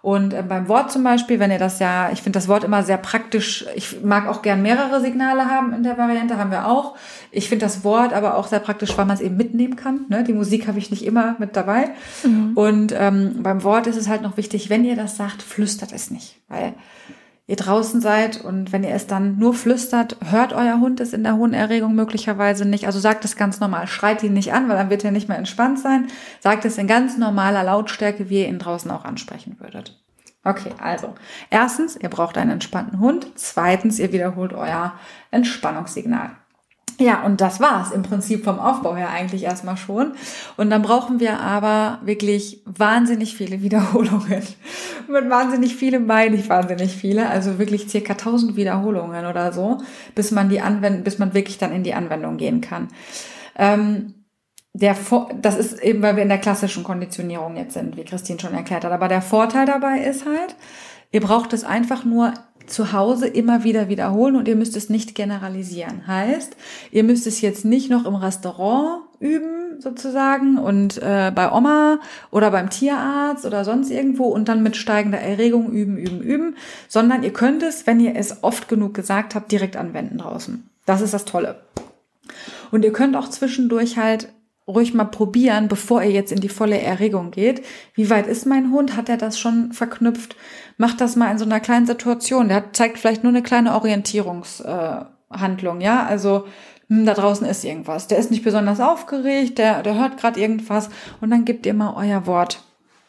Und 0.04 0.34
äh, 0.34 0.42
beim 0.46 0.68
Wort 0.68 0.92
zum 0.92 1.02
Beispiel, 1.02 1.40
wenn 1.40 1.50
ihr 1.50 1.58
das 1.58 1.78
ja, 1.78 2.10
ich 2.12 2.20
finde 2.20 2.36
das 2.36 2.46
Wort 2.46 2.62
immer 2.62 2.82
sehr 2.82 2.98
praktisch. 2.98 3.64
Ich 3.74 4.02
mag 4.02 4.28
auch 4.28 4.42
gern 4.42 4.60
mehrere 4.60 5.00
Signale 5.00 5.46
haben 5.46 5.72
in 5.72 5.82
der 5.82 5.96
Variante, 5.96 6.36
haben 6.36 6.50
wir 6.50 6.68
auch. 6.68 6.94
Ich 7.30 7.48
finde 7.48 7.64
das 7.64 7.84
Wort 7.84 8.12
aber 8.12 8.36
auch 8.36 8.46
sehr 8.46 8.60
praktisch, 8.60 8.98
weil 8.98 9.06
man 9.06 9.16
es 9.16 9.22
eben 9.22 9.38
mitnehmen 9.38 9.76
kann. 9.76 10.04
Ne? 10.10 10.22
Die 10.22 10.34
Musik 10.34 10.68
habe 10.68 10.78
ich 10.78 10.90
nicht 10.90 11.06
immer 11.06 11.36
mit 11.38 11.56
dabei. 11.56 11.92
Mhm. 12.22 12.52
Und 12.54 12.94
ähm, 12.94 13.42
beim 13.42 13.62
Wort 13.62 13.86
ist 13.86 13.96
es 13.96 14.06
halt 14.06 14.20
noch 14.20 14.36
wichtig, 14.36 14.68
wenn 14.68 14.84
ihr 14.84 14.94
das 14.94 15.16
sagt, 15.16 15.40
flüstert 15.40 15.92
es 15.92 16.10
nicht. 16.10 16.36
Weil 16.48 16.74
ihr 17.46 17.56
draußen 17.56 18.00
seid 18.00 18.42
und 18.42 18.72
wenn 18.72 18.84
ihr 18.84 18.94
es 18.94 19.06
dann 19.06 19.38
nur 19.38 19.54
flüstert, 19.54 20.16
hört 20.30 20.52
euer 20.52 20.80
Hund 20.80 21.00
es 21.00 21.12
in 21.12 21.24
der 21.24 21.36
hohen 21.36 21.52
Erregung 21.52 21.94
möglicherweise 21.94 22.64
nicht. 22.64 22.86
Also 22.86 22.98
sagt 23.00 23.24
es 23.24 23.36
ganz 23.36 23.60
normal, 23.60 23.86
schreit 23.86 24.22
ihn 24.22 24.32
nicht 24.32 24.52
an, 24.52 24.68
weil 24.68 24.76
dann 24.76 24.90
wird 24.90 25.04
er 25.04 25.10
nicht 25.10 25.28
mehr 25.28 25.38
entspannt 25.38 25.78
sein. 25.78 26.08
Sagt 26.40 26.64
es 26.64 26.78
in 26.78 26.86
ganz 26.86 27.18
normaler 27.18 27.62
Lautstärke, 27.62 28.30
wie 28.30 28.40
ihr 28.40 28.48
ihn 28.48 28.58
draußen 28.58 28.90
auch 28.90 29.04
ansprechen 29.04 29.56
würdet. 29.60 30.00
Okay, 30.42 30.72
also 30.78 31.14
erstens, 31.48 31.96
ihr 31.96 32.10
braucht 32.10 32.36
einen 32.36 32.50
entspannten 32.50 33.00
Hund. 33.00 33.26
Zweitens, 33.34 33.98
ihr 33.98 34.12
wiederholt 34.12 34.52
euer 34.52 34.92
Entspannungssignal. 35.30 36.36
Ja, 36.98 37.24
und 37.24 37.40
das 37.40 37.60
war's 37.60 37.90
im 37.90 38.02
Prinzip 38.02 38.44
vom 38.44 38.60
Aufbau 38.60 38.94
her 38.94 39.10
eigentlich 39.10 39.42
erstmal 39.42 39.76
schon. 39.76 40.12
Und 40.56 40.70
dann 40.70 40.82
brauchen 40.82 41.18
wir 41.18 41.40
aber 41.40 41.98
wirklich 42.04 42.62
wahnsinnig 42.66 43.36
viele 43.36 43.62
Wiederholungen. 43.62 44.42
Mit 45.08 45.30
wahnsinnig 45.30 45.74
viele 45.74 45.98
meine 45.98 46.36
ich 46.36 46.48
wahnsinnig 46.48 46.92
viele, 46.94 47.28
also 47.28 47.58
wirklich 47.58 47.88
circa 47.88 48.12
1000 48.12 48.56
Wiederholungen 48.56 49.26
oder 49.26 49.52
so, 49.52 49.78
bis 50.14 50.30
man 50.30 50.48
die 50.48 50.60
anwenden, 50.60 51.04
bis 51.04 51.18
man 51.18 51.34
wirklich 51.34 51.58
dann 51.58 51.72
in 51.72 51.82
die 51.82 51.94
Anwendung 51.94 52.36
gehen 52.36 52.60
kann. 52.60 52.88
Ähm, 53.56 54.14
der, 54.72 54.96
das 55.40 55.56
ist 55.56 55.82
eben, 55.82 56.02
weil 56.02 56.16
wir 56.16 56.24
in 56.24 56.28
der 56.28 56.38
klassischen 56.38 56.82
Konditionierung 56.82 57.56
jetzt 57.56 57.74
sind, 57.74 57.96
wie 57.96 58.04
Christine 58.04 58.40
schon 58.40 58.54
erklärt 58.54 58.84
hat. 58.84 58.92
Aber 58.92 59.08
der 59.08 59.22
Vorteil 59.22 59.66
dabei 59.66 60.00
ist 60.00 60.26
halt, 60.26 60.56
ihr 61.12 61.20
braucht 61.20 61.52
es 61.52 61.62
einfach 61.62 62.04
nur 62.04 62.34
zu 62.66 62.92
Hause 62.92 63.26
immer 63.26 63.64
wieder 63.64 63.88
wiederholen 63.88 64.36
und 64.36 64.48
ihr 64.48 64.56
müsst 64.56 64.76
es 64.76 64.88
nicht 64.88 65.14
generalisieren. 65.14 66.06
Heißt, 66.06 66.56
ihr 66.90 67.04
müsst 67.04 67.26
es 67.26 67.40
jetzt 67.40 67.64
nicht 67.64 67.90
noch 67.90 68.06
im 68.06 68.14
Restaurant 68.14 69.02
üben 69.20 69.80
sozusagen 69.80 70.58
und 70.58 70.98
äh, 71.02 71.32
bei 71.34 71.50
Oma 71.50 71.98
oder 72.30 72.50
beim 72.50 72.70
Tierarzt 72.70 73.44
oder 73.44 73.64
sonst 73.64 73.90
irgendwo 73.90 74.24
und 74.24 74.48
dann 74.48 74.62
mit 74.62 74.76
steigender 74.76 75.18
Erregung 75.18 75.70
üben, 75.70 75.96
üben, 75.96 76.20
üben, 76.20 76.56
sondern 76.88 77.22
ihr 77.22 77.32
könnt 77.32 77.62
es, 77.62 77.86
wenn 77.86 78.00
ihr 78.00 78.16
es 78.16 78.42
oft 78.42 78.68
genug 78.68 78.94
gesagt 78.94 79.34
habt, 79.34 79.50
direkt 79.52 79.76
anwenden 79.76 80.18
draußen. 80.18 80.68
Das 80.86 81.00
ist 81.00 81.14
das 81.14 81.24
Tolle. 81.24 81.60
Und 82.70 82.84
ihr 82.84 82.92
könnt 82.92 83.16
auch 83.16 83.28
zwischendurch 83.28 83.98
halt 83.98 84.28
ruhig 84.66 84.94
mal 84.94 85.04
probieren, 85.04 85.68
bevor 85.68 86.02
ihr 86.02 86.10
jetzt 86.10 86.32
in 86.32 86.40
die 86.40 86.48
volle 86.48 86.80
Erregung 86.80 87.30
geht. 87.30 87.62
Wie 87.94 88.10
weit 88.10 88.26
ist 88.26 88.46
mein 88.46 88.72
Hund? 88.72 88.96
Hat 88.96 89.08
er 89.08 89.16
das 89.16 89.38
schon 89.38 89.72
verknüpft? 89.72 90.34
Macht 90.78 91.00
das 91.00 91.14
mal 91.16 91.30
in 91.30 91.38
so 91.38 91.44
einer 91.44 91.60
kleinen 91.60 91.86
Situation. 91.86 92.48
Der 92.48 92.72
zeigt 92.72 92.98
vielleicht 92.98 93.22
nur 93.22 93.32
eine 93.32 93.42
kleine 93.42 93.74
Orientierungshandlung, 93.74 95.80
äh, 95.80 95.84
ja? 95.84 96.04
Also 96.06 96.46
hm, 96.88 97.06
da 97.06 97.14
draußen 97.14 97.46
ist 97.46 97.64
irgendwas. 97.64 98.08
Der 98.08 98.18
ist 98.18 98.30
nicht 98.30 98.44
besonders 98.44 98.80
aufgeregt, 98.80 99.58
der, 99.58 99.82
der 99.82 99.94
hört 99.96 100.18
gerade 100.18 100.40
irgendwas 100.40 100.90
und 101.20 101.30
dann 101.30 101.44
gebt 101.44 101.66
ihr 101.66 101.74
mal 101.74 101.94
euer 101.96 102.26
Wort. 102.26 102.62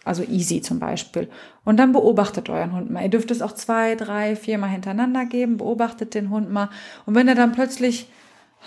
Also 0.04 0.24
easy 0.24 0.62
zum 0.62 0.80
Beispiel. 0.80 1.30
Und 1.64 1.78
dann 1.78 1.92
beobachtet 1.92 2.50
euren 2.50 2.74
Hund 2.74 2.92
mal. 2.92 3.02
Ihr 3.02 3.10
dürft 3.10 3.32
es 3.32 3.42
auch 3.42 3.54
zwei, 3.54 3.96
drei, 3.96 4.36
vier 4.36 4.60
Mal 4.60 4.68
hintereinander 4.68 5.26
geben. 5.26 5.58
Beobachtet 5.58 6.14
den 6.14 6.30
Hund 6.30 6.52
mal. 6.52 6.70
Und 7.08 7.16
wenn 7.16 7.28
er 7.28 7.34
dann 7.34 7.54
plötzlich 7.54 8.08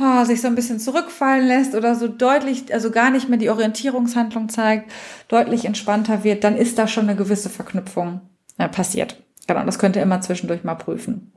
oh, 0.00 0.24
sich 0.24 0.40
so 0.40 0.48
ein 0.48 0.54
bisschen 0.54 0.78
zurückfallen 0.78 1.46
lässt 1.46 1.74
oder 1.74 1.94
so 1.94 2.08
deutlich, 2.08 2.72
also 2.72 2.90
gar 2.90 3.10
nicht 3.10 3.28
mehr 3.28 3.38
die 3.38 3.50
Orientierungshandlung 3.50 4.48
zeigt, 4.48 4.90
deutlich 5.28 5.64
entspannter 5.64 6.24
wird, 6.24 6.44
dann 6.44 6.56
ist 6.56 6.78
da 6.78 6.86
schon 6.88 7.08
eine 7.08 7.16
gewisse 7.16 7.50
Verknüpfung 7.50 8.20
äh, 8.58 8.68
passiert. 8.68 9.22
Genau, 9.46 9.64
das 9.64 9.78
könnt 9.78 9.96
ihr 9.96 10.02
immer 10.02 10.20
zwischendurch 10.20 10.64
mal 10.64 10.74
prüfen. 10.74 11.32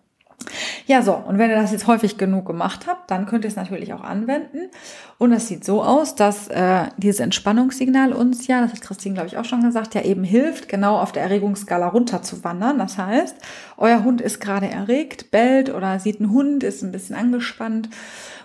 Ja, 0.88 1.02
so, 1.02 1.14
und 1.14 1.38
wenn 1.38 1.50
ihr 1.50 1.56
das 1.56 1.72
jetzt 1.72 1.88
häufig 1.88 2.18
genug 2.18 2.46
gemacht 2.46 2.88
habt, 2.88 3.12
dann 3.12 3.26
könnt 3.26 3.46
ihr 3.46 3.50
es 3.50 3.56
natürlich 3.56 3.94
auch 3.94 4.04
anwenden. 4.04 4.70
Und 5.18 5.32
es 5.32 5.48
sieht 5.48 5.64
so 5.64 5.84
aus, 5.84 6.16
dass 6.16 6.48
äh, 6.48 6.86
dieses 6.98 7.20
Entspannungssignal 7.20 8.12
uns 8.12 8.48
ja, 8.48 8.62
das 8.62 8.74
hat 8.74 8.82
Christine, 8.82 9.14
glaube 9.14 9.28
ich, 9.28 9.38
auch 9.38 9.46
schon 9.46 9.62
gesagt, 9.62 9.94
ja 9.94 10.02
eben 10.02 10.24
hilft, 10.24 10.68
genau 10.68 10.98
auf 10.98 11.12
der 11.12 11.24
Erregungsskala 11.24 11.88
runterzuwandern. 11.88 12.80
Das 12.80 12.98
heißt, 12.98 13.36
euer 13.78 14.04
Hund 14.04 14.20
ist 14.20 14.42
gerade 14.42 14.68
erregt, 14.68 15.32
bellt 15.32 15.74
oder 15.74 16.00
sieht 16.00 16.20
einen 16.20 16.32
Hund, 16.32 16.64
ist 16.64 16.82
ein 16.82 16.92
bisschen 16.92 17.16
angespannt 17.16 17.90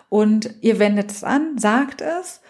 und 0.09 0.55
ihr 0.61 0.79
wendet 0.79 1.11
es 1.11 1.25
an, 1.25 1.59
sagt 1.59 2.01
es 2.01 2.41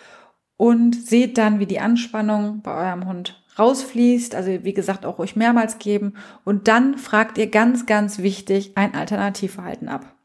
und 0.56 0.94
seht 0.94 1.38
dann, 1.38 1.58
wie 1.60 1.66
die 1.66 1.80
Anspannung 1.80 2.62
bei 2.62 2.88
eurem 2.88 3.06
Hund 3.06 3.42
rausfließt, 3.58 4.34
also 4.34 4.64
wie 4.64 4.74
gesagt 4.74 5.06
auch 5.06 5.18
ruhig 5.18 5.36
mehrmals 5.36 5.78
geben 5.78 6.14
und 6.44 6.68
dann 6.68 6.98
fragt 6.98 7.38
ihr 7.38 7.50
ganz, 7.50 7.86
ganz 7.86 8.18
wichtig 8.18 8.76
ein 8.76 8.94
Alternativverhalten 8.94 9.88
ab. 9.88 10.15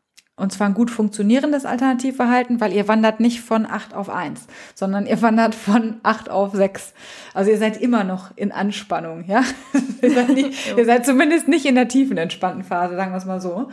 Und 0.42 0.52
zwar 0.52 0.68
ein 0.68 0.74
gut 0.74 0.89
funktionierendes 0.89 1.66
Alternativverhalten, 1.66 2.60
weil 2.60 2.74
ihr 2.74 2.88
wandert 2.88 3.20
nicht 3.20 3.42
von 3.42 3.68
8 3.68 3.94
auf 3.94 4.10
1, 4.10 4.48
sondern 4.74 5.06
ihr 5.06 5.22
wandert 5.22 5.54
von 5.54 5.98
8 6.02 6.32
auf 6.32 6.56
6. 6.56 6.94
Also 7.36 7.52
ihr 7.52 7.60
seid 7.60 7.80
immer 7.80 8.04
noch 8.04 8.36
in 8.36 8.52
Anspannung, 8.52 9.24
ja? 9.28 9.44
ihr, 10.02 10.12
seid 10.12 10.30
nicht, 10.30 10.76
ihr 10.78 10.86
seid 10.86 11.06
zumindest 11.06 11.48
nicht 11.48 11.68
in 11.68 11.76
der 11.76 11.88
tiefen 11.88 12.18
entspannten 12.18 12.64
Phase, 12.64 12.96
sagen 12.96 13.12
wir 13.12 13.18
es 13.18 13.26
mal 13.26 13.39
so. 13.39 13.70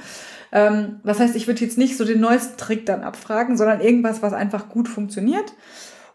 Ähm, 0.53 1.01
das 1.05 1.21
heißt, 1.21 1.37
ich 1.37 1.47
würde 1.47 1.65
jetzt 1.65 1.79
nicht 1.79 1.97
so 1.97 2.05
den 2.05 2.21
neuesten 2.21 2.59
Trick 2.59 2.85
dann 2.85 3.03
abfragen, 3.03 3.57
sondern 3.57 3.81
irgendwas, 3.81 4.21
was 4.21 4.35
einfach 4.35 4.69
gut 4.69 4.89
funktioniert. 4.89 5.55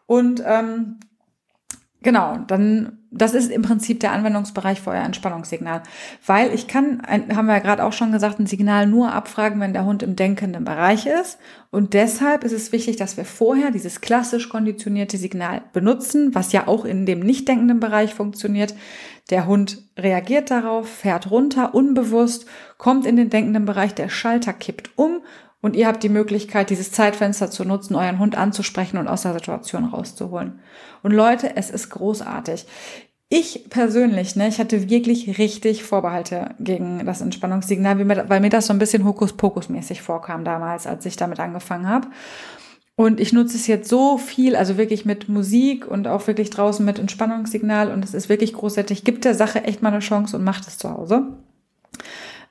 Und 0.06 0.44
ähm, 0.46 1.00
Genau, 2.04 2.38
dann 2.48 3.00
das 3.16 3.34
ist 3.34 3.52
im 3.52 3.62
Prinzip 3.62 4.00
der 4.00 4.12
Anwendungsbereich 4.12 4.82
für 4.82 4.90
euer 4.90 5.04
Entspannungssignal, 5.04 5.84
weil 6.26 6.54
ich 6.54 6.68
kann, 6.68 7.02
haben 7.08 7.46
wir 7.46 7.54
ja 7.54 7.60
gerade 7.60 7.84
auch 7.84 7.94
schon 7.94 8.12
gesagt, 8.12 8.40
ein 8.40 8.48
Signal 8.48 8.88
nur 8.88 9.14
abfragen, 9.14 9.60
wenn 9.62 9.74
der 9.74 9.86
Hund 9.86 10.02
im 10.02 10.16
denkenden 10.16 10.66
Bereich 10.66 11.06
ist 11.06 11.38
und 11.70 11.94
deshalb 11.94 12.44
ist 12.44 12.52
es 12.52 12.72
wichtig, 12.72 12.98
dass 12.98 13.16
wir 13.16 13.26
vorher 13.26 13.72
dieses 13.72 14.02
klassisch 14.02 14.50
konditionierte 14.50 15.18
Signal 15.18 15.62
benutzen, 15.74 16.34
was 16.34 16.52
ja 16.52 16.68
auch 16.68 16.86
in 16.86 17.06
dem 17.06 17.20
nicht 17.20 17.48
denkenden 17.48 17.80
Bereich 17.80 18.14
funktioniert. 18.14 18.74
Der 19.30 19.46
Hund 19.46 19.84
reagiert 19.98 20.52
darauf, 20.52 20.90
fährt 20.90 21.32
runter, 21.32 21.74
unbewusst, 21.74 22.46
kommt 22.78 23.06
in 23.06 23.16
den 23.16 23.30
denkenden 23.30 23.66
Bereich, 23.66 23.94
der 23.94 24.10
Schalter 24.10 24.54
kippt 24.54 24.92
um 24.98 25.22
und 25.64 25.78
ihr 25.78 25.88
habt 25.88 26.04
die 26.04 26.10
Möglichkeit, 26.10 26.70
dieses 26.70 26.92
Zeitfenster 26.92 27.50
zu 27.50 27.64
nutzen, 27.64 27.96
euren 27.96 28.20
Hund 28.20 28.38
anzusprechen 28.38 28.98
und 28.98 29.08
aus 29.08 29.22
der 29.22 29.32
Situation 29.34 29.86
rauszuholen. 29.86 30.60
Und 31.04 31.14
Leute, 31.14 31.56
es 31.56 31.70
ist 31.70 31.90
großartig. 31.90 32.66
Ich 33.30 33.70
persönlich, 33.70 34.36
ne, 34.36 34.50
ich 34.50 34.60
hatte 34.60 34.90
wirklich 34.90 35.40
richtig 35.40 35.84
Vorbehalte 35.84 36.54
gegen 36.60 37.06
das 37.06 37.22
Entspannungssignal, 37.22 38.28
weil 38.30 38.42
mir 38.42 38.50
das 38.50 38.68
so 38.68 38.74
ein 38.74 38.78
bisschen 38.78 39.06
Hokuspokus-mäßig 39.06 40.02
vorkam 40.02 40.44
damals, 40.44 40.86
als 40.86 41.06
ich 41.06 41.16
damit 41.16 41.40
angefangen 41.40 41.88
habe. 41.88 42.10
Und 42.96 43.22
ich 43.22 43.32
nutze 43.32 43.56
es 43.56 43.66
jetzt 43.66 43.88
so 43.88 44.18
viel, 44.18 44.58
also 44.58 44.78
wirklich 44.78 45.06
mit 45.06 45.30
Musik 45.30 45.88
und 45.88 46.10
auch 46.10 46.28
wirklich 46.28 46.50
draußen 46.50 46.86
mit 46.86 47.00
Entspannungssignal 47.00 47.90
und 47.90 48.04
es 48.04 48.14
ist 48.14 48.28
wirklich 48.28 48.52
großartig. 48.52 49.06
Gibt 49.06 49.24
der 49.24 49.34
Sache 49.34 49.64
echt 49.64 49.82
mal 49.82 49.94
eine 49.94 50.00
Chance 50.00 50.36
und 50.36 50.44
macht 50.44 50.68
es 50.68 50.78
zu 50.78 50.92
Hause. 50.92 51.38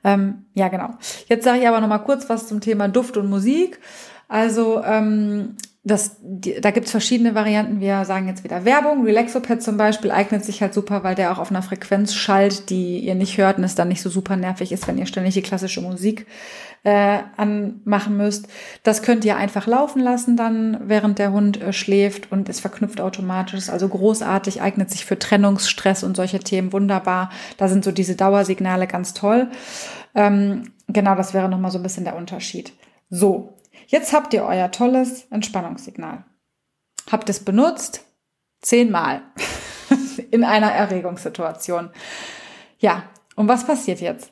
Ähm, 0.03 0.45
ja, 0.53 0.67
genau. 0.67 0.91
Jetzt 1.27 1.45
sage 1.45 1.59
ich 1.59 1.67
aber 1.67 1.79
noch 1.81 1.87
mal 1.87 1.99
kurz 1.99 2.29
was 2.29 2.47
zum 2.47 2.61
Thema 2.61 2.87
Duft 2.87 3.17
und 3.17 3.29
Musik. 3.29 3.79
Also 4.27 4.81
ähm, 4.83 5.55
das, 5.85 6.15
die, 6.21 6.61
da 6.61 6.71
gibt's 6.71 6.91
verschiedene 6.91 7.35
Varianten. 7.35 7.81
Wir 7.81 8.05
sagen 8.05 8.27
jetzt 8.29 8.45
wieder 8.45 8.63
Werbung. 8.63 9.03
Relaxopad 9.03 9.61
zum 9.61 9.75
Beispiel 9.75 10.11
eignet 10.11 10.45
sich 10.45 10.61
halt 10.61 10.73
super, 10.73 11.03
weil 11.03 11.15
der 11.15 11.33
auch 11.33 11.39
auf 11.39 11.51
einer 11.51 11.61
Frequenz 11.61 12.13
schallt, 12.13 12.69
die 12.69 12.99
ihr 12.99 13.15
nicht 13.15 13.37
hört 13.37 13.57
und 13.57 13.65
es 13.65 13.75
dann 13.75 13.89
nicht 13.89 14.01
so 14.01 14.09
super 14.09 14.37
nervig 14.37 14.71
ist, 14.71 14.87
wenn 14.87 14.97
ihr 14.97 15.05
ständig 15.05 15.33
die 15.33 15.41
klassische 15.41 15.81
Musik 15.81 16.25
äh, 16.83 17.19
anmachen 17.35 18.15
müsst. 18.15 18.47
Das 18.83 19.01
könnt 19.01 19.25
ihr 19.25 19.35
einfach 19.35 19.67
laufen 19.67 20.01
lassen 20.01 20.37
dann, 20.37 20.79
während 20.85 21.19
der 21.19 21.33
Hund 21.33 21.61
äh, 21.61 21.73
schläft 21.73 22.31
und 22.31 22.47
es 22.47 22.61
verknüpft 22.61 23.01
automatisch. 23.01 23.67
Also 23.67 23.89
großartig, 23.89 24.61
eignet 24.61 24.89
sich 24.89 25.03
für 25.03 25.19
Trennungsstress 25.19 26.03
und 26.05 26.15
solche 26.15 26.39
Themen 26.39 26.71
wunderbar. 26.71 27.29
Da 27.57 27.67
sind 27.67 27.83
so 27.83 27.91
diese 27.91 28.15
Dauersignale 28.15 28.87
ganz 28.87 29.13
toll. 29.13 29.49
Ähm, 30.15 30.71
genau, 30.87 31.15
das 31.15 31.33
wäre 31.33 31.49
nochmal 31.49 31.71
so 31.71 31.79
ein 31.79 31.83
bisschen 31.83 32.05
der 32.05 32.15
Unterschied. 32.15 32.71
So, 33.09 33.57
Jetzt 33.87 34.13
habt 34.13 34.33
ihr 34.33 34.43
euer 34.43 34.71
tolles 34.71 35.25
Entspannungssignal. 35.29 36.23
Habt 37.11 37.29
es 37.29 37.43
benutzt 37.43 38.05
zehnmal 38.61 39.21
in 40.31 40.43
einer 40.43 40.71
Erregungssituation. 40.71 41.89
Ja, 42.79 43.03
und 43.35 43.47
was 43.47 43.65
passiert 43.65 44.01
jetzt? 44.01 44.31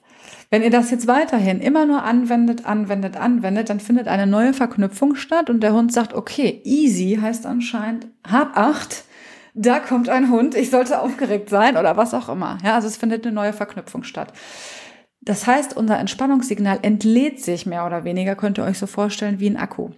Wenn 0.50 0.64
ihr 0.64 0.70
das 0.70 0.92
jetzt 0.92 1.08
weiterhin 1.08 1.62
immer 1.62 1.86
nur 1.86 2.04
anwendet, 2.04 2.66
anwendet, 2.66 3.16
anwendet, 3.18 3.70
dann 3.70 3.80
findet 3.80 4.08
eine 4.08 4.28
neue 4.28 4.54
Verknüpfung 4.54 5.16
statt 5.16 5.50
und 5.50 5.62
der 5.62 5.74
Hund 5.74 5.94
sagt, 5.94 6.14
okay, 6.14 6.62
easy 6.66 7.18
heißt 7.22 7.46
anscheinend, 7.46 8.08
hab 8.30 8.58
acht, 8.58 9.06
da 9.54 9.80
kommt 9.80 10.10
ein 10.10 10.30
Hund, 10.30 10.56
ich 10.56 10.70
sollte 10.70 11.00
aufgeregt 11.00 11.50
sein 11.50 11.78
oder 11.78 11.98
was 11.98 12.14
auch 12.14 12.30
immer. 12.30 12.58
Ja, 12.64 12.76
also 12.76 12.88
es 12.88 12.98
findet 12.98 13.26
eine 13.26 13.34
neue 13.34 13.54
Verknüpfung 13.54 14.04
statt. 14.04 14.34
Das 15.22 15.46
heißt, 15.46 15.78
unser 15.78 16.00
Entspannungssignal 16.00 16.80
entlädt 16.82 17.42
sich 17.42 17.66
mehr 17.66 17.86
oder 17.86 18.04
weniger, 18.04 18.36
könnt 18.36 18.58
ihr 18.58 18.64
euch 18.64 18.80
so 18.80 18.88
vorstellen, 18.88 19.40
wie 19.40 19.50
ein 19.50 19.58
Akku. 19.58 19.90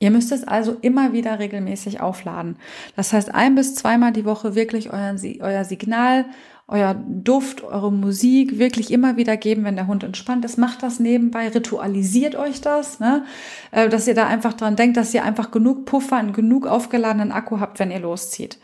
Ihr 0.00 0.10
müsst 0.10 0.32
es 0.32 0.48
also 0.48 0.76
immer 0.80 1.12
wieder 1.12 1.38
regelmäßig 1.38 2.00
aufladen. 2.00 2.56
Das 2.96 3.12
heißt, 3.12 3.34
ein 3.34 3.54
bis 3.54 3.74
zweimal 3.74 4.12
die 4.12 4.24
Woche 4.24 4.54
wirklich 4.54 4.90
euer, 4.90 5.14
euer 5.40 5.64
Signal, 5.64 6.24
euer 6.66 6.94
Duft, 6.94 7.62
eure 7.62 7.92
Musik 7.92 8.58
wirklich 8.58 8.92
immer 8.92 9.16
wieder 9.16 9.36
geben, 9.36 9.64
wenn 9.64 9.76
der 9.76 9.88
Hund 9.88 10.02
entspannt 10.02 10.44
ist. 10.44 10.56
Macht 10.56 10.82
das 10.82 11.00
nebenbei, 11.00 11.48
ritualisiert 11.48 12.34
euch 12.34 12.60
das, 12.62 12.98
ne? 12.98 13.24
Äh, 13.72 13.88
dass 13.88 14.08
ihr 14.08 14.14
da 14.14 14.26
einfach 14.26 14.54
dran 14.54 14.76
denkt, 14.76 14.96
dass 14.96 15.12
ihr 15.12 15.24
einfach 15.24 15.50
genug 15.50 15.84
Puffer, 15.84 16.20
und 16.20 16.32
genug 16.32 16.66
aufgeladenen 16.66 17.30
Akku 17.30 17.60
habt, 17.60 17.78
wenn 17.78 17.90
ihr 17.90 18.00
loszieht. 18.00 18.58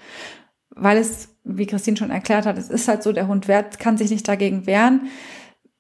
Weil 0.71 0.97
es, 0.97 1.37
wie 1.45 1.67
Christine 1.67 1.97
schon 1.97 2.11
erklärt 2.11 2.47
hat, 2.47 2.57
es 2.57 2.71
ist 2.71 2.89
halt 2.89 3.03
so, 3.03 3.13
der 3.13 3.29
Hund 3.29 3.47
kann 3.79 3.99
sich 3.99 4.11
nicht 4.11 4.27
dagegen 4.27 4.67
wehren 4.67 5.09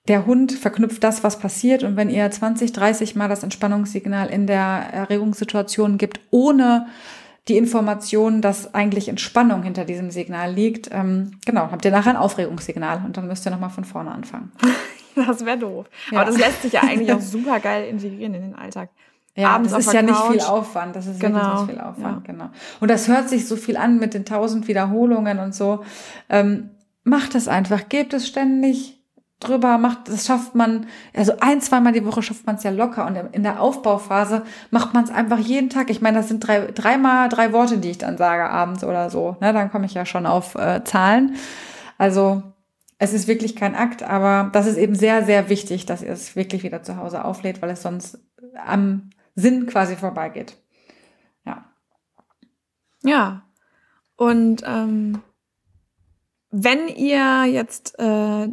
der 0.09 0.27
Hund 0.27 0.53
verknüpft 0.53 1.03
das, 1.03 1.25
was 1.25 1.39
passiert. 1.39 1.83
Und 1.83 1.97
wenn 1.97 2.11
ihr 2.11 2.31
20, 2.31 2.73
30 2.73 3.17
Mal 3.17 3.29
das 3.29 3.43
Entspannungssignal 3.43 4.29
in 4.29 4.47
der 4.47 4.59
Erregungssituation 4.93 5.99
gibt, 5.99 6.21
ohne 6.31 6.87
die 7.49 7.57
Information, 7.57 8.43
dass 8.43 8.75
eigentlich 8.75 9.09
Entspannung 9.09 9.63
hinter 9.63 9.85
diesem 9.85 10.11
Signal 10.11 10.53
liegt, 10.53 10.91
ähm, 10.93 11.33
genau, 11.45 11.71
habt 11.71 11.85
ihr 11.85 11.91
nachher 11.91 12.11
ein 12.11 12.17
Aufregungssignal 12.17 13.03
und 13.05 13.17
dann 13.17 13.29
müsst 13.29 13.47
ihr 13.47 13.51
nochmal 13.51 13.71
von 13.71 13.85
vorne 13.85 14.11
anfangen. 14.13 14.53
Das 15.19 15.47
wäre 15.47 15.57
doof. 15.57 15.87
Ja. 16.11 16.21
Aber 16.21 16.31
das 16.31 16.39
lässt 16.39 16.61
sich 16.61 16.75
ja 16.75 16.83
eigentlich 16.83 17.11
auch 17.11 17.21
super 17.23 17.59
geil 17.59 17.89
integrieren 17.89 18.35
in 18.35 18.43
den 18.43 18.55
Alltag. 18.55 18.91
Ja, 19.35 19.49
Abends 19.49 19.73
das 19.73 19.87
ist 19.87 19.95
ja 19.95 20.03
nicht 20.03 20.21
viel 20.31 20.43
Aufwand. 20.43 20.95
Das 20.95 21.07
ist 21.07 21.19
genau. 21.21 21.39
wirklich 21.39 21.61
nicht 21.61 21.71
viel 21.71 21.81
Aufwand, 21.81 22.27
ja. 22.27 22.33
genau. 22.33 22.51
Und 22.81 22.91
das 22.91 23.09
hört 23.09 23.31
sich 23.31 23.49
so 23.49 23.57
viel 23.57 23.79
an 23.79 23.99
mit 23.99 24.13
den 24.13 24.27
tausend 24.27 24.69
Wiederholungen 24.69 25.39
und 25.39 25.55
so. 25.55 25.85
Ähm, 26.29 26.69
macht 27.03 27.35
es 27.35 27.49
einfach, 27.49 27.89
gebt 27.89 28.13
es 28.13 28.29
ständig 28.29 28.96
drüber 29.41 29.77
macht, 29.77 30.09
das 30.09 30.27
schafft 30.27 30.55
man, 30.55 30.87
also 31.15 31.35
ein, 31.41 31.61
zweimal 31.61 31.93
die 31.93 32.05
Woche 32.07 32.23
schafft 32.23 32.47
man 32.47 32.57
es 32.57 32.63
ja 32.63 32.71
locker 32.71 33.07
und 33.07 33.17
in 33.35 33.43
der 33.43 33.61
Aufbauphase 33.61 34.45
macht 34.71 34.95
man 34.95 35.05
es 35.05 35.11
einfach 35.11 35.39
jeden 35.39 35.69
Tag. 35.69 35.91
Ich 35.91 36.01
meine, 36.01 36.19
das 36.19 36.29
sind 36.29 36.41
drei, 36.41 36.73
dreimal 36.73 37.29
drei 37.29 37.53
Worte, 37.53 37.79
die 37.79 37.91
ich 37.91 37.99
dann 37.99 38.17
sage 38.17 38.49
abends 38.49 38.83
oder 38.83 39.11
so. 39.11 39.37
Ne? 39.41 39.53
Dann 39.53 39.71
komme 39.71 39.87
ich 39.87 39.95
ja 39.95 40.07
schon 40.07 40.25
auf 40.25 40.55
äh, 40.55 40.83
Zahlen. 40.85 41.37
Also 41.99 42.43
es 42.99 43.13
ist 43.13 43.29
wirklich 43.29 43.57
kein 43.57 43.75
Akt, 43.75 44.03
aber 44.03 44.49
das 44.53 44.67
ist 44.67 44.79
eben 44.79 44.95
sehr, 44.95 45.25
sehr 45.25 45.51
wichtig, 45.51 45.85
dass 45.85 46.03
ihr 46.03 46.13
es 46.13 46.35
wirklich 46.35 46.63
wieder 46.63 46.83
zu 46.83 46.97
Hause 46.97 47.25
auflädt, 47.25 47.61
weil 47.61 47.71
es 47.71 47.83
sonst 47.83 48.19
am 48.65 49.11
Sinn 49.35 49.67
quasi 49.67 49.97
vorbeigeht. 49.97 50.57
Ja. 51.45 51.67
Ja. 53.03 53.43
Und 54.17 54.63
ähm, 54.67 55.21
wenn 56.51 56.89
ihr 56.89 57.45
jetzt 57.45 57.99
äh, 57.99 58.49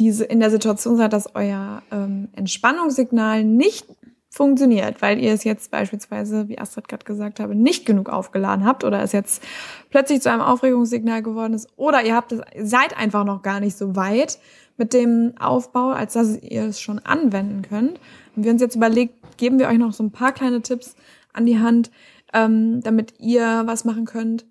diese 0.00 0.24
in 0.24 0.40
der 0.40 0.50
Situation 0.50 0.96
seid, 0.96 1.12
dass 1.12 1.34
euer 1.34 1.82
ähm, 1.92 2.28
Entspannungssignal 2.32 3.44
nicht 3.44 3.86
funktioniert, 4.30 5.02
weil 5.02 5.18
ihr 5.18 5.32
es 5.32 5.44
jetzt 5.44 5.70
beispielsweise, 5.70 6.48
wie 6.48 6.58
Astrid 6.58 6.88
gerade 6.88 7.04
gesagt 7.04 7.38
habe, 7.38 7.54
nicht 7.54 7.84
genug 7.84 8.08
aufgeladen 8.08 8.64
habt 8.64 8.84
oder 8.84 9.02
es 9.02 9.12
jetzt 9.12 9.42
plötzlich 9.90 10.22
zu 10.22 10.30
einem 10.30 10.40
Aufregungssignal 10.40 11.22
geworden 11.22 11.52
ist 11.52 11.68
oder 11.76 12.02
ihr 12.04 12.14
habt 12.14 12.32
es, 12.32 12.40
seid 12.62 12.96
einfach 12.96 13.24
noch 13.24 13.42
gar 13.42 13.60
nicht 13.60 13.76
so 13.76 13.94
weit 13.96 14.38
mit 14.76 14.94
dem 14.94 15.34
Aufbau, 15.38 15.90
als 15.90 16.14
dass 16.14 16.40
ihr 16.42 16.64
es 16.64 16.80
schon 16.80 17.00
anwenden 17.00 17.62
könnt. 17.62 18.00
Und 18.34 18.44
wir 18.44 18.52
uns 18.52 18.62
jetzt 18.62 18.76
überlegt, 18.76 19.14
geben 19.36 19.58
wir 19.58 19.68
euch 19.68 19.78
noch 19.78 19.92
so 19.92 20.02
ein 20.02 20.12
paar 20.12 20.32
kleine 20.32 20.62
Tipps, 20.62 20.96
an 21.32 21.46
die 21.46 21.58
Hand, 21.58 21.90
ähm, 22.32 22.80
damit 22.82 23.14
ihr 23.18 23.62
was 23.66 23.84
machen 23.84 24.04
könnt. 24.04 24.46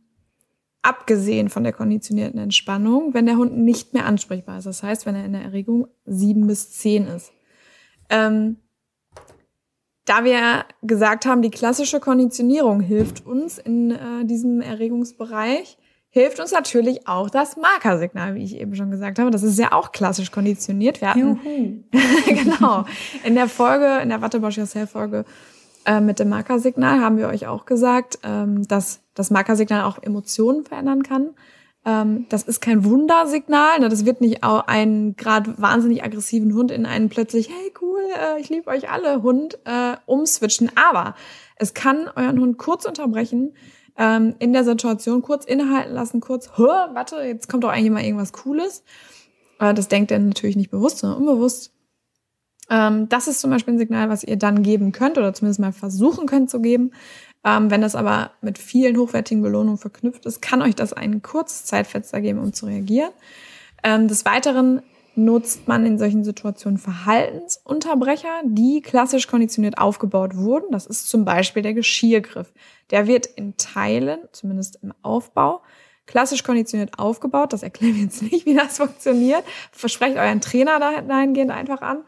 Abgesehen 0.81 1.49
von 1.49 1.63
der 1.63 1.73
konditionierten 1.73 2.39
Entspannung, 2.39 3.13
wenn 3.13 3.25
der 3.25 3.37
Hund 3.37 3.57
nicht 3.57 3.93
mehr 3.93 4.05
ansprechbar 4.05 4.59
ist. 4.59 4.65
Das 4.65 4.81
heißt, 4.81 5.05
wenn 5.05 5.15
er 5.15 5.25
in 5.25 5.33
der 5.33 5.41
Erregung 5.41 5.87
sieben 6.05 6.47
bis 6.47 6.71
zehn 6.71 7.05
ist. 7.05 7.33
Ähm, 8.09 8.57
da 10.05 10.23
wir 10.23 10.65
gesagt 10.81 11.25
haben, 11.25 11.41
die 11.41 11.51
klassische 11.51 11.99
Konditionierung 11.99 12.79
hilft 12.79 13.25
uns 13.25 13.57
in 13.59 13.91
äh, 13.91 14.25
diesem 14.25 14.61
Erregungsbereich, 14.61 15.77
hilft 16.09 16.39
uns 16.39 16.51
natürlich 16.51 17.07
auch 17.07 17.29
das 17.29 17.57
Markersignal, 17.57 18.33
wie 18.35 18.43
ich 18.43 18.55
eben 18.55 18.75
schon 18.75 18.89
gesagt 18.89 19.19
habe. 19.19 19.29
Das 19.29 19.43
ist 19.43 19.59
ja 19.59 19.71
auch 19.71 19.91
klassisch 19.91 20.31
konditioniert. 20.31 21.01
Wir 21.01 21.09
hatten, 21.09 21.85
genau, 22.25 22.85
in 23.23 23.35
der 23.35 23.47
Folge, 23.47 23.99
in 24.01 24.09
der 24.09 24.21
Wattebosch 24.21 24.57
Yourself 24.57 24.89
Folge 24.91 25.25
äh, 25.89 26.01
mit 26.01 26.19
dem 26.19 26.29
Markersignal 26.29 27.01
haben 27.01 27.17
wir 27.17 27.29
euch 27.29 27.47
auch 27.47 27.65
gesagt, 27.65 28.19
ähm, 28.23 28.67
dass 28.67 29.01
das 29.15 29.31
Markersignal 29.31 29.83
auch 29.85 29.97
Emotionen 29.99 30.63
verändern 30.63 31.01
kann. 31.01 31.31
Ähm, 31.83 32.27
das 32.29 32.43
ist 32.43 32.61
kein 32.61 32.85
Wundersignal. 32.85 33.79
Ne? 33.79 33.89
Das 33.89 34.05
wird 34.05 34.21
nicht 34.21 34.43
auch 34.43 34.67
einen 34.67 35.15
gerade 35.15 35.55
wahnsinnig 35.57 36.03
aggressiven 36.03 36.53
Hund 36.53 36.69
in 36.69 36.85
einen 36.85 37.09
plötzlich, 37.09 37.49
hey 37.49 37.73
cool, 37.81 38.01
äh, 38.13 38.39
ich 38.39 38.49
liebe 38.49 38.69
euch 38.69 38.91
alle 38.91 39.23
Hund 39.23 39.57
äh, 39.65 39.95
umswitchen. 40.05 40.71
Aber 40.75 41.15
es 41.55 41.73
kann 41.73 42.07
euren 42.15 42.39
Hund 42.39 42.59
kurz 42.59 42.85
unterbrechen, 42.85 43.55
ähm, 43.97 44.35
in 44.37 44.53
der 44.53 44.65
Situation 44.65 45.23
kurz 45.23 45.43
innehalten 45.43 45.93
lassen, 45.95 46.21
kurz, 46.21 46.51
warte, 46.55 47.15
jetzt 47.23 47.49
kommt 47.49 47.63
doch 47.63 47.69
eigentlich 47.69 47.91
mal 47.91 48.03
irgendwas 48.03 48.31
Cooles. 48.31 48.83
Äh, 49.59 49.73
das 49.73 49.87
denkt 49.87 50.11
er 50.11 50.19
natürlich 50.19 50.55
nicht 50.55 50.69
bewusst, 50.69 50.99
sondern 50.99 51.19
unbewusst. 51.19 51.73
Ähm, 52.69 53.09
das 53.09 53.27
ist 53.27 53.41
zum 53.41 53.49
Beispiel 53.49 53.73
ein 53.73 53.79
Signal, 53.79 54.09
was 54.09 54.23
ihr 54.23 54.37
dann 54.37 54.63
geben 54.63 54.91
könnt 54.91 55.17
oder 55.17 55.33
zumindest 55.33 55.59
mal 55.59 55.73
versuchen 55.73 56.27
könnt 56.27 56.49
zu 56.49 56.61
geben. 56.61 56.91
Ähm, 57.43 57.71
wenn 57.71 57.81
das 57.81 57.95
aber 57.95 58.31
mit 58.41 58.57
vielen 58.57 58.97
hochwertigen 58.97 59.41
Belohnungen 59.41 59.77
verknüpft 59.77 60.25
ist, 60.25 60.41
kann 60.41 60.61
euch 60.61 60.75
das 60.75 60.93
ein 60.93 61.21
kurzes 61.21 61.65
Zeitfenster 61.65 62.21
geben, 62.21 62.39
um 62.39 62.53
zu 62.53 62.65
reagieren. 62.65 63.11
Ähm, 63.83 64.07
des 64.07 64.25
Weiteren 64.25 64.81
nutzt 65.15 65.67
man 65.67 65.85
in 65.85 65.97
solchen 65.97 66.23
Situationen 66.23 66.77
Verhaltensunterbrecher, 66.77 68.41
die 68.45 68.81
klassisch 68.81 69.27
konditioniert 69.27 69.77
aufgebaut 69.77 70.35
wurden. 70.35 70.71
Das 70.71 70.85
ist 70.85 71.09
zum 71.09 71.25
Beispiel 71.25 71.61
der 71.61 71.73
Geschirrgriff. 71.73 72.53
Der 72.91 73.07
wird 73.07 73.25
in 73.25 73.57
Teilen, 73.57 74.19
zumindest 74.31 74.79
im 74.81 74.93
Aufbau, 75.01 75.61
klassisch 76.05 76.43
konditioniert 76.43 76.97
aufgebaut. 76.97 77.53
Das 77.53 77.63
erklären 77.63 77.95
wir 77.95 78.03
jetzt 78.03 78.21
nicht, 78.21 78.45
wie 78.45 78.55
das 78.55 78.77
funktioniert. 78.77 79.43
Versprecht 79.71 80.17
euren 80.17 80.41
Trainer 80.41 80.79
dahingehend 80.79 81.51
einfach 81.51 81.81
an. 81.81 82.03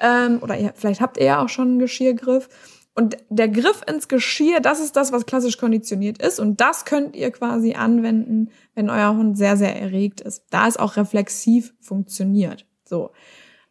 Ähm, 0.00 0.38
oder 0.42 0.58
ihr, 0.58 0.72
vielleicht 0.74 1.00
habt 1.00 1.16
ihr 1.16 1.24
ja 1.24 1.42
auch 1.42 1.48
schon 1.48 1.68
einen 1.68 1.78
Geschirrgriff. 1.78 2.48
Und 2.96 3.16
der 3.28 3.48
Griff 3.48 3.82
ins 3.88 4.06
Geschirr, 4.06 4.60
das 4.60 4.78
ist 4.78 4.94
das, 4.94 5.10
was 5.10 5.26
klassisch 5.26 5.58
konditioniert 5.58 6.22
ist. 6.22 6.38
Und 6.38 6.60
das 6.60 6.84
könnt 6.84 7.16
ihr 7.16 7.32
quasi 7.32 7.74
anwenden, 7.74 8.50
wenn 8.74 8.88
euer 8.88 9.16
Hund 9.16 9.36
sehr, 9.36 9.56
sehr 9.56 9.74
erregt 9.80 10.20
ist. 10.20 10.44
Da 10.50 10.68
es 10.68 10.76
auch 10.76 10.96
reflexiv 10.96 11.74
funktioniert. 11.80 12.66
So. 12.84 13.10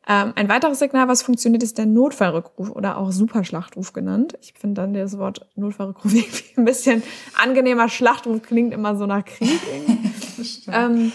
Ähm, 0.05 0.34
ein 0.36 0.49
weiteres 0.49 0.80
Signal, 0.80 1.07
was 1.07 1.24
funktioniert, 1.24 1.63
ist 1.63 1.78
der 1.78 1.86
Notfallrückruf 1.86 2.69
oder 2.71 2.97
auch 2.97 3.13
Superschlachtruf 3.13 3.93
genannt. 3.93 4.38
Ich 4.41 4.53
finde 4.59 4.82
dann 4.82 4.93
das 4.93 5.17
Wort 5.17 5.47
Notfallrückruf 5.55 6.13
irgendwie 6.13 6.43
ein 6.57 6.65
bisschen 6.65 7.03
angenehmer. 7.41 7.88
Schlachtruf 7.88 8.41
klingt 8.41 8.74
immer 8.74 8.97
so 8.97 9.05
nach 9.05 9.24
Krieg. 9.24 9.61
das, 10.38 10.61
ähm, 10.67 11.13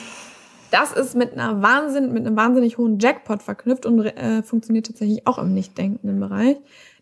das 0.71 0.93
ist 0.93 1.15
mit 1.15 1.33
einer 1.33 1.63
Wahnsinn, 1.63 2.13
mit 2.13 2.27
einem 2.27 2.37
wahnsinnig 2.37 2.79
hohen 2.79 2.99
Jackpot 2.99 3.43
verknüpft 3.43 3.87
und 3.87 4.01
äh, 4.01 4.43
funktioniert 4.43 4.87
tatsächlich 4.87 5.27
auch 5.27 5.39
im 5.39 5.55
nicht 5.55 5.77
denkenden 5.79 6.21
Bereich. 6.21 6.57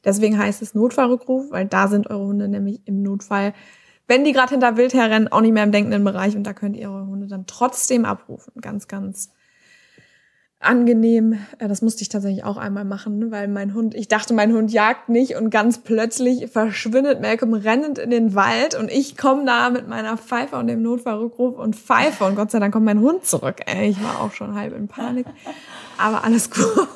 Deswegen 0.05 0.39
heißt 0.39 0.63
es 0.63 0.75
Notfallrückruf, 0.75 1.51
weil 1.51 1.67
da 1.67 1.89
sind 1.89 2.09
eure 2.09 2.27
Hunde 2.27 2.49
nämlich 2.49 2.81
im 2.85 3.03
Notfall, 3.03 3.55
wenn 4.07 4.25
die 4.25 4.33
gerade 4.33 4.51
hinter 4.51 4.77
Wild 4.77 4.95
herrennen, 4.95 5.29
auch 5.29 5.41
nicht 5.41 5.53
mehr 5.53 5.65
im 5.65 5.73
denkenden 5.73 6.05
Bereich 6.05 6.37
und 6.37 6.45
da 6.45 6.53
könnt 6.53 6.77
ihr 6.77 6.91
eure 6.91 7.07
Hunde 7.07 7.27
dann 7.27 7.47
trotzdem 7.47 8.05
abrufen. 8.05 8.53
Ganz, 8.61 8.87
ganz 8.87 9.33
angenehm. 10.67 11.39
Äh, 11.59 11.69
das 11.69 11.83
musste 11.83 12.03
ich 12.03 12.09
tatsächlich 12.09 12.45
auch 12.45 12.57
einmal 12.57 12.85
machen, 12.85 13.31
weil 13.31 13.49
mein 13.49 13.75
Hund, 13.75 13.95
ich 13.95 14.09
dachte, 14.09 14.35
mein 14.35 14.53
Hund 14.53 14.73
jagt 14.73 15.09
nicht 15.09 15.37
und 15.37 15.51
ganz 15.51 15.79
plötzlich 15.79 16.51
verschwindet 16.51 17.21
Malcolm 17.21 17.55
rennend 17.55 17.99
in 17.99 18.11
den 18.11 18.35
Wald 18.35 18.75
und 18.75 18.91
ich 18.91 19.17
komme 19.17 19.45
da 19.45 19.71
mit 19.71 19.89
meiner 19.89 20.17
Pfeife 20.17 20.57
und 20.57 20.67
dem 20.67 20.83
Notfallrückruf 20.83 21.59
und 21.59 21.77
pfeife 21.77 22.25
und 22.25 22.37
Gott 22.37 22.51
sei 22.51 22.59
Dank 22.59 22.73
kommt 22.73 22.87
mein 22.87 23.01
Hund 23.01 23.25
zurück. 23.25 23.57
Ey, 23.67 23.91
ich 23.91 24.03
war 24.03 24.21
auch 24.21 24.33
schon 24.33 24.55
halb 24.55 24.77
in 24.77 24.89
Panik, 24.89 25.27
aber 25.99 26.25
alles 26.25 26.51
gut. 26.53 26.89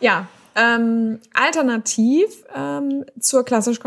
ja, 0.00 0.26
ähm, 0.54 1.20
alternativ 1.34 2.44
ähm, 2.54 3.04
zur 3.20 3.44
klassisch 3.44 3.78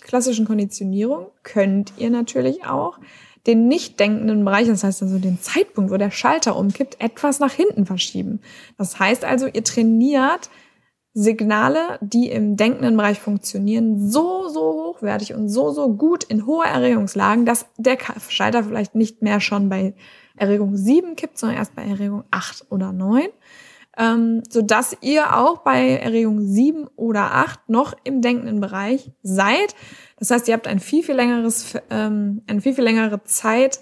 klassischen 0.00 0.46
Konditionierung 0.46 1.26
könnt 1.42 1.92
ihr 1.96 2.10
natürlich 2.10 2.64
auch 2.66 2.98
den 3.46 3.68
nicht 3.68 3.98
denkenden 3.98 4.44
Bereich, 4.44 4.68
das 4.68 4.84
heißt 4.84 5.02
also 5.02 5.18
den 5.18 5.40
Zeitpunkt, 5.40 5.90
wo 5.90 5.96
der 5.96 6.10
Schalter 6.10 6.56
umkippt, 6.56 7.00
etwas 7.00 7.40
nach 7.40 7.52
hinten 7.52 7.86
verschieben. 7.86 8.40
Das 8.76 8.98
heißt 8.98 9.24
also, 9.24 9.46
ihr 9.46 9.64
trainiert 9.64 10.50
Signale, 11.12 11.98
die 12.00 12.30
im 12.30 12.56
denkenden 12.56 12.96
Bereich 12.96 13.18
funktionieren, 13.18 14.08
so, 14.08 14.48
so 14.48 14.60
hochwertig 14.60 15.34
und 15.34 15.48
so, 15.48 15.72
so 15.72 15.92
gut 15.94 16.22
in 16.24 16.46
hoher 16.46 16.66
Erregungslagen, 16.66 17.46
dass 17.46 17.66
der 17.78 17.98
Schalter 18.28 18.62
vielleicht 18.62 18.94
nicht 18.94 19.22
mehr 19.22 19.40
schon 19.40 19.68
bei 19.68 19.94
Erregung 20.36 20.76
7 20.76 21.16
kippt, 21.16 21.38
sondern 21.38 21.58
erst 21.58 21.74
bei 21.74 21.82
Erregung 21.82 22.24
8 22.30 22.66
oder 22.70 22.92
9 22.92 23.28
ähm, 24.00 24.42
sodass 24.48 24.96
ihr 25.02 25.36
auch 25.36 25.58
bei 25.58 25.96
Erregung 25.96 26.40
7 26.40 26.88
oder 26.96 27.34
8 27.34 27.68
noch 27.68 27.94
im 28.04 28.22
denkenden 28.22 28.60
Bereich 28.60 29.10
seid. 29.22 29.74
Das 30.20 30.30
heißt, 30.30 30.46
ihr 30.46 30.54
habt 30.54 30.68
ein 30.68 30.78
viel, 30.78 31.02
viel 31.02 31.16
längeres, 31.16 31.74
ähm, 31.88 32.42
eine 32.46 32.60
viel, 32.60 32.74
viel 32.74 32.84
längere 32.84 33.24
Zeit, 33.24 33.80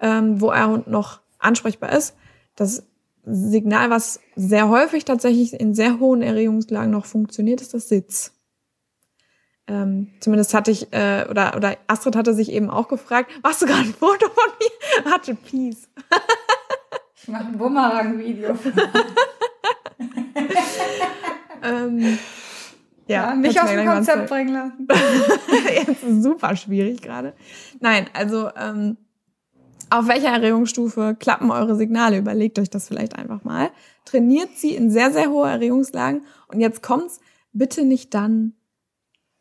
ähm, 0.00 0.40
wo 0.40 0.50
euer 0.50 0.68
Hund 0.68 0.86
noch 0.86 1.20
ansprechbar 1.38 1.92
ist. 1.92 2.14
Das 2.56 2.84
Signal, 3.24 3.90
was 3.90 4.20
sehr 4.36 4.68
häufig 4.68 5.04
tatsächlich 5.04 5.52
in 5.52 5.74
sehr 5.74 5.98
hohen 5.98 6.22
Erregungslagen 6.22 6.90
noch 6.90 7.04
funktioniert, 7.04 7.60
ist 7.60 7.74
das 7.74 7.88
Sitz. 7.88 8.32
Ähm, 9.66 10.12
zumindest 10.20 10.54
hatte 10.54 10.70
ich, 10.70 10.92
äh, 10.92 11.26
oder, 11.28 11.56
oder 11.56 11.76
Astrid 11.88 12.16
hatte 12.16 12.34
sich 12.34 12.50
eben 12.52 12.70
auch 12.70 12.88
gefragt, 12.88 13.30
machst 13.42 13.62
du 13.62 13.66
gerade 13.66 13.82
ein 13.82 13.94
Foto 13.94 14.26
von 14.28 14.52
mir? 14.58 15.12
Hatte 15.12 15.34
Peace. 15.34 15.88
ich 17.22 17.28
mache 17.28 17.44
ein 17.44 17.58
Bumerang-Video. 17.58 18.50
ähm, 21.62 22.18
ja, 23.12 23.30
ja, 23.30 23.34
nicht 23.34 23.60
aus 23.60 23.70
dem 23.70 23.86
Konzept 23.86 24.28
bringen 24.28 24.52
lassen. 24.52 24.88
Jetzt 25.86 26.02
ist 26.02 26.22
super 26.22 26.56
schwierig 26.56 27.02
gerade. 27.02 27.34
Nein, 27.80 28.06
also 28.12 28.50
ähm, 28.56 28.96
auf 29.90 30.08
welcher 30.08 30.28
Erregungsstufe 30.28 31.16
klappen 31.18 31.50
eure 31.50 31.76
Signale? 31.76 32.18
Überlegt 32.18 32.58
euch 32.58 32.70
das 32.70 32.88
vielleicht 32.88 33.16
einfach 33.16 33.44
mal. 33.44 33.70
Trainiert 34.04 34.50
sie 34.56 34.74
in 34.74 34.90
sehr, 34.90 35.12
sehr 35.12 35.30
hohe 35.30 35.48
Erregungslagen. 35.48 36.22
Und 36.48 36.60
jetzt 36.60 36.82
kommt's, 36.82 37.20
bitte 37.52 37.84
nicht 37.84 38.14
dann, 38.14 38.54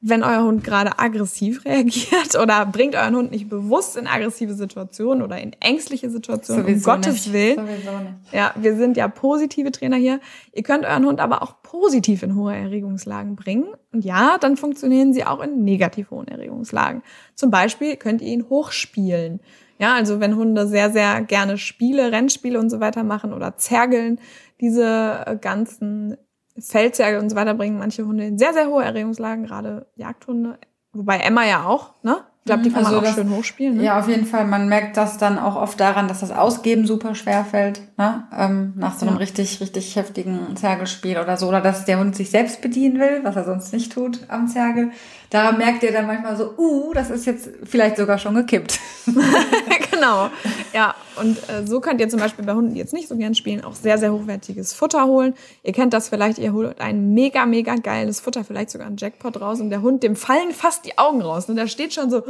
wenn 0.02 0.24
euer 0.24 0.44
Hund 0.44 0.64
gerade 0.64 0.98
aggressiv 0.98 1.64
reagiert 1.66 2.36
oder 2.42 2.66
bringt 2.66 2.96
euren 2.96 3.16
Hund 3.16 3.32
nicht 3.32 3.50
bewusst 3.50 3.96
in 3.96 4.08
aggressive 4.08 4.54
Situationen 4.56 5.22
oder 5.22 5.40
in 5.40 5.54
ängstliche 5.60 6.10
Situationen, 6.10 6.64
Sowieso 6.64 6.90
um 6.90 6.96
Gottes 6.96 7.14
nicht. 7.14 7.34
Willen. 7.34 7.56
Sowieso 7.56 7.98
nicht. 8.00 8.34
Ja, 8.34 8.54
wir 8.56 8.76
sind 8.76 8.98
ja 8.98 9.08
positive 9.08 9.72
Trainer 9.72 9.98
hier. 9.98 10.20
Ihr 10.54 10.64
könnt 10.64 10.86
euren 10.86 11.06
Hund 11.06 11.20
aber 11.20 11.44
auch 11.44 11.62
positiv 11.62 12.24
in 12.24 12.36
hohe 12.36 12.56
Erregungslagen 12.56 13.36
bringen. 13.36 13.68
Und 13.94 14.04
ja, 14.04 14.38
dann 14.40 14.58
funktionieren 14.58 15.14
sie 15.14 15.24
auch 15.24 15.42
in 15.42 15.64
negativ 15.64 16.10
hohen 16.10 16.28
Erregungslagen. 16.28 17.04
Zum 17.36 17.52
Beispiel 17.52 17.96
könnt 17.96 18.22
ihr 18.22 18.30
ihn 18.30 18.50
hochspielen. 18.50 19.40
Ja, 19.78 19.96
also 19.96 20.20
wenn 20.20 20.36
Hunde 20.36 20.68
sehr, 20.68 20.92
sehr 20.92 21.22
gerne 21.22 21.58
Spiele, 21.58 22.12
Rennspiele 22.12 22.60
und 22.60 22.70
so 22.70 22.80
weiter 22.80 23.04
machen 23.04 23.34
oder 23.34 23.58
zergeln, 23.58 24.20
diese 24.60 25.40
ganzen 25.42 26.18
Feldzerge 26.60 27.20
und 27.20 27.30
so 27.30 27.36
weiter 27.36 27.54
bringen 27.54 27.78
manche 27.78 28.06
Hunde 28.06 28.26
in 28.26 28.38
sehr, 28.38 28.54
sehr 28.54 28.68
hohe 28.68 28.84
Erregungslagen, 28.84 29.46
gerade 29.46 29.88
Jagdhunde. 29.96 30.58
Wobei 30.94 31.18
Emma 31.20 31.46
ja 31.46 31.66
auch, 31.66 31.94
ne? 32.04 32.18
Ich 32.44 32.46
glaube, 32.46 32.64
die 32.64 32.72
kann 32.72 32.86
also 32.86 32.96
man 32.96 33.02
auch 33.02 33.08
das, 33.08 33.16
schön 33.16 33.30
hochspielen. 33.30 33.78
Ne? 33.78 33.84
Ja, 33.84 34.00
auf 34.00 34.08
jeden 34.08 34.26
Fall. 34.26 34.48
Man 34.48 34.68
merkt 34.68 34.98
das 34.98 35.20
dann 35.20 35.38
auch 35.38 35.56
oft 35.56 35.80
daran, 35.80 36.08
dass 36.08 36.22
das 36.22 36.32
Ausgeben 36.32 36.88
super 36.88 37.14
schwer 37.14 37.46
fällt, 37.46 37.82
ne? 38.00 38.24
Ähm, 38.36 38.74
nach 38.78 38.98
so 38.98 39.06
einem 39.06 39.16
ja. 39.16 39.20
richtig, 39.20 39.62
richtig 39.62 39.96
heftigen 39.96 40.56
Zergelspiel 40.56 41.20
oder 41.20 41.38
so. 41.38 41.48
Oder 41.48 41.62
dass 41.62 41.86
der 41.86 42.00
Hund 42.00 42.16
sich 42.16 42.32
selbst 42.32 42.62
bedienen 42.62 43.00
will, 43.00 43.20
was 43.22 43.36
er 43.36 43.44
sonst 43.44 43.72
nicht 43.74 43.94
tut 43.94 44.22
am 44.28 44.48
Zergel. 44.48 44.90
Da 45.32 45.54
merkt 45.54 45.82
ihr 45.84 45.94
dann 45.94 46.08
manchmal 46.08 46.36
so, 46.36 46.56
uh, 46.58 46.94
das 46.94 47.10
ist 47.10 47.26
jetzt 47.26 47.50
vielleicht 47.64 47.96
sogar 47.96 48.18
schon 48.18 48.36
gekippt. 48.36 48.78
genau. 49.92 50.30
Ja, 50.74 50.94
und 51.16 51.38
äh, 51.50 51.66
so 51.66 51.80
könnt 51.80 52.02
ihr 52.02 52.10
zum 52.10 52.20
Beispiel 52.20 52.44
bei 52.44 52.54
Hunden, 52.54 52.74
die 52.74 52.80
jetzt 52.82 52.92
nicht 52.94 53.08
so 53.08 53.16
gern 53.16 53.34
spielen, 53.34 53.64
auch 53.64 53.74
sehr, 53.74 53.98
sehr 53.98 54.12
hochwertiges 54.12 54.74
Futter 54.74 55.06
holen. 55.06 55.34
Ihr 55.64 55.72
kennt 55.72 55.94
das 55.94 56.10
vielleicht, 56.10 56.38
ihr 56.38 56.52
holt 56.52 56.82
ein 56.82 57.14
mega, 57.14 57.46
mega 57.46 57.76
geiles 57.76 58.20
Futter, 58.20 58.44
vielleicht 58.44 58.72
sogar 58.72 58.88
ein 58.88 58.98
Jackpot 58.98 59.40
raus 59.40 59.62
und 59.62 59.70
der 59.70 59.82
Hund, 59.82 60.04
dem 60.04 60.18
fallen 60.18 60.52
fast 60.52 60.84
die 60.84 60.98
Augen 60.98 61.22
raus. 61.22 61.48
Und 61.48 61.56
der 61.56 61.68
steht 61.68 61.94
schon 61.94 62.10
so, 62.10 62.24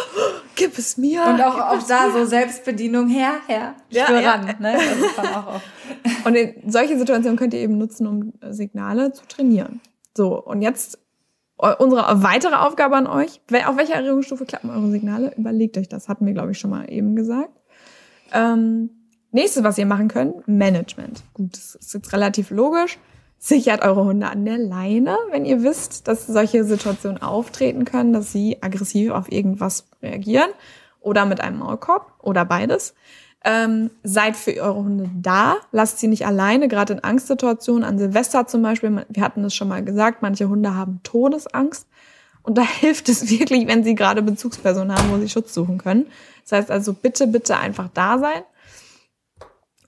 gib 0.54 0.78
es 0.78 0.96
mir. 0.96 1.24
Und 1.24 1.42
auch, 1.42 1.58
auch 1.58 1.82
da 1.88 2.06
mir. 2.06 2.12
so 2.12 2.24
Selbstbedienung, 2.24 3.08
her, 3.08 3.32
her, 3.48 3.74
ja, 3.90 4.12
ja. 4.12 4.30
ran. 4.30 4.54
Ne? 4.60 4.78
und 6.24 6.36
in 6.36 6.70
solche 6.70 6.96
Situationen 6.96 7.36
könnt 7.36 7.52
ihr 7.52 7.60
eben 7.60 7.78
nutzen, 7.78 8.06
um 8.06 8.32
Signale 8.48 9.12
zu 9.12 9.26
trainieren. 9.26 9.80
So, 10.16 10.40
und 10.40 10.62
jetzt 10.62 10.98
unsere 11.56 12.22
weitere 12.22 12.56
Aufgabe 12.56 12.96
an 12.96 13.06
euch, 13.06 13.40
auf 13.66 13.76
welcher 13.76 13.94
Erregungsstufe 13.94 14.44
klappen 14.44 14.70
eure 14.70 14.90
Signale? 14.90 15.34
Überlegt 15.36 15.78
euch 15.78 15.88
das, 15.88 16.08
hatten 16.08 16.26
wir, 16.26 16.32
glaube 16.32 16.52
ich, 16.52 16.58
schon 16.58 16.70
mal 16.70 16.90
eben 16.90 17.14
gesagt. 17.14 17.52
Ähm, 18.32 18.90
nächstes, 19.30 19.62
was 19.62 19.78
ihr 19.78 19.86
machen 19.86 20.08
könnt, 20.08 20.46
Management. 20.48 21.22
Gut, 21.34 21.56
das 21.56 21.74
ist 21.76 21.94
jetzt 21.94 22.12
relativ 22.12 22.50
logisch. 22.50 22.98
Sichert 23.38 23.82
eure 23.82 24.04
Hunde 24.04 24.28
an 24.28 24.44
der 24.44 24.58
Leine, 24.58 25.18
wenn 25.30 25.44
ihr 25.44 25.62
wisst, 25.62 26.08
dass 26.08 26.26
solche 26.26 26.64
Situationen 26.64 27.20
auftreten 27.20 27.84
können, 27.84 28.12
dass 28.12 28.32
sie 28.32 28.62
aggressiv 28.62 29.10
auf 29.10 29.30
irgendwas 29.30 29.86
reagieren 30.02 30.50
oder 31.00 31.26
mit 31.26 31.40
einem 31.40 31.58
Maulkorb 31.58 32.14
oder 32.22 32.44
beides. 32.44 32.94
Ähm, 33.46 33.90
seid 34.02 34.36
für 34.36 34.54
eure 34.54 34.76
Hunde 34.76 35.10
da, 35.20 35.56
lasst 35.70 35.98
sie 35.98 36.08
nicht 36.08 36.26
alleine, 36.26 36.66
gerade 36.66 36.94
in 36.94 37.04
Angstsituationen, 37.04 37.84
an 37.84 37.98
Silvester 37.98 38.46
zum 38.46 38.62
Beispiel, 38.62 39.04
wir 39.06 39.22
hatten 39.22 39.42
das 39.42 39.54
schon 39.54 39.68
mal 39.68 39.84
gesagt, 39.84 40.22
manche 40.22 40.48
Hunde 40.48 40.74
haben 40.74 41.00
Todesangst 41.02 41.86
und 42.42 42.56
da 42.56 42.62
hilft 42.80 43.08
es 43.08 43.28
wirklich, 43.28 43.66
wenn 43.66 43.84
sie 43.84 43.94
gerade 43.94 44.22
Bezugspersonen 44.22 44.96
haben, 44.96 45.10
wo 45.10 45.18
sie 45.18 45.28
Schutz 45.28 45.52
suchen 45.52 45.78
können. 45.78 46.06
Das 46.42 46.52
heißt 46.52 46.70
also 46.70 46.92
bitte, 46.92 47.26
bitte 47.26 47.58
einfach 47.58 47.88
da 47.92 48.18
sein. 48.18 48.42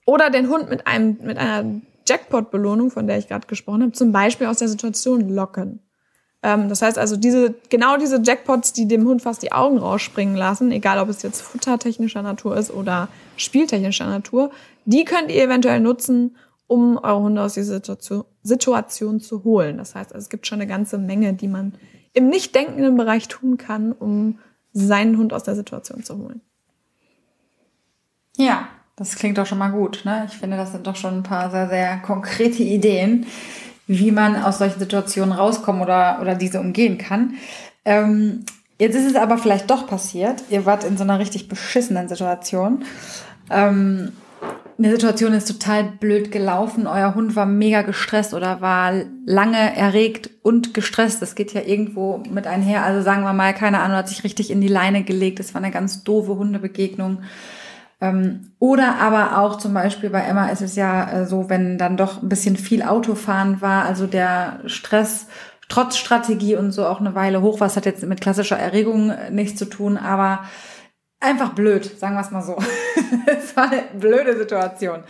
Oder 0.05 0.29
den 0.29 0.49
Hund 0.49 0.69
mit 0.69 0.87
einem, 0.87 1.17
mit 1.21 1.37
einer 1.37 1.81
Jackpot-Belohnung, 2.07 2.91
von 2.91 3.07
der 3.07 3.17
ich 3.17 3.27
gerade 3.27 3.47
gesprochen 3.47 3.83
habe, 3.83 3.91
zum 3.91 4.11
Beispiel 4.11 4.47
aus 4.47 4.59
der 4.59 4.69
Situation 4.69 5.29
locken. 5.29 5.79
Ähm, 6.43 6.69
das 6.69 6.81
heißt 6.81 6.97
also, 6.97 7.17
diese, 7.17 7.55
genau 7.69 7.97
diese 7.97 8.21
Jackpots, 8.21 8.73
die 8.73 8.87
dem 8.87 9.05
Hund 9.05 9.21
fast 9.21 9.41
die 9.41 9.51
Augen 9.51 9.77
rausspringen 9.77 10.35
lassen, 10.35 10.71
egal 10.71 10.99
ob 10.99 11.09
es 11.09 11.23
jetzt 11.23 11.41
futtertechnischer 11.41 12.21
Natur 12.21 12.55
ist 12.57 12.71
oder 12.71 13.07
spieltechnischer 13.37 14.05
Natur, 14.05 14.51
die 14.85 15.03
könnt 15.03 15.31
ihr 15.31 15.43
eventuell 15.43 15.79
nutzen, 15.79 16.35
um 16.67 16.97
eure 16.97 17.21
Hunde 17.21 17.41
aus 17.41 17.53
dieser 17.53 17.81
Situation, 18.41 19.19
zu 19.19 19.43
holen. 19.43 19.77
Das 19.77 19.95
heißt, 19.95 20.13
also, 20.13 20.23
es 20.23 20.29
gibt 20.29 20.47
schon 20.47 20.59
eine 20.59 20.67
ganze 20.67 20.97
Menge, 20.97 21.33
die 21.33 21.47
man 21.47 21.73
im 22.13 22.29
nicht 22.29 22.55
denkenden 22.55 22.97
Bereich 22.97 23.27
tun 23.27 23.57
kann, 23.57 23.91
um 23.91 24.39
seinen 24.73 25.17
Hund 25.17 25.33
aus 25.33 25.43
der 25.43 25.55
Situation 25.55 26.03
zu 26.03 26.17
holen. 26.17 26.41
Ja, 28.37 28.67
das 28.95 29.15
klingt 29.15 29.37
doch 29.37 29.45
schon 29.45 29.57
mal 29.57 29.71
gut. 29.71 30.01
Ne? 30.05 30.25
Ich 30.27 30.37
finde, 30.37 30.57
das 30.57 30.71
sind 30.71 30.87
doch 30.87 30.95
schon 30.95 31.17
ein 31.17 31.23
paar 31.23 31.49
sehr, 31.51 31.69
sehr 31.69 31.97
konkrete 31.99 32.63
Ideen, 32.63 33.25
wie 33.87 34.11
man 34.11 34.35
aus 34.35 34.59
solchen 34.59 34.79
Situationen 34.79 35.33
rauskommen 35.33 35.81
oder, 35.81 36.19
oder 36.21 36.35
diese 36.35 36.59
umgehen 36.59 36.97
kann. 36.97 37.35
Ähm, 37.85 38.45
jetzt 38.79 38.95
ist 38.95 39.05
es 39.05 39.15
aber 39.15 39.37
vielleicht 39.37 39.69
doch 39.69 39.87
passiert. 39.87 40.43
Ihr 40.49 40.65
wart 40.65 40.83
in 40.83 40.97
so 40.97 41.03
einer 41.03 41.19
richtig 41.19 41.47
beschissenen 41.47 42.09
Situation. 42.09 42.83
Ähm, 43.49 44.11
eine 44.77 44.91
Situation 44.91 45.33
ist 45.33 45.47
total 45.47 45.85
blöd 45.85 46.31
gelaufen. 46.31 46.85
Euer 46.85 47.15
Hund 47.15 47.35
war 47.35 47.47
mega 47.47 47.81
gestresst 47.81 48.35
oder 48.35 48.61
war 48.61 48.93
lange 49.25 49.75
erregt 49.75 50.29
und 50.43 50.75
gestresst. 50.75 51.21
Das 51.21 51.33
geht 51.33 51.53
ja 51.53 51.61
irgendwo 51.61 52.21
mit 52.29 52.45
einher. 52.45 52.83
Also 52.83 53.01
sagen 53.01 53.23
wir 53.23 53.33
mal, 53.33 53.55
keine 53.55 53.79
Ahnung, 53.79 53.97
hat 53.97 54.09
sich 54.09 54.23
richtig 54.23 54.51
in 54.51 54.61
die 54.61 54.67
Leine 54.67 55.03
gelegt. 55.03 55.39
Das 55.39 55.55
war 55.55 55.63
eine 55.63 55.71
ganz 55.71 56.03
doofe 56.03 56.35
Hundebegegnung. 56.35 57.19
Ähm, 57.99 58.51
oder 58.59 58.95
aber 58.99 59.39
auch 59.39 59.57
zum 59.57 59.73
Beispiel 59.73 60.09
bei 60.09 60.21
Emma 60.21 60.49
ist 60.49 60.61
es 60.61 60.75
ja 60.75 61.09
äh, 61.11 61.25
so, 61.25 61.49
wenn 61.49 61.77
dann 61.77 61.97
doch 61.97 62.21
ein 62.21 62.29
bisschen 62.29 62.55
viel 62.55 62.83
Autofahren 62.83 63.61
war, 63.61 63.85
also 63.85 64.05
der 64.05 64.59
Stress 64.65 65.27
trotz 65.67 65.97
Strategie 65.97 66.55
und 66.55 66.71
so 66.71 66.85
auch 66.85 66.99
eine 66.99 67.15
Weile 67.15 67.41
hoch 67.41 67.59
war. 67.59 67.67
Es 67.67 67.75
hat 67.75 67.85
jetzt 67.85 68.05
mit 68.05 68.21
klassischer 68.21 68.57
Erregung 68.57 69.09
äh, 69.09 69.31
nichts 69.31 69.57
zu 69.57 69.65
tun, 69.65 69.97
aber 69.97 70.43
einfach 71.19 71.53
blöd, 71.53 71.99
sagen 71.99 72.15
wir 72.15 72.21
es 72.21 72.31
mal 72.31 72.43
so. 72.43 72.57
es 73.25 73.55
war 73.57 73.71
eine 73.71 73.83
blöde 73.99 74.37
Situation. 74.37 75.03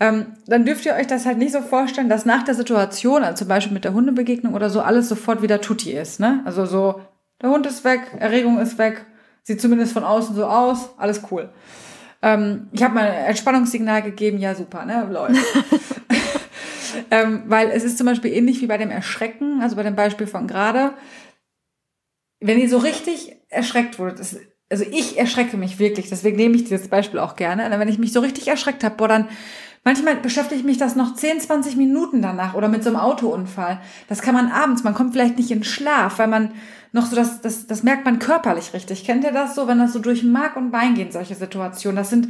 Ähm, 0.00 0.34
dann 0.46 0.64
dürft 0.64 0.86
ihr 0.86 0.94
euch 0.94 1.06
das 1.06 1.26
halt 1.26 1.38
nicht 1.38 1.52
so 1.52 1.60
vorstellen, 1.60 2.08
dass 2.08 2.24
nach 2.24 2.44
der 2.44 2.54
Situation, 2.54 3.22
also 3.22 3.38
zum 3.38 3.48
Beispiel 3.48 3.74
mit 3.74 3.84
der 3.84 3.94
Hundebegegnung 3.94 4.54
oder 4.54 4.70
so, 4.70 4.80
alles 4.80 5.08
sofort 5.08 5.42
wieder 5.42 5.60
tutti 5.60 5.92
ist. 5.92 6.20
Ne? 6.20 6.42
Also 6.44 6.66
so, 6.66 7.00
der 7.42 7.50
Hund 7.50 7.66
ist 7.66 7.84
weg, 7.84 8.00
Erregung 8.18 8.58
ist 8.58 8.78
weg, 8.78 9.04
sieht 9.42 9.60
zumindest 9.60 9.92
von 9.92 10.04
außen 10.04 10.34
so 10.34 10.46
aus, 10.46 10.90
alles 10.98 11.22
cool. 11.30 11.50
Ähm, 12.24 12.68
ich 12.72 12.82
habe 12.82 12.94
mal 12.94 13.06
ein 13.06 13.26
Entspannungssignal 13.26 14.00
gegeben, 14.00 14.38
ja 14.38 14.54
super, 14.54 14.86
ne, 14.86 15.06
läuft. 15.10 15.36
ähm, 17.10 17.42
weil 17.46 17.70
es 17.70 17.84
ist 17.84 17.98
zum 17.98 18.06
Beispiel 18.06 18.32
ähnlich 18.32 18.62
wie 18.62 18.66
bei 18.66 18.78
dem 18.78 18.90
Erschrecken, 18.90 19.60
also 19.60 19.76
bei 19.76 19.82
dem 19.82 19.94
Beispiel 19.94 20.26
von 20.26 20.46
gerade. 20.46 20.94
Wenn 22.40 22.58
ihr 22.58 22.70
so 22.70 22.78
richtig 22.78 23.36
erschreckt 23.50 23.98
wurdet, 23.98 24.20
ist, 24.20 24.40
also 24.70 24.86
ich 24.90 25.18
erschrecke 25.18 25.58
mich 25.58 25.78
wirklich, 25.78 26.08
deswegen 26.08 26.36
nehme 26.36 26.56
ich 26.56 26.64
dieses 26.64 26.88
Beispiel 26.88 27.20
auch 27.20 27.36
gerne. 27.36 27.68
Wenn 27.78 27.88
ich 27.88 27.98
mich 27.98 28.14
so 28.14 28.20
richtig 28.20 28.48
erschreckt 28.48 28.84
habe, 28.84 28.96
boah, 28.96 29.08
dann 29.08 29.28
manchmal 29.84 30.16
beschäftigt 30.16 30.64
mich 30.64 30.78
das 30.78 30.96
noch 30.96 31.14
10, 31.14 31.40
20 31.40 31.76
Minuten 31.76 32.22
danach 32.22 32.54
oder 32.54 32.68
mit 32.68 32.82
so 32.82 32.90
einem 32.90 32.98
Autounfall. 32.98 33.80
Das 34.08 34.22
kann 34.22 34.34
man 34.34 34.50
abends, 34.50 34.82
man 34.82 34.94
kommt 34.94 35.12
vielleicht 35.12 35.36
nicht 35.36 35.50
in 35.50 35.62
Schlaf, 35.62 36.18
weil 36.18 36.28
man 36.28 36.52
noch 36.92 37.06
so, 37.06 37.16
das, 37.16 37.40
das, 37.40 37.66
das 37.66 37.82
merkt 37.82 38.04
man 38.04 38.18
körperlich 38.18 38.72
richtig. 38.72 39.04
Kennt 39.04 39.24
ihr 39.24 39.32
das 39.32 39.54
so, 39.54 39.66
wenn 39.66 39.78
das 39.78 39.92
so 39.92 39.98
durch 39.98 40.22
Mark 40.22 40.56
und 40.56 40.70
Bein 40.70 40.94
geht, 40.94 41.12
solche 41.12 41.34
Situationen? 41.34 41.96
Das 41.96 42.10
sind 42.10 42.28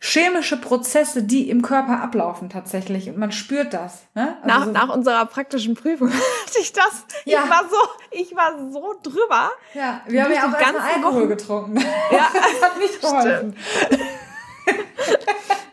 chemische 0.00 0.56
Prozesse, 0.56 1.24
die 1.24 1.50
im 1.50 1.60
Körper 1.60 2.00
ablaufen 2.00 2.48
tatsächlich 2.48 3.08
und 3.08 3.18
man 3.18 3.32
spürt 3.32 3.74
das. 3.74 4.04
Ne? 4.14 4.36
Also 4.42 4.46
nach, 4.46 4.64
so 4.64 4.70
nach 4.70 4.94
unserer 4.94 5.26
praktischen 5.26 5.74
Prüfung 5.74 6.08
hatte 6.12 6.58
ich 6.60 6.72
das. 6.72 7.04
Ja. 7.24 7.42
Ich 7.44 7.50
war 7.50 7.64
so, 7.68 7.76
ich 8.12 8.36
war 8.36 8.70
so 8.70 8.94
drüber. 9.02 9.50
Ja, 9.74 10.00
wir 10.06 10.24
haben 10.24 10.32
ja 10.32 10.46
auch 10.48 10.58
ganz 10.58 10.78
Alkohol 10.78 11.22
Wochen. 11.22 11.28
getrunken. 11.28 11.76
Ja, 12.10 12.28
das 12.32 12.62
hat 12.62 12.78
nicht 12.78 13.00
geholfen. 13.00 13.56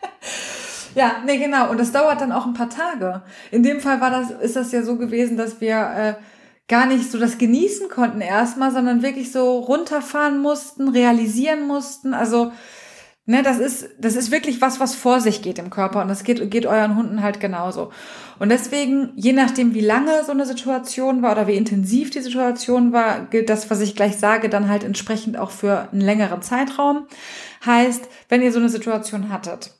ja, 0.96 1.22
nee, 1.26 1.36
genau. 1.36 1.70
Und 1.70 1.78
das 1.78 1.92
dauert 1.92 2.22
dann 2.22 2.32
auch 2.32 2.46
ein 2.46 2.54
paar 2.54 2.70
Tage. 2.70 3.22
In 3.50 3.62
dem 3.62 3.80
Fall 3.80 4.00
war 4.00 4.10
das, 4.10 4.30
ist 4.30 4.56
das 4.56 4.72
ja 4.72 4.82
so 4.82 4.96
gewesen, 4.96 5.36
dass 5.36 5.60
wir 5.60 5.76
äh, 5.76 6.14
gar 6.68 6.86
nicht 6.86 7.10
so 7.10 7.18
das 7.18 7.36
genießen 7.36 7.90
konnten 7.90 8.22
erstmal, 8.22 8.72
sondern 8.72 9.02
wirklich 9.02 9.30
so 9.30 9.58
runterfahren 9.58 10.38
mussten, 10.38 10.88
realisieren 10.88 11.66
mussten. 11.66 12.14
Also, 12.14 12.50
ne, 13.26 13.42
das 13.42 13.58
ist, 13.58 13.90
das 13.98 14.16
ist 14.16 14.30
wirklich 14.30 14.62
was, 14.62 14.80
was 14.80 14.94
vor 14.94 15.20
sich 15.20 15.42
geht 15.42 15.58
im 15.58 15.68
Körper 15.68 16.00
und 16.00 16.08
das 16.08 16.24
geht, 16.24 16.50
geht 16.50 16.64
euren 16.64 16.96
Hunden 16.96 17.22
halt 17.22 17.40
genauso. 17.40 17.90
Und 18.38 18.48
deswegen, 18.48 19.12
je 19.16 19.34
nachdem, 19.34 19.74
wie 19.74 19.80
lange 19.80 20.24
so 20.24 20.32
eine 20.32 20.46
Situation 20.46 21.20
war 21.20 21.32
oder 21.32 21.46
wie 21.46 21.56
intensiv 21.56 22.08
die 22.08 22.22
Situation 22.22 22.94
war, 22.94 23.26
gilt 23.26 23.50
das, 23.50 23.70
was 23.70 23.82
ich 23.82 23.96
gleich 23.96 24.16
sage, 24.16 24.48
dann 24.48 24.70
halt 24.70 24.82
entsprechend 24.82 25.36
auch 25.36 25.50
für 25.50 25.90
einen 25.92 26.00
längeren 26.00 26.40
Zeitraum. 26.40 27.06
Heißt, 27.66 28.08
wenn 28.30 28.40
ihr 28.40 28.50
so 28.50 28.60
eine 28.60 28.70
Situation 28.70 29.28
hattet, 29.30 29.75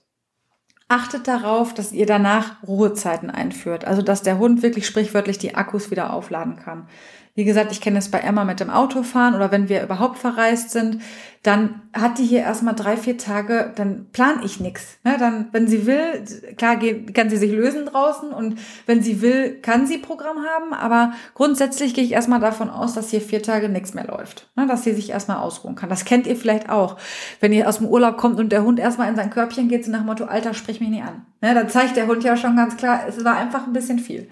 Achtet 0.89 1.27
darauf, 1.27 1.75
dass 1.75 1.91
ihr 1.91 2.07
danach 2.07 2.63
Ruhezeiten 2.63 3.29
einführt. 3.29 3.85
Also, 3.85 4.03
dass 4.03 4.23
der 4.23 4.39
Hund 4.39 4.63
wirklich 4.63 4.87
sprichwörtlich 4.87 5.39
die 5.39 5.57
Akkus 5.57 5.91
wieder 5.91 6.13
aufladen 6.13 6.57
kann. 6.57 6.89
Wie 7.37 7.45
gesagt, 7.45 7.71
ich 7.71 7.83
kenne 7.83 7.99
es 7.99 8.11
bei 8.11 8.21
Emma 8.21 8.45
mit 8.45 8.61
dem 8.61 8.71
Autofahren 8.71 9.35
oder 9.35 9.53
wenn 9.53 9.69
wir 9.69 9.83
überhaupt 9.83 10.19
verreist 10.19 10.71
sind, 10.71 11.03
dann 11.43 11.83
hat 11.93 12.19
die 12.19 12.25
hier 12.25 12.41
erstmal 12.41 12.75
drei, 12.75 12.97
vier 12.97 13.19
Tage, 13.19 13.73
dann 13.77 14.07
plan 14.11 14.41
ich 14.43 14.59
nichts. 14.59 14.97
Ne? 15.05 15.17
Dann, 15.19 15.49
wenn 15.53 15.69
sie 15.69 15.87
will, 15.87 16.25
klar 16.57 16.79
kann 17.13 17.29
sie 17.29 17.37
sich 17.37 17.53
lösen 17.53 17.87
draußen 17.87 18.31
und 18.31 18.59
wenn 18.87 19.03
sie 19.03 19.21
will, 19.21 19.61
kann 19.61 19.87
sie 19.87 19.99
Programm 19.99 20.39
haben, 20.39 20.73
aber 20.73 21.13
grundsätzlich 21.35 21.93
gehe 21.93 22.05
ich 22.05 22.13
erstmal 22.13 22.41
davon 22.41 22.71
aus, 22.71 22.95
dass 22.95 23.11
hier 23.11 23.21
vier 23.21 23.43
Tage 23.43 23.69
nichts 23.69 23.93
mehr 23.93 24.07
läuft. 24.07 24.49
Ne? 24.57 24.67
Dass 24.67 24.83
sie 24.83 24.95
sich 24.95 25.11
erstmal 25.11 25.37
ausruhen 25.37 25.77
kann. 25.77 25.91
Das 25.91 26.07
kennt 26.07 26.27
ihr 26.27 26.37
vielleicht 26.37 26.71
auch. 26.71 26.97
Wenn 27.41 27.53
ihr 27.53 27.69
aus 27.69 27.79
dem 27.79 27.87
Urlaub 27.87 28.17
kommt 28.17 28.41
und 28.41 28.51
der 28.51 28.65
Hund 28.65 28.81
erstmal 28.81 29.11
in 29.11 29.17
sein 29.17 29.29
Körbchen 29.29 29.69
geht, 29.69 29.85
so 29.85 29.91
nach 29.91 30.01
dem 30.01 30.07
Motto, 30.07 30.25
Alter, 30.25 30.55
sprich 30.55 30.81
mich 30.81 30.89
nicht 30.89 31.05
an. 31.05 31.27
Ne? 31.43 31.55
Dann 31.55 31.69
zeigt 31.69 31.97
der 31.97 32.07
Hund 32.07 32.25
ja 32.25 32.39
schon 32.39 32.57
ganz 32.57 32.79
klar, 32.79 33.03
es 33.07 33.23
war 33.27 33.37
einfach 33.37 33.67
ein 33.67 33.75
bisschen 33.75 33.99
viel 33.99 34.27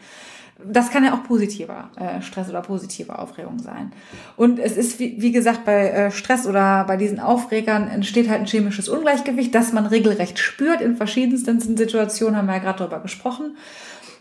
das 0.63 0.91
kann 0.91 1.05
ja 1.05 1.15
auch 1.15 1.25
positiver 1.25 1.91
äh, 1.97 2.23
Stress 2.23 2.49
oder 2.49 2.63
positive 2.63 3.19
Aufregung 3.19 3.59
sein. 3.59 3.93
Und 4.37 4.59
es 4.59 4.77
ist, 4.77 4.99
wie, 5.01 5.21
wie 5.21 5.33
gesagt, 5.33 5.65
bei 5.65 5.89
äh, 5.91 6.11
Stress 6.11 6.47
oder 6.47 6.85
bei 6.85 6.97
diesen 6.97 7.19
Aufregern 7.19 7.89
entsteht 7.89 8.29
halt 8.29 8.41
ein 8.41 8.47
chemisches 8.47 8.89
Ungleichgewicht, 8.89 9.55
das 9.55 9.73
man 9.73 9.87
regelrecht 9.87 10.39
spürt 10.39 10.81
in 10.81 10.97
verschiedensten 10.97 11.77
Situationen, 11.77 12.37
haben 12.37 12.47
wir 12.47 12.55
ja 12.55 12.61
gerade 12.61 12.79
darüber 12.79 13.01
gesprochen. 13.01 13.57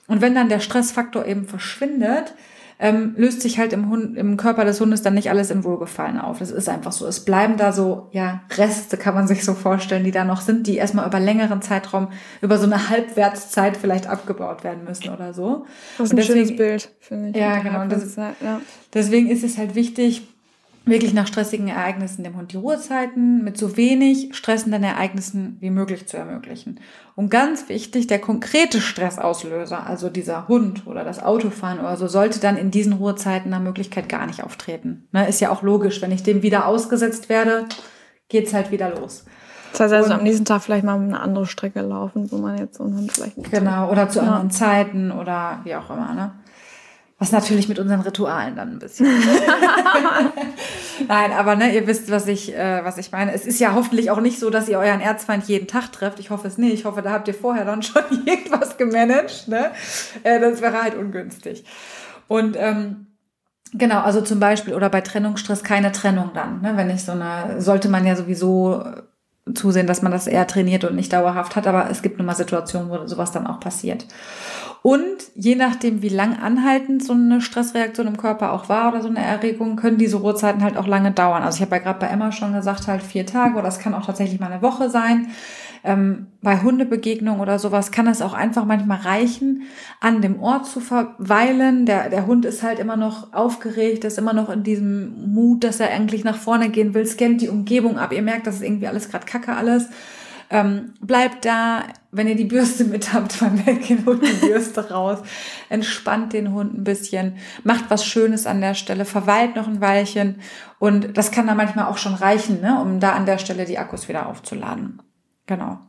Und 0.08 0.22
wenn 0.22 0.36
dann 0.36 0.50
der 0.50 0.60
Stressfaktor 0.60 1.26
eben 1.26 1.46
verschwindet, 1.46 2.34
ähm, 2.80 3.14
löst 3.18 3.42
sich 3.42 3.60
halt 3.60 3.74
im, 3.74 3.90
Hund, 3.90 4.18
im 4.18 4.38
Körper 4.38 4.66
des 4.66 4.80
Hundes 4.80 5.02
dann 5.02 5.14
nicht 5.14 5.30
alles 5.30 5.52
in 5.52 5.64
Wohlgefallen 5.64 6.20
auf. 6.20 6.40
Das 6.40 6.52
ist 6.52 6.70
einfach 6.70 6.92
so. 6.92 7.08
Es 7.08 7.24
bleiben 7.24 7.58
da 7.58 7.72
so, 7.72 8.10
ja, 8.12 8.42
Reste 8.58 8.98
kann 8.98 9.14
man 9.14 9.28
sich 9.30 9.46
so 9.46 9.54
vorstellen, 9.54 10.04
die 10.04 10.12
da 10.12 10.24
noch 10.24 10.42
sind, 10.42 10.68
die 10.68 10.78
erstmal 10.78 11.08
über 11.08 11.20
längeren 11.20 11.62
Zeitraum, 11.62 12.10
über 12.42 12.58
so 12.58 12.66
eine 12.66 12.90
Halbwertszeit 12.90 13.78
vielleicht 13.78 14.08
abgebaut 14.08 14.64
werden 14.64 14.84
müssen 14.84 15.10
oder 15.10 15.34
so. 15.34 15.66
Das 15.98 16.08
ist 16.08 16.14
ein 16.14 16.18
deswegen, 16.18 16.46
schönes 16.46 16.58
Bild, 16.58 16.92
finde 17.00 17.30
ich. 17.30 17.36
Ja, 17.36 17.60
genau. 17.60 17.86
Das, 17.88 18.16
ja. 18.16 18.62
Deswegen 18.94 19.30
ist 19.30 19.44
es 19.44 19.58
halt 19.58 19.76
wichtig, 19.76 20.33
wirklich 20.86 21.14
nach 21.14 21.28
stressigen 21.28 21.70
Ereignissen 21.70 22.24
dem 22.24 22.36
Hund 22.36 22.52
die 22.52 22.58
Ruhezeiten 22.58 23.44
mit 23.44 23.58
so 23.58 23.78
wenig 23.78 24.36
stressenden 24.36 24.84
Ereignissen 24.84 25.58
wie 25.62 25.70
möglich 25.70 26.08
zu 26.08 26.18
ermöglichen. 26.18 26.80
Und 27.16 27.30
ganz 27.30 27.70
wichtig, 27.70 28.08
der 28.08 28.20
konkrete 28.20 28.82
Stressauslöser, 28.82 29.88
also 29.88 30.10
dieser 30.10 30.48
Hund 30.48 30.86
oder 30.86 31.04
das 31.04 31.24
Autofahren 31.24 31.80
oder 31.80 31.96
so, 31.96 32.08
sollte 32.08 32.40
dann 32.40 32.58
in 32.58 32.72
diesen 32.72 32.94
Ruhezeiten 32.94 33.50
nach 33.50 33.62
Möglichkeit 33.62 34.10
gar 34.10 34.26
nicht 34.26 34.44
auftreten. 34.44 35.08
Ne, 35.14 35.28
ist 35.28 35.40
ja 35.40 35.52
auch 35.52 35.62
logisch, 35.62 36.02
wenn 36.02 36.12
ich 36.12 36.24
dem 36.24 36.42
wieder 36.42 36.68
ausgesetzt 36.68 37.30
werde, 37.30 37.66
geht's 38.28 38.54
halt 38.54 38.72
wieder 38.72 38.90
los. 38.90 39.26
Das 39.72 39.80
heißt 39.82 39.94
also 39.94 40.14
und, 40.14 40.20
am 40.20 40.24
nächsten 40.24 40.46
Tag 40.46 40.62
vielleicht 40.62 40.84
mal 40.84 41.00
eine 41.00 41.20
andere 41.20 41.46
Strecke 41.46 41.82
laufen, 41.82 42.32
wo 42.32 42.38
man 42.38 42.58
jetzt 42.58 42.78
so 42.78 42.84
einen 42.84 42.98
Hund 42.98 43.12
vielleicht 43.12 43.52
Genau, 43.52 43.90
oder 43.90 44.10
zu 44.10 44.20
ja. 44.20 44.26
anderen 44.26 44.52
Zeiten 44.52 45.12
oder 45.12 45.62
wie 45.64 45.76
auch 45.76 45.90
immer, 45.90 46.14
ne? 46.14 46.32
Was 47.20 47.32
natürlich 47.32 47.70
mit 47.70 47.80
unseren 47.80 48.02
Ritualen 48.02 48.56
dann 48.56 48.72
ein 48.72 48.80
bisschen. 48.80 49.08
Nein, 51.08 51.32
aber 51.32 51.56
ne, 51.56 51.74
ihr 51.74 51.88
wisst, 51.88 52.12
was 52.12 52.28
ich, 52.28 52.56
äh, 52.56 52.84
was 52.84 52.98
ich 52.98 53.12
meine. 53.12 53.34
Es 53.34 53.46
ist 53.46 53.60
ja 53.60 53.74
hoffentlich 53.74 54.12
auch 54.12 54.20
nicht 54.20 54.40
so, 54.40 54.50
dass 54.50 54.68
ihr 54.68 54.80
euren 54.80 55.00
Erzfeind 55.00 55.46
jeden 55.46 55.68
Tag 55.68 55.92
trefft. 55.92 56.20
Ich 56.20 56.32
hoffe 56.32 56.48
es 56.48 56.58
nicht. 56.58 56.74
Ich 56.74 56.86
hoffe, 56.86 57.02
da 57.02 57.12
habt 57.12 57.28
ihr 57.28 57.34
vorher 57.34 57.66
dann 57.66 57.84
schon 57.84 58.04
irgendwas 58.26 58.78
gemanagt. 58.78 59.48
Ne? 59.48 59.72
Äh, 60.24 60.40
das 60.40 60.62
wäre 60.62 60.82
halt 60.82 60.96
ungünstig. 60.96 61.64
Und 62.28 62.56
ähm, 62.58 63.08
Genau, 63.76 64.02
also 64.02 64.22
zum 64.22 64.40
Beispiel 64.40 64.76
oder 64.76 64.90
bei 64.90 65.02
Trennungsstress 65.02 65.64
keine 65.64 65.92
Trennung 65.92 66.30
dann. 66.36 66.62
Ne? 66.62 66.74
Wenn 66.76 66.92
ich 66.92 67.04
so 67.04 67.14
eine, 67.14 67.60
sollte 67.60 67.90
man 67.90 68.06
ja 68.06 68.16
sowieso 68.16 68.84
zusehen, 69.56 69.88
dass 69.88 70.02
man 70.02 70.12
das 70.12 70.28
eher 70.28 70.48
trainiert 70.48 70.84
und 70.84 70.96
nicht 70.96 71.12
dauerhaft 71.12 71.56
hat, 71.56 71.68
aber 71.68 71.90
es 71.90 72.02
gibt 72.02 72.18
nun 72.18 72.28
mal 72.28 72.36
Situationen, 72.36 72.90
wo 72.90 73.06
sowas 73.08 73.32
dann 73.32 73.48
auch 73.48 73.60
passiert. 73.60 74.06
Und 74.84 75.32
je 75.34 75.56
nachdem, 75.56 76.02
wie 76.02 76.10
lang 76.10 76.38
anhaltend 76.38 77.02
so 77.06 77.14
eine 77.14 77.40
Stressreaktion 77.40 78.06
im 78.06 78.18
Körper 78.18 78.52
auch 78.52 78.68
war 78.68 78.92
oder 78.92 79.02
so 79.02 79.08
eine 79.08 79.24
Erregung, 79.24 79.78
können 79.78 79.98
diese 79.98 80.18
Ruhezeiten 80.18 80.62
halt 80.62 80.76
auch 80.76 80.88
lange 80.88 81.12
dauern. 81.12 81.42
Also 81.42 81.56
ich 81.56 81.62
habe 81.62 81.78
ja 81.78 81.82
gerade 81.82 82.00
bei 82.00 82.08
Emma 82.08 82.34
schon 82.34 82.52
gesagt, 82.52 82.88
halt 82.90 83.02
vier 83.02 83.26
Tage 83.26 83.58
oder 83.58 83.70
es 83.70 83.80
kann 83.80 83.94
auch 83.94 84.06
tatsächlich 84.06 84.42
mal 84.42 84.52
eine 84.52 84.62
Woche 84.62 84.90
sein. 84.90 85.30
Ähm, 85.86 86.28
bei 86.42 86.62
Hundebegegnungen 86.62 87.40
oder 87.40 87.60
sowas 87.60 87.92
kann 87.92 88.08
es 88.08 88.22
auch 88.22 88.34
einfach 88.34 88.66
manchmal 88.66 89.00
reichen, 89.00 89.64
an 90.02 90.22
dem 90.22 90.42
Ort 90.42 90.66
zu 90.66 90.82
verweilen. 90.82 91.86
Der, 91.86 92.10
der 92.10 92.28
Hund 92.28 92.44
ist 92.44 92.62
halt 92.62 92.80
immer 92.80 92.98
noch 92.98 93.32
aufgeregt, 93.32 94.04
ist 94.04 94.18
immer 94.18 94.34
noch 94.34 94.50
in 94.50 94.64
diesem 94.64 95.34
Mut, 95.34 95.64
dass 95.64 95.80
er 95.80 95.92
eigentlich 95.92 96.26
nach 96.26 96.38
vorne 96.38 96.68
gehen 96.68 96.94
will, 96.94 97.06
scannt 97.06 97.40
die 97.40 97.48
Umgebung 97.48 97.98
ab. 97.98 98.12
Ihr 98.12 98.22
merkt, 98.22 98.48
das 98.48 98.56
ist 98.56 98.64
irgendwie 98.64 98.88
alles 98.88 99.10
gerade 99.10 99.26
kacke 99.26 99.56
alles. 99.56 99.88
Ähm, 100.50 100.94
bleibt 101.00 101.46
da, 101.46 101.84
wenn 102.14 102.28
ihr 102.28 102.36
die 102.36 102.46
Bürste 102.46 102.86
mit 102.86 103.12
habt, 103.12 103.40
beim 103.40 103.56
Melken 103.66 104.06
holt 104.06 104.22
die 104.22 104.48
Bürste 104.48 104.92
raus. 104.92 105.20
Entspannt 105.70 106.34
den 106.34 106.54
Hund 106.54 106.74
ein 106.78 106.84
bisschen, 106.84 107.38
macht 107.64 107.86
was 107.90 108.06
Schönes 108.06 108.46
an 108.46 108.62
der 108.62 108.76
Stelle, 108.76 109.06
verweilt 109.06 109.56
noch 109.56 109.68
ein 109.68 109.82
Weilchen 109.82 110.40
und 110.80 111.18
das 111.18 111.32
kann 111.32 111.48
dann 111.48 111.58
manchmal 111.58 111.86
auch 111.86 111.98
schon 111.98 112.14
reichen, 112.14 112.62
ne, 112.62 112.80
um 112.82 113.00
da 113.00 113.14
an 113.14 113.26
der 113.26 113.40
Stelle 113.40 113.66
die 113.66 113.80
Akkus 113.80 114.08
wieder 114.08 114.28
aufzuladen. 114.28 115.02
Genau. 115.48 115.80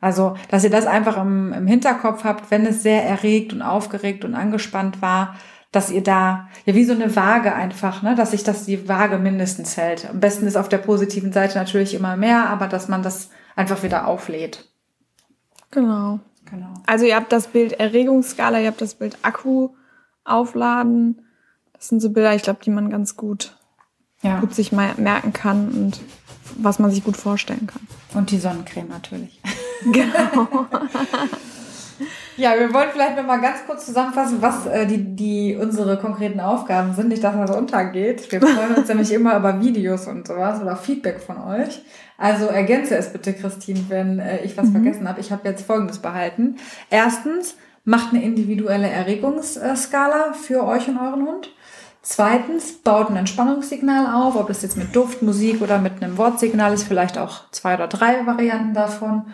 Also, 0.00 0.34
dass 0.48 0.64
ihr 0.64 0.70
das 0.70 0.86
einfach 0.86 1.16
im, 1.16 1.52
im 1.52 1.66
Hinterkopf 1.66 2.24
habt, 2.24 2.50
wenn 2.50 2.66
es 2.66 2.82
sehr 2.82 3.04
erregt 3.04 3.52
und 3.52 3.62
aufgeregt 3.62 4.24
und 4.24 4.34
angespannt 4.34 5.00
war, 5.00 5.36
dass 5.70 5.90
ihr 5.90 6.02
da, 6.02 6.48
ja, 6.66 6.74
wie 6.74 6.84
so 6.84 6.92
eine 6.92 7.14
Waage 7.14 7.54
einfach, 7.54 8.02
ne, 8.02 8.14
dass 8.14 8.32
sich 8.32 8.42
das 8.42 8.64
die 8.64 8.88
Waage 8.88 9.18
mindestens 9.18 9.76
hält. 9.76 10.08
Am 10.10 10.20
besten 10.20 10.46
ist 10.46 10.56
auf 10.56 10.68
der 10.68 10.78
positiven 10.78 11.32
Seite 11.32 11.56
natürlich 11.56 11.94
immer 11.94 12.16
mehr, 12.16 12.50
aber 12.50 12.66
dass 12.66 12.88
man 12.88 13.02
das 13.02 13.30
einfach 13.54 13.82
wieder 13.82 14.06
auflädt. 14.06 14.71
Genau. 15.72 16.20
genau. 16.48 16.74
Also 16.86 17.04
ihr 17.04 17.16
habt 17.16 17.32
das 17.32 17.48
Bild 17.48 17.72
Erregungsskala, 17.72 18.60
ihr 18.60 18.68
habt 18.68 18.80
das 18.80 18.94
Bild 18.94 19.18
Akku 19.22 19.70
aufladen. 20.24 21.22
Das 21.72 21.88
sind 21.88 22.00
so 22.00 22.10
Bilder, 22.10 22.34
ich 22.34 22.42
glaube, 22.42 22.60
die 22.64 22.70
man 22.70 22.90
ganz 22.90 23.16
gut, 23.16 23.56
ja. 24.22 24.38
gut 24.38 24.54
sich 24.54 24.70
mal 24.70 24.94
merken 24.98 25.32
kann 25.32 25.70
und 25.70 26.00
was 26.56 26.78
man 26.78 26.90
sich 26.90 27.02
gut 27.02 27.16
vorstellen 27.16 27.66
kann. 27.66 27.88
Und 28.14 28.30
die 28.30 28.38
Sonnencreme 28.38 28.88
natürlich. 28.88 29.40
Genau. 29.84 30.46
Ja, 32.36 32.58
wir 32.58 32.72
wollen 32.72 32.88
vielleicht 32.92 33.16
noch 33.16 33.26
mal 33.26 33.40
ganz 33.40 33.58
kurz 33.66 33.84
zusammenfassen, 33.86 34.40
was 34.40 34.66
äh, 34.66 34.86
die, 34.86 35.14
die 35.14 35.56
unsere 35.60 35.98
konkreten 35.98 36.40
Aufgaben 36.40 36.94
sind. 36.94 37.08
Nicht, 37.08 37.22
dass 37.22 37.36
das 37.36 37.56
untergeht. 37.56 38.30
Wir 38.32 38.40
freuen 38.40 38.74
uns 38.74 38.88
nämlich 38.88 39.12
immer 39.12 39.36
über 39.36 39.60
Videos 39.60 40.06
und 40.06 40.26
sowas 40.26 40.60
oder 40.60 40.76
Feedback 40.76 41.20
von 41.20 41.38
euch. 41.38 41.82
Also 42.22 42.46
ergänze 42.46 42.94
es 42.94 43.12
bitte, 43.12 43.32
Christine, 43.32 43.80
wenn 43.88 44.20
äh, 44.20 44.44
ich 44.44 44.56
was 44.56 44.68
mhm. 44.68 44.74
vergessen 44.74 45.08
habe. 45.08 45.20
Ich 45.20 45.32
habe 45.32 45.48
jetzt 45.48 45.66
Folgendes 45.66 45.98
behalten. 45.98 46.54
Erstens, 46.88 47.56
macht 47.84 48.14
eine 48.14 48.22
individuelle 48.22 48.88
Erregungsskala 48.88 50.32
für 50.32 50.64
euch 50.64 50.86
und 50.86 50.98
euren 50.98 51.26
Hund. 51.26 51.50
Zweitens, 52.00 52.74
baut 52.74 53.10
ein 53.10 53.16
Entspannungssignal 53.16 54.14
auf, 54.14 54.36
ob 54.36 54.46
das 54.46 54.62
jetzt 54.62 54.76
mit 54.76 54.94
Duft, 54.94 55.22
Musik 55.22 55.62
oder 55.62 55.78
mit 55.78 56.00
einem 56.00 56.16
Wortsignal 56.16 56.72
ist, 56.72 56.84
vielleicht 56.84 57.18
auch 57.18 57.50
zwei 57.50 57.74
oder 57.74 57.88
drei 57.88 58.24
Varianten 58.24 58.72
davon. 58.72 59.24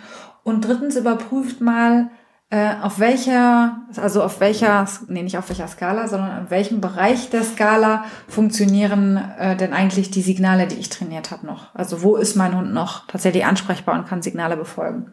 Und 0.42 0.62
drittens, 0.62 0.96
überprüft 0.96 1.60
mal, 1.60 2.08
äh, 2.50 2.76
auf 2.82 2.98
welcher, 2.98 3.82
also 3.96 4.22
auf 4.22 4.40
welcher, 4.40 4.86
nee, 5.08 5.22
nicht 5.22 5.36
auf 5.36 5.48
welcher 5.50 5.68
Skala, 5.68 6.08
sondern 6.08 6.44
in 6.44 6.50
welchem 6.50 6.80
Bereich 6.80 7.28
der 7.28 7.42
Skala 7.42 8.04
funktionieren 8.26 9.16
äh, 9.38 9.56
denn 9.56 9.74
eigentlich 9.74 10.10
die 10.10 10.22
Signale, 10.22 10.66
die 10.66 10.76
ich 10.76 10.88
trainiert 10.88 11.30
habe 11.30 11.46
noch? 11.46 11.74
Also 11.74 12.02
wo 12.02 12.16
ist 12.16 12.36
mein 12.36 12.56
Hund 12.56 12.72
noch 12.72 13.06
tatsächlich 13.06 13.44
ansprechbar 13.44 13.98
und 13.98 14.08
kann 14.08 14.22
Signale 14.22 14.56
befolgen? 14.56 15.12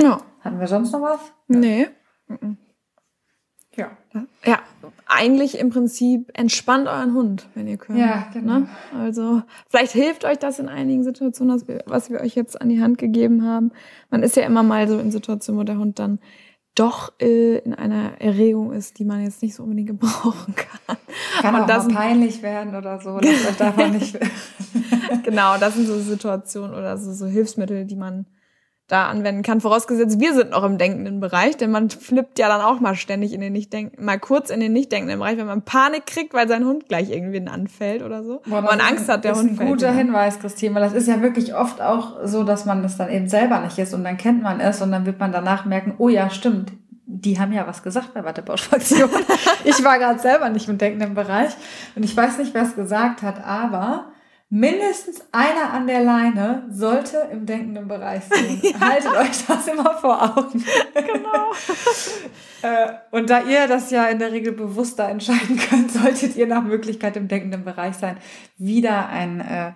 Ja. 0.00 0.18
Hatten 0.40 0.60
wir 0.60 0.66
sonst 0.66 0.92
noch 0.92 1.02
was? 1.02 1.20
Nee. 1.46 1.88
Ja. 3.76 3.90
Ja, 4.44 4.58
eigentlich 5.06 5.58
im 5.58 5.70
Prinzip 5.70 6.30
entspannt 6.34 6.88
euren 6.88 7.14
Hund, 7.14 7.48
wenn 7.54 7.66
ihr 7.66 7.78
könnt. 7.78 7.98
Ja, 7.98 8.28
genau. 8.32 8.60
Ne? 8.60 8.68
Also 8.98 9.42
vielleicht 9.68 9.92
hilft 9.92 10.24
euch 10.24 10.38
das 10.38 10.58
in 10.58 10.68
einigen 10.68 11.04
Situationen, 11.04 11.62
was 11.86 12.10
wir 12.10 12.20
euch 12.20 12.34
jetzt 12.34 12.60
an 12.60 12.68
die 12.68 12.82
Hand 12.82 12.98
gegeben 12.98 13.44
haben. 13.46 13.72
Man 14.10 14.22
ist 14.22 14.36
ja 14.36 14.44
immer 14.44 14.62
mal 14.62 14.88
so 14.88 14.98
in 14.98 15.10
Situationen, 15.10 15.60
wo 15.60 15.64
der 15.64 15.78
Hund 15.78 15.98
dann 15.98 16.18
doch 16.74 17.12
äh, 17.20 17.58
in 17.58 17.74
einer 17.74 18.20
Erregung 18.20 18.72
ist, 18.72 18.98
die 18.98 19.04
man 19.04 19.22
jetzt 19.22 19.42
nicht 19.42 19.54
so 19.54 19.62
unbedingt 19.62 19.88
gebrauchen 19.88 20.54
kann. 20.54 20.96
Kann 21.40 21.54
und 21.54 21.62
auch 21.62 21.66
das 21.66 21.86
mal 21.86 21.94
peinlich 21.94 22.42
werden 22.42 22.74
oder 22.74 23.00
so. 23.00 23.18
Das 23.18 23.56
darf 23.58 23.76
man 23.76 23.92
nicht. 23.92 24.18
genau, 25.22 25.58
das 25.58 25.74
sind 25.74 25.86
so 25.86 25.98
Situationen 25.98 26.74
oder 26.74 26.96
so, 26.96 27.12
so 27.12 27.26
Hilfsmittel, 27.26 27.84
die 27.84 27.96
man 27.96 28.26
da 28.92 29.06
anwenden 29.06 29.42
kann. 29.42 29.60
Vorausgesetzt, 29.60 30.20
wir 30.20 30.34
sind 30.34 30.50
noch 30.50 30.64
im 30.64 30.76
denkenden 30.76 31.20
Bereich, 31.20 31.56
denn 31.56 31.70
man 31.70 31.88
flippt 31.88 32.38
ja 32.38 32.48
dann 32.48 32.60
auch 32.60 32.78
mal 32.78 32.94
ständig 32.94 33.32
in 33.32 33.40
den 33.40 33.54
nicht 33.54 33.72
denken, 33.72 34.04
mal 34.04 34.18
kurz 34.18 34.50
in 34.50 34.60
den 34.60 34.74
nicht 34.74 34.92
denkenden 34.92 35.18
Bereich, 35.18 35.38
wenn 35.38 35.46
man 35.46 35.62
Panik 35.62 36.06
kriegt, 36.06 36.34
weil 36.34 36.46
sein 36.46 36.66
Hund 36.66 36.88
gleich 36.88 37.10
irgendwie 37.10 37.42
anfällt 37.46 38.02
oder 38.02 38.22
so. 38.22 38.42
Boah, 38.46 38.60
man 38.60 38.80
Angst 38.80 39.08
hat, 39.08 39.24
der 39.24 39.34
Hund 39.34 39.42
fällt. 39.42 39.50
Das 39.50 39.54
ist 39.54 39.60
ein 39.60 39.66
guter 39.66 39.92
Hinweis, 39.92 40.38
Christine, 40.38 40.74
weil 40.74 40.82
das 40.82 40.92
ist 40.92 41.08
ja 41.08 41.22
wirklich 41.22 41.54
oft 41.54 41.80
auch 41.80 42.18
so, 42.24 42.44
dass 42.44 42.66
man 42.66 42.82
das 42.82 42.98
dann 42.98 43.10
eben 43.10 43.28
selber 43.28 43.60
nicht 43.60 43.78
ist 43.78 43.94
und 43.94 44.04
dann 44.04 44.18
kennt 44.18 44.42
man 44.42 44.60
es 44.60 44.82
und 44.82 44.92
dann 44.92 45.06
wird 45.06 45.18
man 45.18 45.32
danach 45.32 45.64
merken, 45.64 45.94
oh 45.96 46.10
ja, 46.10 46.28
stimmt, 46.28 46.72
die 47.06 47.40
haben 47.40 47.52
ja 47.52 47.66
was 47.66 47.82
gesagt 47.82 48.12
bei 48.12 48.24
Wattebausch-Fraktion. 48.24 49.08
ich 49.64 49.82
war 49.82 49.98
gerade 49.98 50.18
selber 50.18 50.50
nicht 50.50 50.68
im 50.68 50.76
denkenden 50.76 51.14
Bereich 51.14 51.52
und 51.94 52.04
ich 52.04 52.14
weiß 52.14 52.38
nicht, 52.38 52.52
wer 52.52 52.62
es 52.62 52.74
gesagt 52.74 53.22
hat, 53.22 53.42
aber 53.44 54.11
mindestens 54.52 55.24
einer 55.32 55.72
an 55.72 55.86
der 55.86 56.04
Leine 56.04 56.64
sollte 56.68 57.26
im 57.32 57.46
denkenden 57.46 57.88
Bereich 57.88 58.24
sein. 58.24 58.60
Ja. 58.62 58.80
Haltet 58.80 59.16
euch 59.16 59.46
das 59.46 59.66
immer 59.66 59.94
vor 59.94 60.22
Augen. 60.22 60.62
Genau. 60.94 61.52
Äh, 62.64 62.92
und 63.10 63.28
da 63.28 63.42
ihr 63.42 63.66
das 63.66 63.90
ja 63.90 64.06
in 64.06 64.20
der 64.20 64.30
Regel 64.30 64.52
bewusster 64.52 65.08
entscheiden 65.08 65.56
könnt, 65.56 65.90
solltet 65.90 66.36
ihr 66.36 66.46
nach 66.46 66.62
Möglichkeit 66.62 67.16
im 67.16 67.26
denkenden 67.26 67.64
Bereich 67.64 67.96
sein. 67.96 68.18
Wieder 68.56 69.08
ein 69.08 69.40
äh, 69.40 69.72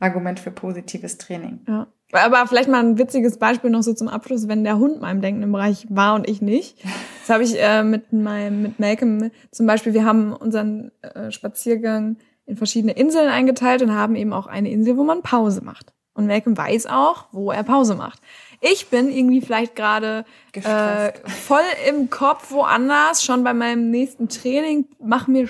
Argument 0.00 0.38
für 0.38 0.50
positives 0.50 1.16
Training. 1.16 1.60
Ja. 1.66 1.86
Aber 2.12 2.46
vielleicht 2.46 2.68
mal 2.68 2.84
ein 2.84 2.98
witziges 2.98 3.38
Beispiel 3.38 3.70
noch 3.70 3.82
so 3.82 3.94
zum 3.94 4.08
Abschluss, 4.08 4.48
wenn 4.48 4.64
der 4.64 4.76
Hund 4.76 5.00
mal 5.00 5.12
im 5.12 5.22
denkenden 5.22 5.50
Bereich 5.50 5.86
war 5.88 6.14
und 6.14 6.28
ich 6.28 6.42
nicht. 6.42 6.76
Das 7.20 7.30
habe 7.30 7.42
ich 7.42 7.58
äh, 7.58 7.82
mit 7.84 8.12
meinem 8.12 8.60
mit 8.60 8.78
Malcolm 8.78 9.30
zum 9.50 9.66
Beispiel. 9.66 9.94
Wir 9.94 10.04
haben 10.04 10.34
unseren 10.34 10.90
äh, 11.00 11.30
Spaziergang 11.30 12.18
in 12.50 12.56
verschiedene 12.56 12.92
Inseln 12.92 13.28
eingeteilt 13.28 13.80
und 13.82 13.94
haben 13.94 14.16
eben 14.16 14.32
auch 14.32 14.46
eine 14.46 14.70
Insel, 14.70 14.96
wo 14.96 15.04
man 15.04 15.22
Pause 15.22 15.62
macht. 15.62 15.92
Und 16.12 16.26
Malcolm 16.26 16.56
weiß 16.56 16.86
auch, 16.86 17.26
wo 17.32 17.50
er 17.50 17.62
Pause 17.62 17.94
macht. 17.94 18.20
Ich 18.60 18.88
bin 18.88 19.08
irgendwie 19.08 19.40
vielleicht 19.40 19.76
gerade 19.76 20.24
äh, 20.52 21.12
voll 21.28 21.62
im 21.88 22.10
Kopf 22.10 22.50
woanders, 22.50 23.24
schon 23.24 23.44
bei 23.44 23.54
meinem 23.54 23.90
nächsten 23.90 24.28
Training, 24.28 24.86
mach 24.98 25.28
mir 25.28 25.48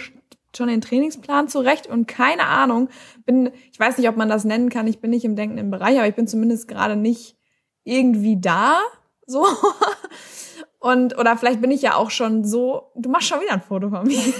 schon 0.55 0.69
den 0.69 0.81
Trainingsplan 0.81 1.49
zurecht 1.49 1.87
und 1.87 2.07
keine 2.07 2.45
Ahnung, 2.47 2.89
bin, 3.25 3.51
ich 3.73 3.81
weiß 3.81 3.99
nicht, 3.99 4.09
ob 4.09 4.17
man 4.17 4.29
das 4.29 4.45
nennen 4.45 4.69
kann, 4.69 4.87
ich 4.87 5.01
bin 5.01 5.11
nicht 5.11 5.25
im 5.25 5.37
denkenden 5.37 5.71
Bereich, 5.71 5.97
aber 5.97 6.07
ich 6.07 6.15
bin 6.15 6.29
zumindest 6.29 6.69
gerade 6.69 6.97
nicht 6.97 7.37
irgendwie 7.85 8.41
da, 8.41 8.81
so. 9.27 9.47
Und, 10.79 11.19
oder 11.19 11.37
vielleicht 11.37 11.61
bin 11.61 11.71
ich 11.71 11.83
ja 11.83 11.95
auch 11.95 12.11
schon 12.11 12.45
so, 12.45 12.91
du 12.95 13.11
machst 13.11 13.29
schon 13.29 13.41
wieder 13.41 13.53
ein 13.53 13.61
Foto 13.61 13.91
von 13.91 14.07
mir. 14.07 14.19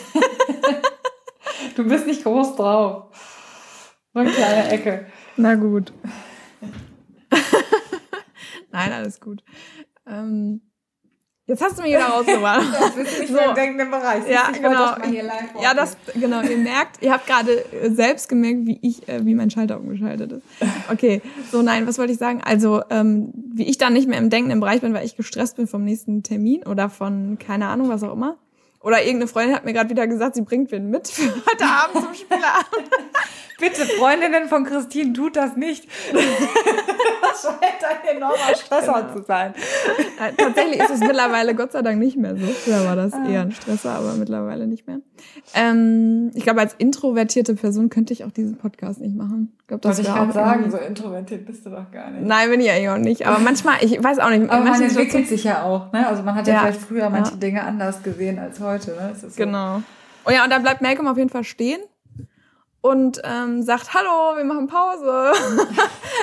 Du 1.77 1.85
bist 1.85 2.07
nicht 2.07 2.25
groß 2.25 2.57
drauf. 2.57 3.05
Nur 4.13 4.25
eine 4.25 4.33
kleine 4.33 4.69
Ecke. 4.71 5.07
Na 5.37 5.55
gut. 5.55 5.93
Nein, 8.73 8.93
alles 8.93 9.21
gut. 9.21 9.43
Ähm, 10.07 10.63
jetzt 11.47 11.63
hast 11.63 11.79
du 11.79 11.83
mich 11.83 11.93
wieder 11.93 12.07
rausgebracht. 12.07 12.67
das 12.81 12.95
bist 12.97 13.21
nicht 13.21 13.33
so. 13.33 13.39
im 13.39 13.55
denkenden 13.55 13.91
Bereich. 13.91 14.29
Ja, 14.29 14.49
ich 14.51 14.61
genau. 14.61 14.97
Das 14.97 15.63
ja, 15.63 15.75
das, 15.75 15.97
genau. 16.15 16.43
Ihr 16.43 16.57
merkt, 16.57 17.03
ihr 17.03 17.13
habt 17.13 17.27
gerade 17.27 17.65
selbst 17.91 18.29
gemerkt, 18.29 18.67
wie 18.67 18.81
ich, 18.83 19.09
äh, 19.09 19.25
wie 19.25 19.35
mein 19.35 19.51
Schalter 19.51 19.79
umgeschaltet 19.79 20.33
ist. 20.33 20.45
Okay, 20.91 21.23
so 21.53 21.63
nein, 21.63 21.87
was 21.87 21.99
wollte 21.99 22.13
ich 22.13 22.19
sagen? 22.19 22.41
Also, 22.43 22.83
ähm, 22.91 23.33
wie 23.55 23.69
ich 23.69 23.79
dann 23.79 23.93
nicht 23.93 24.09
mehr 24.09 24.19
im 24.19 24.31
denkenden 24.31 24.59
Bereich 24.59 24.81
bin, 24.81 24.93
weil 24.93 25.07
ich 25.07 25.17
gestresst 25.17 25.57
bin 25.57 25.69
vom 25.69 25.85
nächsten 25.85 26.25
Termin 26.25 26.67
oder 26.67 26.91
von, 26.91 27.39
keine 27.39 27.69
Ahnung, 27.69 27.89
was 27.89 28.03
auch 28.03 28.13
immer 28.13 28.39
oder 28.81 29.03
irgendeine 29.03 29.29
Freundin 29.29 29.55
hat 29.55 29.65
mir 29.65 29.73
gerade 29.73 29.91
wieder 29.91 30.07
gesagt, 30.07 30.35
sie 30.35 30.43
bringt 30.43 30.73
wen 30.73 30.89
mit 30.91 31.09
für 31.13 31.35
heute 31.47 31.65
Abend 31.65 32.05
zum 32.05 32.15
Spieleabend. 32.15 32.91
Bitte, 33.61 33.85
Freundinnen 33.85 34.49
von 34.49 34.65
Christine, 34.65 35.13
tut 35.13 35.37
das 35.37 35.57
nicht. 35.57 35.87
das 36.13 37.43
scheint 37.43 37.85
ein 37.85 38.17
enormer 38.17 38.55
Stresser 38.57 39.03
genau. 39.03 39.15
zu 39.15 39.23
sein. 39.25 39.55
Äh, 40.19 40.33
tatsächlich 40.37 40.81
ist 40.81 40.91
es 40.91 41.01
mittlerweile 41.01 41.55
Gott 41.55 41.73
sei 41.73 41.83
Dank 41.83 41.99
nicht 41.99 42.17
mehr 42.17 42.37
so. 42.37 42.47
Früher 42.47 42.85
war 42.87 42.97
das 42.97 43.13
ah. 43.13 43.29
eher 43.29 43.43
ein 43.43 43.53
Stresser, 43.53 43.93
aber 43.93 44.15
mittlerweile 44.15 44.67
nicht 44.67 44.87
mehr. 44.87 45.01
Ähm, 45.55 46.31
ich 46.35 46.45
glaube, 46.45 46.61
als 46.61 46.75
introvertierte 46.79 47.55
Person 47.55 47.91
könnte 47.91 48.15
ich 48.15 48.25
auch 48.25 48.33
diesen 48.33 48.57
Podcast 48.57 49.01
nicht 49.01 49.15
machen. 49.15 49.53
Ich 49.61 49.67
glaube, 49.67 49.83
das 49.83 49.99
Wollte 49.99 50.11
ich 50.11 50.17
gerade 50.17 50.33
sagen, 50.33 50.71
so 50.71 50.79
introvertiert 50.79 51.45
bist 51.47 51.67
du 51.67 51.71
doch 51.71 51.91
gar 51.93 52.11
nicht. 52.11 52.27
Nein, 52.27 52.51
bin 52.51 52.61
ich 52.61 52.71
eigentlich 52.71 52.89
auch 52.89 52.99
nicht. 52.99 53.27
Aber 53.27 53.39
manchmal, 53.39 53.77
ich 53.83 54.03
weiß 54.03 54.19
auch 54.21 54.31
nicht. 54.31 54.51
Aber 54.51 54.65
man 54.65 54.83
entwickelt 54.83 55.29
sich 55.29 55.45
ja 55.45 55.63
auch. 55.63 55.93
Ne? 55.93 56.07
Also 56.07 56.23
man 56.23 56.35
hat 56.35 56.47
ja, 56.47 56.55
ja 56.55 56.61
vielleicht 56.61 56.81
früher 56.81 57.11
manche 57.11 57.33
ja. 57.33 57.37
Dinge 57.37 57.63
anders 57.63 58.03
gesehen 58.03 58.39
als 58.39 58.59
heute. 58.61 58.93
Ne? 58.93 59.15
So. 59.21 59.29
Genau. 59.37 59.83
Oh 60.27 60.31
ja, 60.31 60.45
und 60.45 60.51
dann 60.51 60.63
bleibt 60.63 60.83
Malcolm 60.83 61.07
auf 61.07 61.17
jeden 61.17 61.31
Fall 61.31 61.45
stehen 61.45 61.81
und 62.81 63.21
ähm, 63.25 63.63
sagt, 63.63 63.95
hallo, 63.95 64.37
wir 64.37 64.45
machen 64.45 64.67
Pause. 64.67 65.33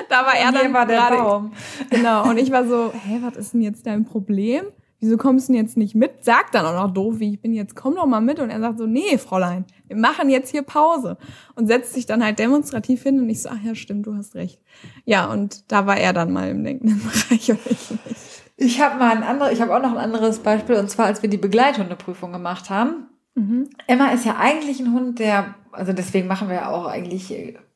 da 0.09 0.25
war 0.25 0.35
er 0.35 0.51
dann 0.51 0.73
war 0.73 0.85
der 0.85 1.09
Baum. 1.09 1.53
Genau, 1.89 2.29
und 2.29 2.37
ich 2.37 2.51
war 2.51 2.65
so, 2.65 2.91
hä, 2.93 3.19
was 3.21 3.37
ist 3.37 3.53
denn 3.53 3.61
jetzt 3.61 3.85
dein 3.85 4.05
Problem? 4.05 4.65
Wieso 4.99 5.17
kommst 5.17 5.47
du 5.47 5.53
denn 5.53 5.61
jetzt 5.61 5.77
nicht 5.77 5.93
mit? 5.93 6.25
Sagt 6.25 6.55
dann 6.55 6.65
auch 6.65 6.73
noch 6.73 6.91
doof, 6.91 7.19
wie 7.19 7.33
ich 7.33 7.39
bin 7.39 7.53
jetzt, 7.53 7.75
komm 7.75 7.93
doch 7.93 8.07
mal 8.07 8.19
mit. 8.19 8.39
Und 8.39 8.49
er 8.49 8.59
sagt 8.59 8.79
so, 8.79 8.87
nee, 8.87 9.19
Fräulein, 9.19 9.65
wir 9.85 9.95
machen 9.95 10.31
jetzt 10.31 10.49
hier 10.49 10.63
Pause. 10.63 11.17
Und 11.53 11.67
setzt 11.67 11.93
sich 11.93 12.07
dann 12.07 12.23
halt 12.23 12.39
demonstrativ 12.39 13.03
hin 13.03 13.19
und 13.19 13.29
ich 13.29 13.43
so, 13.43 13.49
ach 13.49 13.61
ja, 13.63 13.75
stimmt, 13.75 14.07
du 14.07 14.15
hast 14.15 14.33
recht. 14.33 14.59
Ja, 15.05 15.31
und 15.31 15.71
da 15.71 15.85
war 15.85 15.97
er 15.97 16.13
dann 16.13 16.31
mal 16.31 16.49
im 16.49 16.63
denkenden 16.63 16.99
Bereich 17.29 17.51
und 17.51 17.59
ich 17.65 17.91
nicht. 17.91 18.43
Ich 18.59 18.81
habe 18.81 18.97
mal 18.97 19.15
ein 19.15 19.21
anderes, 19.21 19.53
ich 19.53 19.61
habe 19.61 19.75
auch 19.75 19.81
noch 19.83 19.91
ein 19.91 19.99
anderes 19.99 20.39
Beispiel, 20.39 20.77
und 20.77 20.89
zwar 20.89 21.05
als 21.05 21.21
wir 21.21 21.29
die 21.29 21.37
Begleithundeprüfung 21.37 22.31
gemacht 22.31 22.71
haben 22.71 23.07
Mhm. 23.37 23.69
Emma 23.85 24.07
ist 24.07 24.25
ja 24.25 24.37
eigentlich 24.37 24.79
ein 24.79 24.93
Hund, 24.93 25.19
der, 25.19 25.53
also 25.77 25.93
deswegen 25.93 26.27
machen 26.27 26.49
wir 26.49 26.69
auch 26.69 26.85
eigentlich, 26.87 27.33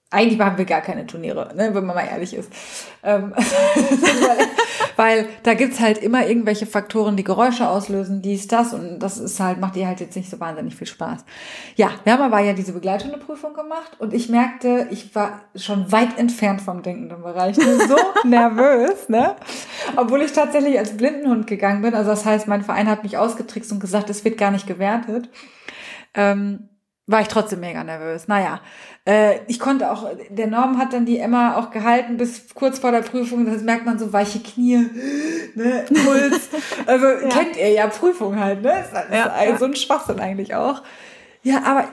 eigentlich 0.10 0.38
machen 0.38 0.58
wir 0.58 0.66
gar 0.66 0.82
keine 0.82 1.08
Turniere, 1.08 1.54
ne, 1.56 1.74
wenn 1.74 1.86
man 1.86 1.96
mal 1.96 2.08
ehrlich 2.08 2.34
ist. 2.34 2.52
Ähm, 3.04 3.34
weil 4.96 5.28
da 5.44 5.54
gibt's 5.54 5.80
halt 5.80 5.98
immer 6.00 6.28
irgendwelche 6.28 6.66
Faktoren, 6.66 7.16
die 7.16 7.24
Geräusche 7.24 7.70
auslösen, 7.70 8.22
dies, 8.22 8.48
das 8.48 8.74
und 8.74 9.00
das 9.00 9.18
ist 9.18 9.40
halt, 9.40 9.60
macht 9.60 9.76
ihr 9.76 9.88
halt 9.88 10.00
jetzt 10.00 10.16
nicht 10.16 10.30
so 10.30 10.40
wahnsinnig 10.40 10.76
viel 10.76 10.88
Spaß. 10.88 11.24
Ja, 11.76 11.92
wir 12.04 12.14
haben 12.14 12.22
aber 12.22 12.40
ja 12.40 12.54
diese 12.54 12.74
Begleithundeprüfung 12.74 13.54
gemacht 13.54 13.92
und 14.00 14.14
ich 14.14 14.30
merkte, 14.30 14.88
ich 14.92 15.16
war 15.16 15.42
schon 15.56 15.92
weit 15.92 16.18
entfernt 16.18 16.62
vom 16.62 16.82
denkenden 16.82 17.22
Bereich, 17.22 17.56
so 17.56 17.96
nervös, 18.28 19.10
ne? 19.10 19.36
Obwohl 19.96 20.22
ich 20.22 20.34
tatsächlich 20.34 20.78
als 20.78 20.98
Blindenhund 20.98 21.48
gegangen 21.48 21.82
bin, 21.82 21.96
also 21.96 22.10
das 22.10 22.26
heißt, 22.26 22.48
mein 22.48 22.64
Verein 22.64 22.90
hat 22.90 23.04
mich 23.04 23.18
ausgetrickst 23.18 23.72
und 23.72 23.80
gesagt, 23.80 24.10
es 24.10 24.26
wird 24.26 24.38
gar 24.38 24.52
nicht 24.52 24.68
gewertet. 24.68 25.30
Ähm, 26.14 26.68
war 27.12 27.22
ich 27.22 27.28
trotzdem 27.28 27.60
mega 27.60 27.84
nervös. 27.84 28.28
Naja, 28.28 28.62
äh, 29.06 29.40
ich 29.48 29.60
konnte 29.60 29.92
auch, 29.92 30.08
der 30.30 30.48
Norm 30.48 30.78
hat 30.78 30.94
dann 30.94 31.06
die 31.06 31.20
Emma 31.20 31.58
auch 31.58 31.72
gehalten 31.72 32.18
bis 32.18 32.54
kurz 32.54 32.80
vor 32.80 32.92
der 32.92 33.02
Prüfung. 33.02 33.46
Das 33.46 33.62
merkt 33.62 33.86
man 33.86 34.00
so 34.00 34.14
weiche 34.14 34.40
Knie, 34.40 34.78
ne, 35.56 35.86
Puls. 35.88 36.50
Also 36.86 37.06
ja. 37.06 37.30
kennt 37.30 37.58
ihr 37.58 37.70
ja 37.70 37.88
Prüfung 37.88 38.40
halt, 38.40 38.62
ne? 38.62 38.72
Ist, 38.82 38.94
ist 38.94 39.14
ja, 39.14 39.58
so 39.58 39.66
ein 39.66 39.76
Schwachsinn 39.76 40.20
eigentlich 40.20 40.56
auch. 40.56 40.82
Ja, 41.44 41.64
aber 41.64 41.86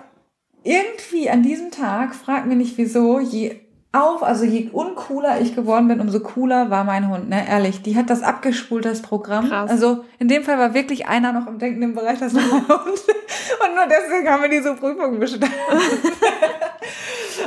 irgendwie 0.62 1.30
an 1.30 1.42
diesem 1.42 1.70
Tag, 1.70 2.14
frag 2.14 2.46
mir 2.46 2.56
nicht 2.56 2.78
wieso, 2.78 3.20
je 3.20 3.60
auf, 3.92 4.22
also 4.22 4.44
je 4.44 4.68
uncooler 4.70 5.40
ich 5.40 5.54
geworden 5.54 5.88
bin, 5.88 6.00
umso 6.00 6.20
cooler 6.20 6.68
war 6.68 6.84
mein 6.84 7.08
Hund, 7.08 7.30
ne? 7.30 7.48
Ehrlich, 7.48 7.82
die 7.82 7.96
hat 7.96 8.10
das 8.10 8.22
abgespult, 8.22 8.84
das 8.84 9.00
Programm. 9.00 9.48
Krass. 9.48 9.70
Also 9.70 10.04
in 10.18 10.28
dem 10.28 10.44
Fall 10.44 10.58
war 10.58 10.74
wirklich 10.74 11.06
einer 11.06 11.32
noch 11.32 11.46
im 11.46 11.58
denkenden 11.58 11.94
Bereich, 11.94 12.18
das 12.18 12.34
war 12.34 12.42
mein 12.42 12.50
Hund. 12.68 12.78
Und 12.78 13.74
nur 13.74 13.86
deswegen 13.88 14.28
haben 14.28 14.42
wir 14.42 14.50
diese 14.50 14.74
Prüfung 14.74 15.18
bestanden. 15.18 15.50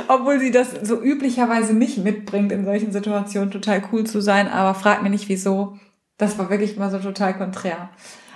Obwohl 0.08 0.40
sie 0.40 0.50
das 0.50 0.70
so 0.82 1.00
üblicherweise 1.00 1.74
nicht 1.74 1.98
mitbringt, 1.98 2.50
in 2.50 2.64
solchen 2.64 2.90
Situationen 2.90 3.50
total 3.50 3.82
cool 3.92 4.04
zu 4.04 4.20
sein, 4.20 4.48
aber 4.48 4.74
frag 4.74 5.02
mir 5.02 5.10
nicht 5.10 5.28
wieso. 5.28 5.78
Das 6.18 6.38
war 6.38 6.50
wirklich 6.50 6.76
mal 6.76 6.90
so 6.90 6.98
total 6.98 7.34
konträr. 7.34 7.90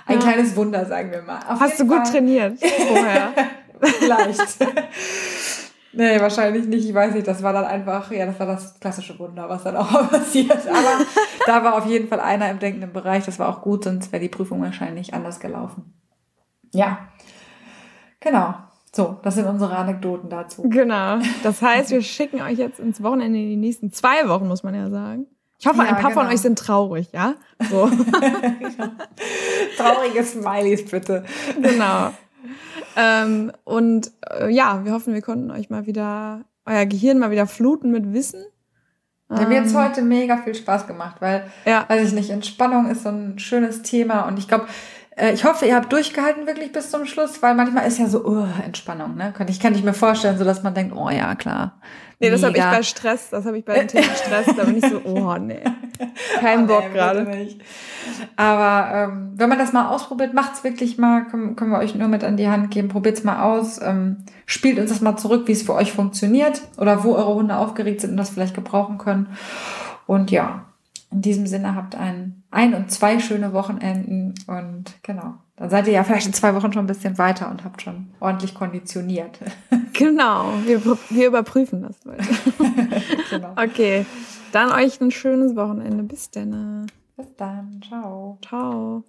Ein 0.05 0.19
ja. 0.19 0.21
kleines 0.21 0.55
Wunder, 0.55 0.85
sagen 0.85 1.11
wir 1.11 1.23
mal. 1.23 1.39
Auf 1.47 1.59
Hast 1.59 1.79
du 1.79 1.85
gut 1.85 1.97
Fall. 1.97 2.11
trainiert 2.11 2.59
vorher? 2.59 3.33
Vielleicht. 3.81 4.57
Nee, 5.93 6.19
wahrscheinlich 6.19 6.67
nicht. 6.67 6.87
Ich 6.87 6.93
weiß 6.93 7.13
nicht. 7.13 7.27
Das 7.27 7.41
war 7.43 7.53
dann 7.53 7.65
einfach, 7.65 8.11
ja, 8.11 8.25
das 8.25 8.39
war 8.39 8.47
das 8.47 8.79
klassische 8.79 9.17
Wunder, 9.19 9.49
was 9.49 9.63
dann 9.63 9.75
auch 9.75 9.89
passiert. 10.09 10.67
Aber 10.67 11.05
da 11.45 11.63
war 11.63 11.75
auf 11.75 11.85
jeden 11.85 12.07
Fall 12.07 12.19
einer 12.19 12.49
im 12.49 12.59
denkenden 12.59 12.93
Bereich. 12.93 13.25
Das 13.25 13.39
war 13.39 13.49
auch 13.49 13.61
gut, 13.61 13.83
sonst 13.83 14.11
wäre 14.11 14.21
die 14.21 14.29
Prüfung 14.29 14.61
wahrscheinlich 14.61 15.13
anders 15.13 15.39
gelaufen. 15.39 15.93
Ja. 16.73 17.07
Genau. 18.19 18.55
So, 18.93 19.17
das 19.23 19.35
sind 19.35 19.45
unsere 19.45 19.75
Anekdoten 19.75 20.29
dazu. 20.29 20.63
Genau. 20.69 21.19
Das 21.43 21.61
heißt, 21.61 21.91
wir 21.91 22.01
schicken 22.03 22.41
euch 22.41 22.57
jetzt 22.57 22.79
ins 22.79 23.01
Wochenende 23.03 23.39
in 23.39 23.49
die 23.49 23.55
nächsten 23.55 23.91
zwei 23.91 24.27
Wochen, 24.27 24.47
muss 24.47 24.63
man 24.63 24.75
ja 24.75 24.89
sagen. 24.89 25.27
Ich 25.59 25.65
hoffe, 25.65 25.79
ja, 25.79 25.85
ein 25.85 25.95
paar 25.95 26.11
genau. 26.11 26.21
von 26.21 26.31
euch 26.31 26.41
sind 26.41 26.59
traurig, 26.59 27.09
ja? 27.13 27.33
So. 27.69 27.89
Traurige 29.77 30.23
Smileys, 30.23 30.85
bitte. 30.85 31.25
Genau. 31.59 32.11
Ähm, 32.97 33.51
und 33.63 34.11
äh, 34.27 34.49
ja, 34.49 34.83
wir 34.83 34.91
hoffen, 34.91 35.13
wir 35.13 35.21
konnten 35.21 35.51
euch 35.51 35.69
mal 35.69 35.85
wieder, 35.85 36.45
euer 36.65 36.85
Gehirn 36.87 37.19
mal 37.19 37.29
wieder 37.29 37.45
fluten 37.45 37.91
mit 37.91 38.11
Wissen. 38.11 38.43
Ja, 39.29 39.47
mir 39.47 39.59
hat 39.61 39.67
ähm, 39.67 39.77
heute 39.77 40.01
mega 40.01 40.37
viel 40.37 40.55
Spaß 40.55 40.87
gemacht, 40.87 41.17
weil, 41.19 41.45
ja. 41.65 41.85
weiß 41.87 42.07
ich 42.07 42.13
nicht, 42.13 42.31
Entspannung 42.31 42.89
ist 42.89 43.03
so 43.03 43.09
ein 43.09 43.37
schönes 43.37 43.83
Thema 43.83 44.21
und 44.21 44.39
ich 44.39 44.47
glaube, 44.47 44.67
äh, 45.15 45.33
ich 45.33 45.43
hoffe, 45.45 45.65
ihr 45.65 45.75
habt 45.75 45.91
durchgehalten 45.91 46.47
wirklich 46.47 46.71
bis 46.71 46.89
zum 46.89 47.05
Schluss, 47.05 47.41
weil 47.43 47.53
manchmal 47.53 47.87
ist 47.87 47.99
ja 47.99 48.07
so, 48.07 48.25
oh, 48.25 48.47
Entspannung, 48.65 49.15
ne? 49.15 49.33
Kann 49.37 49.47
ich, 49.49 49.59
kann 49.59 49.75
ich 49.75 49.83
mir 49.83 49.93
vorstellen, 49.93 50.37
so 50.37 50.45
dass 50.45 50.63
man 50.63 50.73
denkt, 50.73 50.95
oh 50.95 51.09
ja, 51.09 51.35
klar. 51.35 51.79
Nee, 52.19 52.31
das 52.31 52.41
habe 52.41 52.57
ich 52.57 52.63
bei 52.63 52.81
Stress, 52.81 53.29
das 53.29 53.45
habe 53.45 53.59
ich 53.59 53.65
bei 53.65 53.77
dem 53.77 53.87
Thema 53.87 54.15
Stress, 54.15 54.47
da 54.55 54.63
bin 54.63 54.77
ich 54.77 54.85
so, 54.85 55.01
oh 55.05 55.35
nee, 55.37 55.61
kein 56.39 56.63
oh, 56.63 56.67
Bock 56.67 56.85
nee, 56.87 56.93
gerade. 56.93 57.47
Aber 58.35 58.95
ähm, 58.95 59.33
wenn 59.35 59.49
man 59.49 59.59
das 59.59 59.71
mal 59.71 59.89
ausprobiert, 59.89 60.33
macht's 60.33 60.63
wirklich 60.63 60.97
mal, 60.97 61.25
können, 61.27 61.55
können 61.55 61.69
wir 61.69 61.77
euch 61.77 61.93
nur 61.93 62.07
mit 62.07 62.23
an 62.23 62.35
die 62.35 62.49
Hand 62.49 62.71
geben, 62.71 62.87
probiert's 62.87 63.23
mal 63.23 63.43
aus, 63.43 63.79
ähm, 63.81 64.25
spielt 64.47 64.79
uns 64.79 64.89
das 64.89 65.01
mal 65.01 65.17
zurück, 65.17 65.47
wie 65.47 65.51
es 65.51 65.61
für 65.61 65.75
euch 65.75 65.93
funktioniert 65.93 66.61
oder 66.77 67.03
wo 67.03 67.13
eure 67.13 67.35
Hunde 67.35 67.55
aufgeregt 67.55 68.01
sind 68.01 68.11
und 68.11 68.17
das 68.17 68.31
vielleicht 68.31 68.55
gebrauchen 68.55 68.97
können. 68.97 69.27
Und 70.07 70.31
ja, 70.31 70.65
in 71.11 71.21
diesem 71.21 71.45
Sinne 71.45 71.75
habt 71.75 71.95
ein, 71.95 72.43
ein 72.49 72.73
und 72.73 72.91
zwei 72.91 73.19
schöne 73.19 73.53
Wochenenden 73.53 74.33
und 74.47 74.95
genau. 75.03 75.35
Dann 75.57 75.71
seid 75.71 75.87
ihr 75.87 75.93
ja 75.93 76.03
vielleicht 76.03 76.27
in 76.27 76.33
zwei 76.33 76.53
Wochen 76.53 76.71
schon 76.71 76.83
ein 76.83 76.87
bisschen 76.87 77.17
weiter 77.17 77.49
und 77.49 77.63
habt 77.63 77.81
schon 77.81 78.07
ordentlich 78.19 78.53
konditioniert. 78.55 79.39
Genau, 79.93 80.53
wir, 80.63 80.85
wir 81.09 81.27
überprüfen 81.27 81.81
das 81.81 81.97
heute. 82.05 82.23
genau. 83.31 83.53
Okay, 83.55 84.05
dann 84.51 84.71
euch 84.71 85.01
ein 85.01 85.09
schönes 85.09 85.55
Wochenende. 85.55 86.03
Bis 86.03 86.29
dann. 86.29 86.85
Bis 87.15 87.35
dann. 87.35 87.81
Ciao. 87.81 88.37
Ciao. 88.47 89.03